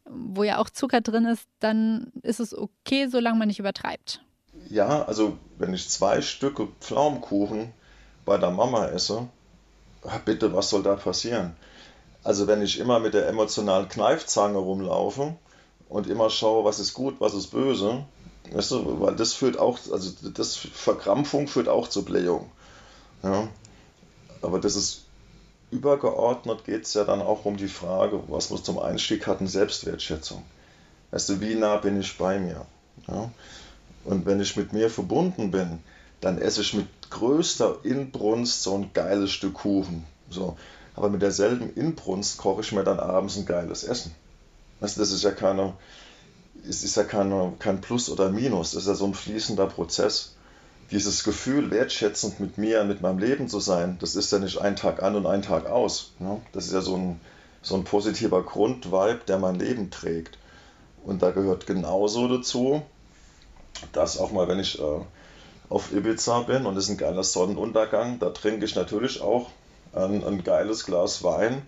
wo 0.10 0.44
ja 0.44 0.60
auch 0.60 0.70
Zucker 0.70 1.02
drin 1.02 1.26
ist, 1.26 1.48
dann 1.60 2.12
ist 2.22 2.40
es 2.40 2.58
okay, 2.58 3.08
solange 3.08 3.40
man 3.40 3.48
nicht 3.48 3.60
übertreibt. 3.60 4.22
Ja, 4.70 5.04
also 5.04 5.38
wenn 5.58 5.74
ich 5.74 5.90
zwei 5.90 6.22
Stücke 6.22 6.68
Pflaumenkuchen 6.80 7.72
bei 8.26 8.38
der 8.38 8.52
Mama 8.52 8.88
esse, 8.88 9.28
bitte, 10.26 10.54
was 10.54 10.70
soll 10.70 10.84
da 10.84 10.96
passieren? 10.96 11.56
Also 12.24 12.48
wenn 12.48 12.62
ich 12.62 12.80
immer 12.80 13.00
mit 13.00 13.14
der 13.14 13.28
emotionalen 13.28 13.88
Kneifzange 13.88 14.58
rumlaufe 14.58 15.36
und 15.88 16.08
immer 16.08 16.30
schaue, 16.30 16.66
was 16.66 16.80
ist 16.80 16.94
gut, 16.94 17.16
was 17.20 17.34
ist 17.34 17.48
böse, 17.48 18.06
weißt 18.52 18.72
du, 18.72 19.02
weil 19.02 19.16
das 19.16 19.34
führt 19.34 19.58
auch, 19.58 19.80
also 19.92 20.12
das 20.34 20.56
Verkrampfung 20.56 21.48
führt 21.48 21.68
auch 21.68 21.88
zur 21.88 22.06
Blähung. 22.06 22.50
Ja? 23.24 23.48
Aber 24.42 24.60
das 24.60 24.76
ist 24.76 25.04
übergeordnet 25.70 26.64
geht 26.64 26.86
es 26.86 26.94
ja 26.94 27.04
dann 27.04 27.22
auch 27.22 27.46
um 27.46 27.58
die 27.58 27.68
Frage, 27.68 28.24
was 28.28 28.52
wir 28.52 28.64
zum 28.64 28.80
Einstieg 28.80 29.28
hatten, 29.28 29.48
Selbstwertschätzung. 29.48 30.44
Weißt 31.12 31.30
du, 31.30 31.42
wie 31.42 31.56
nah 31.56 31.78
bin 31.78 32.00
ich 32.00 32.18
bei 32.18 32.40
mir? 32.40 32.66
Ja? 33.08 33.32
Und 34.06 34.26
wenn 34.26 34.40
ich 34.40 34.56
mit 34.56 34.74
mir 34.74 34.90
verbunden 34.90 35.52
bin, 35.52 35.80
dann 36.22 36.38
esse 36.38 36.62
ich 36.62 36.74
mit 36.74 36.88
größter 37.10 37.80
Inbrunst 37.84 38.64
so 38.64 38.76
ein 38.76 38.92
geiles 38.94 39.32
Stück 39.32 39.56
Kuchen. 39.56 40.06
So. 40.30 40.58
Aber 40.96 41.10
mit 41.10 41.22
derselben 41.22 41.74
Inbrunst 41.76 42.38
koche 42.38 42.62
ich 42.62 42.72
mir 42.72 42.84
dann 42.84 43.00
abends 43.00 43.38
ein 43.38 43.46
geiles 43.46 43.84
Essen. 43.84 44.16
Weißt 44.80 44.98
du, 44.98 45.02
das 45.02 45.12
ist 45.12 45.24
ja 45.24 45.32
keine, 45.32 45.74
es 46.68 46.84
ist 46.84 46.96
ja 46.96 47.04
keine, 47.04 47.54
kein 47.60 47.82
Plus 47.82 48.10
oder 48.10 48.30
Minus, 48.30 48.72
das 48.72 48.84
ist 48.84 48.90
ja 48.90 48.96
so 48.96 49.06
ein 49.06 49.14
fließender 49.14 49.68
Prozess 49.68 50.38
dieses 50.92 51.24
Gefühl, 51.24 51.70
wertschätzend 51.70 52.40
mit 52.40 52.58
mir, 52.58 52.84
mit 52.84 53.02
meinem 53.02 53.20
Leben 53.20 53.50
zu 53.50 53.60
sein, 53.60 53.98
das 54.00 54.16
ist 54.16 54.32
ja 54.32 54.40
nicht 54.40 54.60
ein 54.60 54.76
Tag 54.76 55.04
an 55.04 55.16
und 55.16 55.26
ein 55.26 55.42
Tag 55.42 55.66
aus. 55.66 56.14
Ne? 56.20 56.42
Das 56.54 56.66
ist 56.66 56.74
ja 56.74 56.82
so 56.82 56.96
ein, 56.96 57.20
so 57.62 57.76
ein 57.76 57.84
positiver 57.84 58.44
Grundvibe, 58.44 59.20
der 59.28 59.38
mein 59.38 59.56
Leben 59.56 59.90
trägt. 59.90 60.38
Und 61.04 61.22
da 61.22 61.32
gehört 61.32 61.68
genauso 61.68 62.28
dazu, 62.28 62.82
dass 63.92 64.18
auch 64.18 64.32
mal, 64.32 64.48
wenn 64.48 64.60
ich 64.60 64.80
äh, 64.80 65.00
auf 65.70 65.92
Ibiza 65.92 66.42
bin 66.42 66.66
und 66.66 66.78
es 66.78 66.86
ist 66.86 66.92
ein 66.92 66.98
geiler 66.98 67.24
Sonnenuntergang, 67.24 68.20
da 68.20 68.30
trinke 68.30 68.66
ich 68.66 68.76
natürlich 68.76 69.22
auch 69.22 69.50
ein, 69.94 70.24
ein 70.24 70.44
geiles 70.44 70.86
Glas 70.86 71.24
Wein 71.24 71.64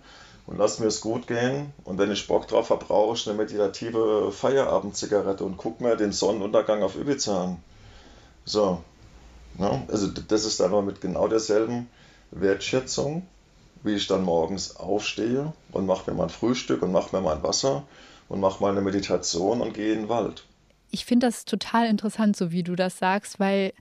und 0.50 0.58
lasse 0.58 0.82
mir 0.82 0.88
es 0.88 1.00
gut 1.00 1.28
gehen. 1.28 1.72
Und 1.84 1.96
wenn 1.98 2.10
ich 2.10 2.26
Bock 2.26 2.48
drauf 2.48 2.70
habe, 2.70 2.84
brauche 2.84 3.14
ich 3.14 3.26
eine 3.26 3.38
meditative 3.38 4.32
Feierabendzigarette 4.32 5.44
und 5.44 5.56
gucke 5.56 5.82
mir 5.82 5.96
den 5.96 6.12
Sonnenuntergang 6.12 6.82
auf 6.82 6.96
Ibiza 6.96 7.44
an. 7.44 7.56
So, 8.44 8.82
ja, 9.58 9.82
also 9.88 10.08
das 10.08 10.44
ist 10.44 10.58
dann 10.58 10.84
mit 10.84 11.00
genau 11.00 11.28
derselben 11.28 11.88
Wertschätzung, 12.32 13.26
wie 13.84 13.94
ich 13.94 14.08
dann 14.08 14.24
morgens 14.24 14.76
aufstehe 14.76 15.52
und 15.70 15.86
mache 15.86 16.10
mir 16.10 16.16
mein 16.16 16.30
Frühstück 16.30 16.82
und 16.82 16.90
mache 16.90 17.14
mir 17.14 17.22
mein 17.22 17.42
Wasser 17.44 17.84
und 18.28 18.40
mache 18.40 18.60
meine 18.60 18.80
Meditation 18.80 19.60
und 19.60 19.72
gehe 19.72 19.92
in 19.92 20.00
den 20.00 20.08
Wald. 20.08 20.44
Ich 20.90 21.04
finde 21.04 21.28
das 21.28 21.44
total 21.44 21.86
interessant, 21.86 22.36
so 22.36 22.50
wie 22.50 22.64
du 22.64 22.74
das 22.74 22.98
sagst, 22.98 23.38
weil 23.38 23.72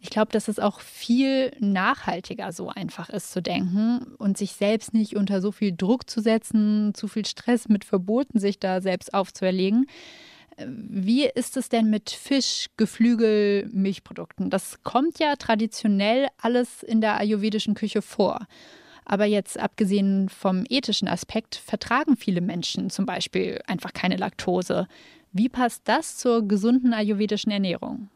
ich 0.00 0.10
glaube, 0.10 0.32
dass 0.32 0.48
es 0.48 0.58
auch 0.58 0.80
viel 0.80 1.52
nachhaltiger 1.58 2.52
so 2.52 2.68
einfach 2.68 3.08
ist 3.08 3.32
zu 3.32 3.42
denken 3.42 4.14
und 4.18 4.36
sich 4.38 4.52
selbst 4.52 4.94
nicht 4.94 5.16
unter 5.16 5.40
so 5.40 5.52
viel 5.52 5.74
Druck 5.76 6.08
zu 6.08 6.20
setzen, 6.20 6.94
zu 6.94 7.08
viel 7.08 7.26
Stress 7.26 7.68
mit 7.68 7.84
Verboten 7.84 8.38
sich 8.38 8.58
da 8.58 8.80
selbst 8.80 9.14
aufzuerlegen, 9.14 9.86
wie 10.58 11.26
ist 11.26 11.56
es 11.56 11.68
denn 11.68 11.90
mit 11.90 12.10
Fisch, 12.10 12.68
Geflügel, 12.76 13.68
Milchprodukten? 13.72 14.48
Das 14.48 14.82
kommt 14.82 15.18
ja 15.18 15.36
traditionell 15.36 16.28
alles 16.40 16.82
in 16.82 17.00
der 17.00 17.18
ayurvedischen 17.18 17.74
Küche 17.74 18.00
vor. 18.00 18.46
Aber 19.04 19.26
jetzt 19.26 19.58
abgesehen 19.58 20.28
vom 20.28 20.64
ethischen 20.68 21.08
Aspekt 21.08 21.56
vertragen 21.56 22.16
viele 22.16 22.40
Menschen 22.40 22.90
zum 22.90 23.06
Beispiel 23.06 23.60
einfach 23.66 23.92
keine 23.92 24.16
Laktose. 24.16 24.88
Wie 25.32 25.48
passt 25.48 25.82
das 25.84 26.16
zur 26.16 26.48
gesunden 26.48 26.94
ayurvedischen 26.94 27.52
Ernährung? 27.52 28.08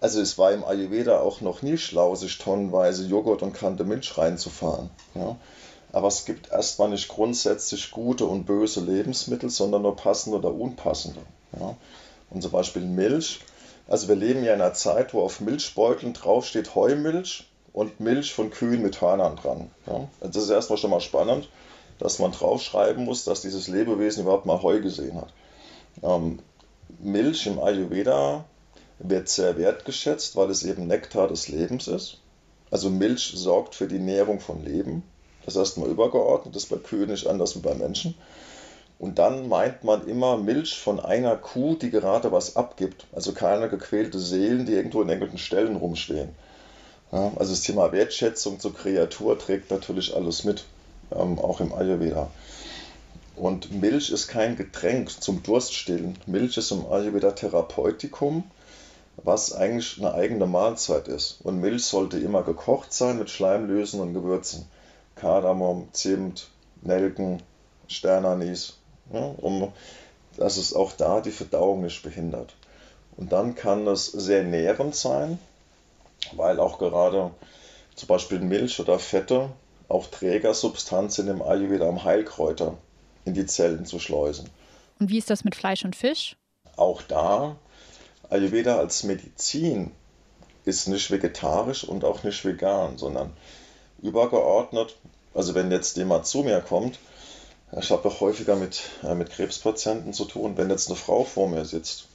Also 0.00 0.20
es 0.20 0.36
war 0.36 0.52
im 0.52 0.64
Ayurveda 0.64 1.20
auch 1.20 1.40
noch 1.40 1.62
nie 1.62 1.78
schlau, 1.78 2.14
sich 2.14 2.38
tonnenweise 2.38 3.06
Joghurt 3.06 3.42
und 3.42 3.54
Kante 3.54 3.84
Milch 3.84 4.16
reinzufahren. 4.18 4.90
Ja? 5.14 5.36
Aber 5.92 6.08
es 6.08 6.24
gibt 6.26 6.50
erstmal 6.52 6.90
nicht 6.90 7.08
grundsätzlich 7.08 7.90
gute 7.90 8.26
und 8.26 8.44
böse 8.44 8.80
Lebensmittel, 8.80 9.48
sondern 9.48 9.82
nur 9.82 9.96
passende 9.96 10.38
oder 10.38 10.52
unpassende. 10.52 11.20
Ja. 11.58 11.76
Und 12.28 12.42
zum 12.42 12.50
Beispiel 12.50 12.82
Milch. 12.82 13.40
Also 13.88 14.08
wir 14.08 14.16
leben 14.16 14.44
ja 14.44 14.52
in 14.52 14.60
einer 14.60 14.74
Zeit, 14.74 15.14
wo 15.14 15.22
auf 15.22 15.40
Milchbeuteln 15.40 16.12
draufsteht 16.12 16.74
Heumilch 16.74 17.48
und 17.72 18.00
Milch 18.00 18.34
von 18.34 18.50
Kühen 18.50 18.82
mit 18.82 19.00
Hörnern 19.00 19.36
dran. 19.36 19.70
Ja. 19.86 20.08
Also 20.20 20.32
das 20.32 20.42
ist 20.44 20.50
erstmal 20.50 20.78
schon 20.78 20.90
mal 20.90 21.00
spannend, 21.00 21.48
dass 21.98 22.18
man 22.18 22.32
draufschreiben 22.32 23.04
muss, 23.04 23.24
dass 23.24 23.42
dieses 23.42 23.68
Lebewesen 23.68 24.24
überhaupt 24.24 24.44
mal 24.44 24.60
Heu 24.60 24.80
gesehen 24.80 25.16
hat. 25.18 25.32
Ähm, 26.02 26.40
Milch 26.98 27.46
im 27.46 27.58
Ayurveda 27.58 28.44
wird 28.98 29.28
sehr 29.28 29.58
wertgeschätzt, 29.58 30.36
weil 30.36 30.50
es 30.50 30.62
eben 30.62 30.86
Nektar 30.86 31.28
des 31.28 31.48
Lebens 31.48 31.88
ist. 31.88 32.18
Also 32.70 32.90
Milch 32.90 33.32
sorgt 33.34 33.74
für 33.74 33.86
die 33.86 33.98
Nährung 33.98 34.40
von 34.40 34.64
Leben. 34.64 35.02
Das 35.44 35.54
ist 35.54 35.60
erstmal 35.60 35.88
übergeordnet, 35.88 36.56
das 36.56 36.64
ist 36.64 36.70
bei 36.70 36.76
Kühen 36.76 37.10
nicht 37.10 37.26
anders 37.26 37.54
wie 37.54 37.60
bei 37.60 37.74
Menschen. 37.74 38.14
Und 38.98 39.18
dann 39.18 39.48
meint 39.48 39.84
man 39.84 40.08
immer 40.08 40.36
Milch 40.38 40.78
von 40.78 40.98
einer 40.98 41.36
Kuh, 41.36 41.74
die 41.74 41.90
gerade 41.90 42.32
was 42.32 42.56
abgibt. 42.56 43.06
Also 43.12 43.32
keine 43.32 43.68
gequälte 43.68 44.18
Seelen, 44.18 44.64
die 44.66 44.72
irgendwo 44.72 45.02
in 45.02 45.08
irgendwelchen 45.08 45.38
Stellen 45.38 45.76
rumstehen. 45.76 46.30
Ja, 47.12 47.32
also 47.36 47.52
das 47.52 47.60
Thema 47.60 47.92
Wertschätzung 47.92 48.58
zur 48.58 48.74
Kreatur 48.74 49.38
trägt 49.38 49.70
natürlich 49.70 50.16
alles 50.16 50.44
mit, 50.44 50.64
ähm, 51.12 51.38
auch 51.38 51.60
im 51.60 51.72
Ayurveda. 51.72 52.30
Und 53.36 53.70
Milch 53.70 54.10
ist 54.10 54.28
kein 54.28 54.56
Getränk 54.56 55.22
zum 55.22 55.42
Durststillen. 55.42 56.18
Milch 56.26 56.56
ist 56.56 56.72
im 56.72 56.86
Ayurveda 56.90 57.32
Therapeutikum, 57.32 58.44
was 59.16 59.52
eigentlich 59.52 59.98
eine 59.98 60.14
eigene 60.14 60.46
Mahlzeit 60.46 61.08
ist. 61.08 61.40
Und 61.42 61.60
Milch 61.60 61.84
sollte 61.84 62.18
immer 62.18 62.42
gekocht 62.42 62.92
sein 62.92 63.18
mit 63.18 63.30
Schleimlösen 63.30 64.00
und 64.00 64.14
Gewürzen. 64.14 64.66
Kardamom, 65.14 65.88
Zimt, 65.92 66.48
Nelken, 66.82 67.42
Sternanis 67.88 68.78
ja, 69.12 69.34
um, 69.38 69.72
dass 70.36 70.56
es 70.56 70.74
auch 70.74 70.92
da 70.92 71.20
die 71.20 71.30
Verdauung 71.30 71.82
nicht 71.82 72.02
behindert. 72.02 72.54
Und 73.16 73.32
dann 73.32 73.54
kann 73.54 73.86
es 73.86 74.06
sehr 74.06 74.42
nährend 74.42 74.94
sein, 74.94 75.38
weil 76.32 76.60
auch 76.60 76.78
gerade 76.78 77.30
zum 77.94 78.08
Beispiel 78.08 78.40
Milch 78.40 78.78
oder 78.78 78.98
Fette 78.98 79.48
auch 79.88 80.06
Trägersubstanzen 80.06 81.28
im 81.28 81.40
Ayurveda 81.40 81.86
um 81.86 82.04
Heilkräuter 82.04 82.76
in 83.24 83.34
die 83.34 83.46
Zellen 83.46 83.86
zu 83.86 83.98
schleusen. 83.98 84.50
Und 84.98 85.10
wie 85.10 85.18
ist 85.18 85.30
das 85.30 85.44
mit 85.44 85.54
Fleisch 85.54 85.84
und 85.84 85.96
Fisch? 85.96 86.36
Auch 86.76 87.00
da, 87.02 87.56
Ayurveda 88.30 88.78
als 88.78 89.02
Medizin 89.04 89.92
ist 90.64 90.88
nicht 90.88 91.10
vegetarisch 91.10 91.84
und 91.84 92.04
auch 92.04 92.22
nicht 92.22 92.44
vegan, 92.44 92.98
sondern 92.98 93.36
übergeordnet. 94.02 94.96
Also 95.34 95.54
wenn 95.54 95.70
jetzt 95.70 95.96
jemand 95.96 96.26
zu 96.26 96.42
mir 96.42 96.60
kommt 96.60 96.98
ich 97.72 97.90
habe 97.90 98.02
doch 98.04 98.20
häufiger 98.20 98.54
mit, 98.54 98.82
äh, 99.02 99.14
mit 99.14 99.30
Krebspatienten 99.30 100.12
zu 100.12 100.24
tun. 100.24 100.56
Wenn 100.56 100.70
jetzt 100.70 100.88
eine 100.88 100.96
Frau 100.96 101.24
vor 101.24 101.48
mir 101.48 101.64
sitzt, 101.64 102.06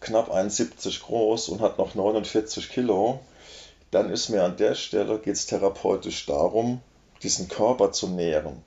knapp 0.00 0.30
1,70 0.30 1.02
groß 1.02 1.48
und 1.48 1.60
hat 1.60 1.78
noch 1.78 1.94
49 1.94 2.68
Kilo, 2.68 3.20
dann 3.92 4.10
ist 4.10 4.28
mir 4.28 4.42
an 4.42 4.56
der 4.56 4.74
Stelle, 4.74 5.20
geht 5.20 5.34
es 5.36 5.46
therapeutisch 5.46 6.26
darum, 6.26 6.80
diesen 7.22 7.48
Körper 7.48 7.92
zu 7.92 8.08
nähren. 8.08 8.64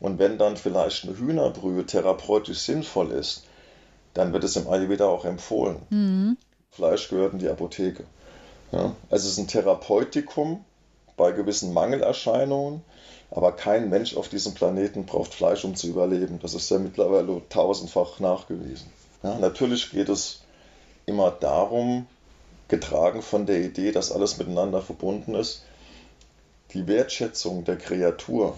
Und 0.00 0.18
wenn 0.18 0.36
dann 0.36 0.56
vielleicht 0.56 1.04
eine 1.04 1.16
Hühnerbrühe 1.16 1.86
therapeutisch 1.86 2.58
sinnvoll 2.58 3.12
ist, 3.12 3.44
dann 4.14 4.32
wird 4.32 4.44
es 4.44 4.56
im 4.56 4.68
Ayurveda 4.68 5.06
auch 5.06 5.24
empfohlen. 5.24 5.76
Mhm. 5.90 6.36
Fleisch 6.70 7.08
gehört 7.08 7.32
in 7.32 7.38
die 7.38 7.48
Apotheke. 7.48 8.04
Ja? 8.72 8.94
Also 9.10 9.26
es 9.26 9.32
ist 9.32 9.38
ein 9.38 9.48
Therapeutikum 9.48 10.64
bei 11.16 11.32
gewissen 11.32 11.72
Mangelerscheinungen 11.72 12.82
aber 13.30 13.52
kein 13.52 13.90
Mensch 13.90 14.16
auf 14.16 14.28
diesem 14.28 14.54
Planeten 14.54 15.04
braucht 15.04 15.34
Fleisch, 15.34 15.64
um 15.64 15.74
zu 15.74 15.88
überleben. 15.88 16.38
Das 16.40 16.54
ist 16.54 16.70
ja 16.70 16.78
mittlerweile 16.78 17.42
tausendfach 17.48 18.20
nachgewiesen. 18.20 18.90
Ja, 19.22 19.38
natürlich 19.38 19.90
geht 19.90 20.08
es 20.08 20.42
immer 21.04 21.30
darum, 21.30 22.06
getragen 22.68 23.22
von 23.22 23.46
der 23.46 23.60
Idee, 23.60 23.92
dass 23.92 24.12
alles 24.12 24.38
miteinander 24.38 24.80
verbunden 24.80 25.34
ist, 25.34 25.62
die 26.72 26.86
Wertschätzung 26.86 27.64
der 27.64 27.76
Kreatur. 27.76 28.56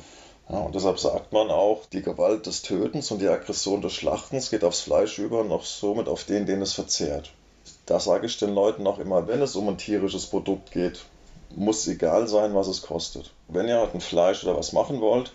Ja, 0.51 0.59
und 0.59 0.75
deshalb 0.75 0.99
sagt 0.99 1.33
man 1.33 1.49
auch, 1.51 1.87
die 1.93 2.03
Gewalt 2.03 2.47
des 2.47 2.63
Tötens 2.63 3.11
und 3.13 3.21
die 3.21 3.29
Aggression 3.29 3.83
des 3.83 3.93
Schlachtens 3.93 4.51
geht 4.51 4.65
aufs 4.65 4.81
Fleisch 4.81 5.19
über 5.19 5.41
und 5.41 5.53
auch 5.53 5.65
somit 5.65 6.09
auf 6.09 6.25
den, 6.25 6.45
den 6.45 6.61
es 6.61 6.73
verzehrt. 6.73 7.31
Da 7.87 8.01
sage 8.01 8.27
ich 8.27 8.37
den 8.39 8.55
Leuten 8.55 8.87
auch 8.87 8.99
immer, 8.99 9.29
wenn 9.29 9.43
es 9.43 9.55
um 9.55 9.69
ein 9.69 9.79
tierisches 9.79 10.27
Produkt 10.27 10.73
geht, 10.73 11.05
muss 11.55 11.87
egal 11.87 12.27
sein, 12.27 12.55
was 12.55 12.67
es 12.67 12.83
kostet. 12.83 13.33
Wenn 13.47 13.69
ihr 13.69 13.79
halt 13.79 13.95
ein 13.95 14.01
Fleisch 14.01 14.43
oder 14.43 14.57
was 14.57 14.73
machen 14.73 15.01
wollt, 15.01 15.33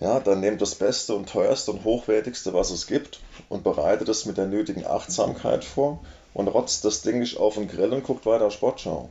ja, 0.00 0.18
dann 0.18 0.40
nehmt 0.40 0.60
das 0.60 0.74
Beste 0.74 1.14
und 1.14 1.28
teuerste 1.28 1.70
und 1.70 1.84
hochwertigste, 1.84 2.52
was 2.52 2.70
es 2.70 2.86
gibt 2.86 3.20
und 3.48 3.62
bereitet 3.62 4.08
es 4.08 4.26
mit 4.26 4.36
der 4.38 4.46
nötigen 4.46 4.86
Achtsamkeit 4.86 5.64
vor 5.64 6.00
und 6.34 6.48
rotzt 6.48 6.84
das 6.84 7.02
Ding 7.02 7.20
nicht 7.20 7.38
auf 7.38 7.54
den 7.54 7.68
Grill 7.68 7.92
und 7.92 8.04
guckt 8.04 8.26
weiter 8.26 8.50
Sportschau. 8.50 9.08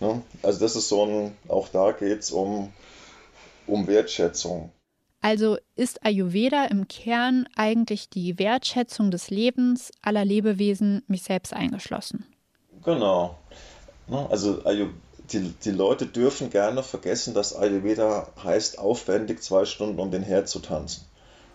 Ne? 0.00 0.22
Also 0.42 0.58
das 0.60 0.74
ist 0.74 0.88
so 0.88 1.04
ein, 1.04 1.36
auch 1.48 1.68
da 1.68 1.92
geht 1.92 2.20
es 2.20 2.32
um, 2.32 2.72
um 3.70 3.86
Wertschätzung. 3.86 4.72
Also 5.22 5.58
ist 5.76 6.04
Ayurveda 6.04 6.64
im 6.66 6.88
Kern 6.88 7.46
eigentlich 7.54 8.08
die 8.08 8.38
Wertschätzung 8.38 9.10
des 9.10 9.28
Lebens 9.28 9.92
aller 10.00 10.24
Lebewesen, 10.24 11.02
mich 11.08 11.22
selbst 11.22 11.52
eingeschlossen. 11.52 12.24
Genau. 12.84 13.38
Also 14.08 14.62
die, 15.32 15.54
die 15.62 15.70
Leute 15.70 16.06
dürfen 16.06 16.50
gerne 16.50 16.82
vergessen, 16.82 17.34
dass 17.34 17.54
Ayurveda 17.54 18.28
heißt, 18.42 18.78
aufwendig 18.78 19.42
zwei 19.42 19.66
Stunden 19.66 20.00
um 20.00 20.10
den 20.10 20.22
Herd 20.22 20.48
zu 20.48 20.60
tanzen. 20.60 21.04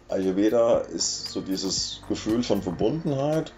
Ayurveda 0.10 0.78
ist 0.80 1.30
so 1.30 1.42
dieses 1.42 2.02
Gefühl 2.08 2.44
von 2.44 2.62
Verbundenheit, 2.62 3.52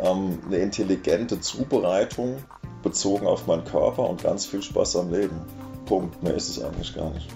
ähm, 0.00 0.38
eine 0.46 0.58
intelligente 0.58 1.40
Zubereitung 1.40 2.38
bezogen 2.82 3.26
auf 3.26 3.46
meinen 3.46 3.64
Körper 3.64 4.08
und 4.08 4.22
ganz 4.22 4.46
viel 4.46 4.62
Spaß 4.62 4.96
am 4.96 5.12
Leben. 5.12 5.40
Punkt. 5.86 6.22
Mehr 6.22 6.34
ist 6.34 6.48
es 6.48 6.62
eigentlich 6.62 6.94
gar 6.94 7.10
nicht. 7.10 7.28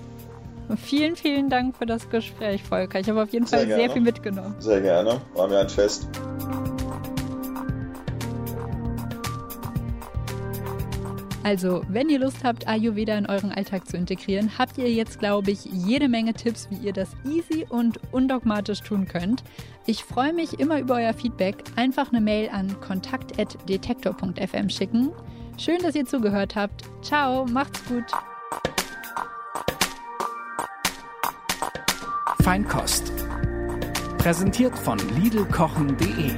Vielen, 0.77 1.17
vielen 1.17 1.49
Dank 1.49 1.77
für 1.77 1.87
das 1.87 2.09
Gespräch, 2.11 2.63
Volker. 2.63 3.01
Ich 3.01 3.09
habe 3.09 3.23
auf 3.23 3.31
jeden 3.31 3.47
Fall 3.47 3.67
sehr, 3.67 3.77
sehr 3.77 3.91
viel 3.91 4.03
mitgenommen. 4.03 4.55
Sehr 4.59 4.81
gerne. 4.81 5.21
War 5.35 5.49
mir 5.49 5.61
ein 5.61 5.69
Fest. 5.69 6.09
Also, 11.49 11.83
wenn 11.89 12.11
ihr 12.11 12.19
Lust 12.19 12.45
habt, 12.45 12.69
Ayurveda 12.69 13.17
in 13.17 13.25
euren 13.25 13.53
Alltag 13.53 13.89
zu 13.89 13.97
integrieren, 13.97 14.59
habt 14.59 14.77
ihr 14.77 14.93
jetzt, 14.93 15.19
glaube 15.19 15.51
ich, 15.51 15.65
jede 15.65 16.07
Menge 16.07 16.35
Tipps, 16.35 16.69
wie 16.71 16.87
ihr 16.87 16.93
das 16.93 17.09
easy 17.25 17.65
und 17.67 17.99
undogmatisch 18.13 18.83
tun 18.83 19.09
könnt. 19.09 19.43
Ich 19.87 20.05
freue 20.05 20.35
mich 20.35 20.61
immer 20.61 20.79
über 20.79 20.97
euer 20.97 21.15
Feedback. 21.15 21.57
Einfach 21.77 22.13
eine 22.13 22.21
Mail 22.21 22.51
an 22.51 22.79
kontakt.detektor.fm 22.83 24.69
schicken. 24.69 25.13
Schön, 25.57 25.79
dass 25.83 25.95
ihr 25.95 26.05
zugehört 26.05 26.55
habt. 26.55 26.83
Ciao, 27.03 27.47
macht's 27.47 27.83
gut. 27.87 28.05
Feinkost. 32.49 33.13
Präsentiert 34.17 34.79
von 34.79 34.99
Lidlkochen.de 35.21 36.31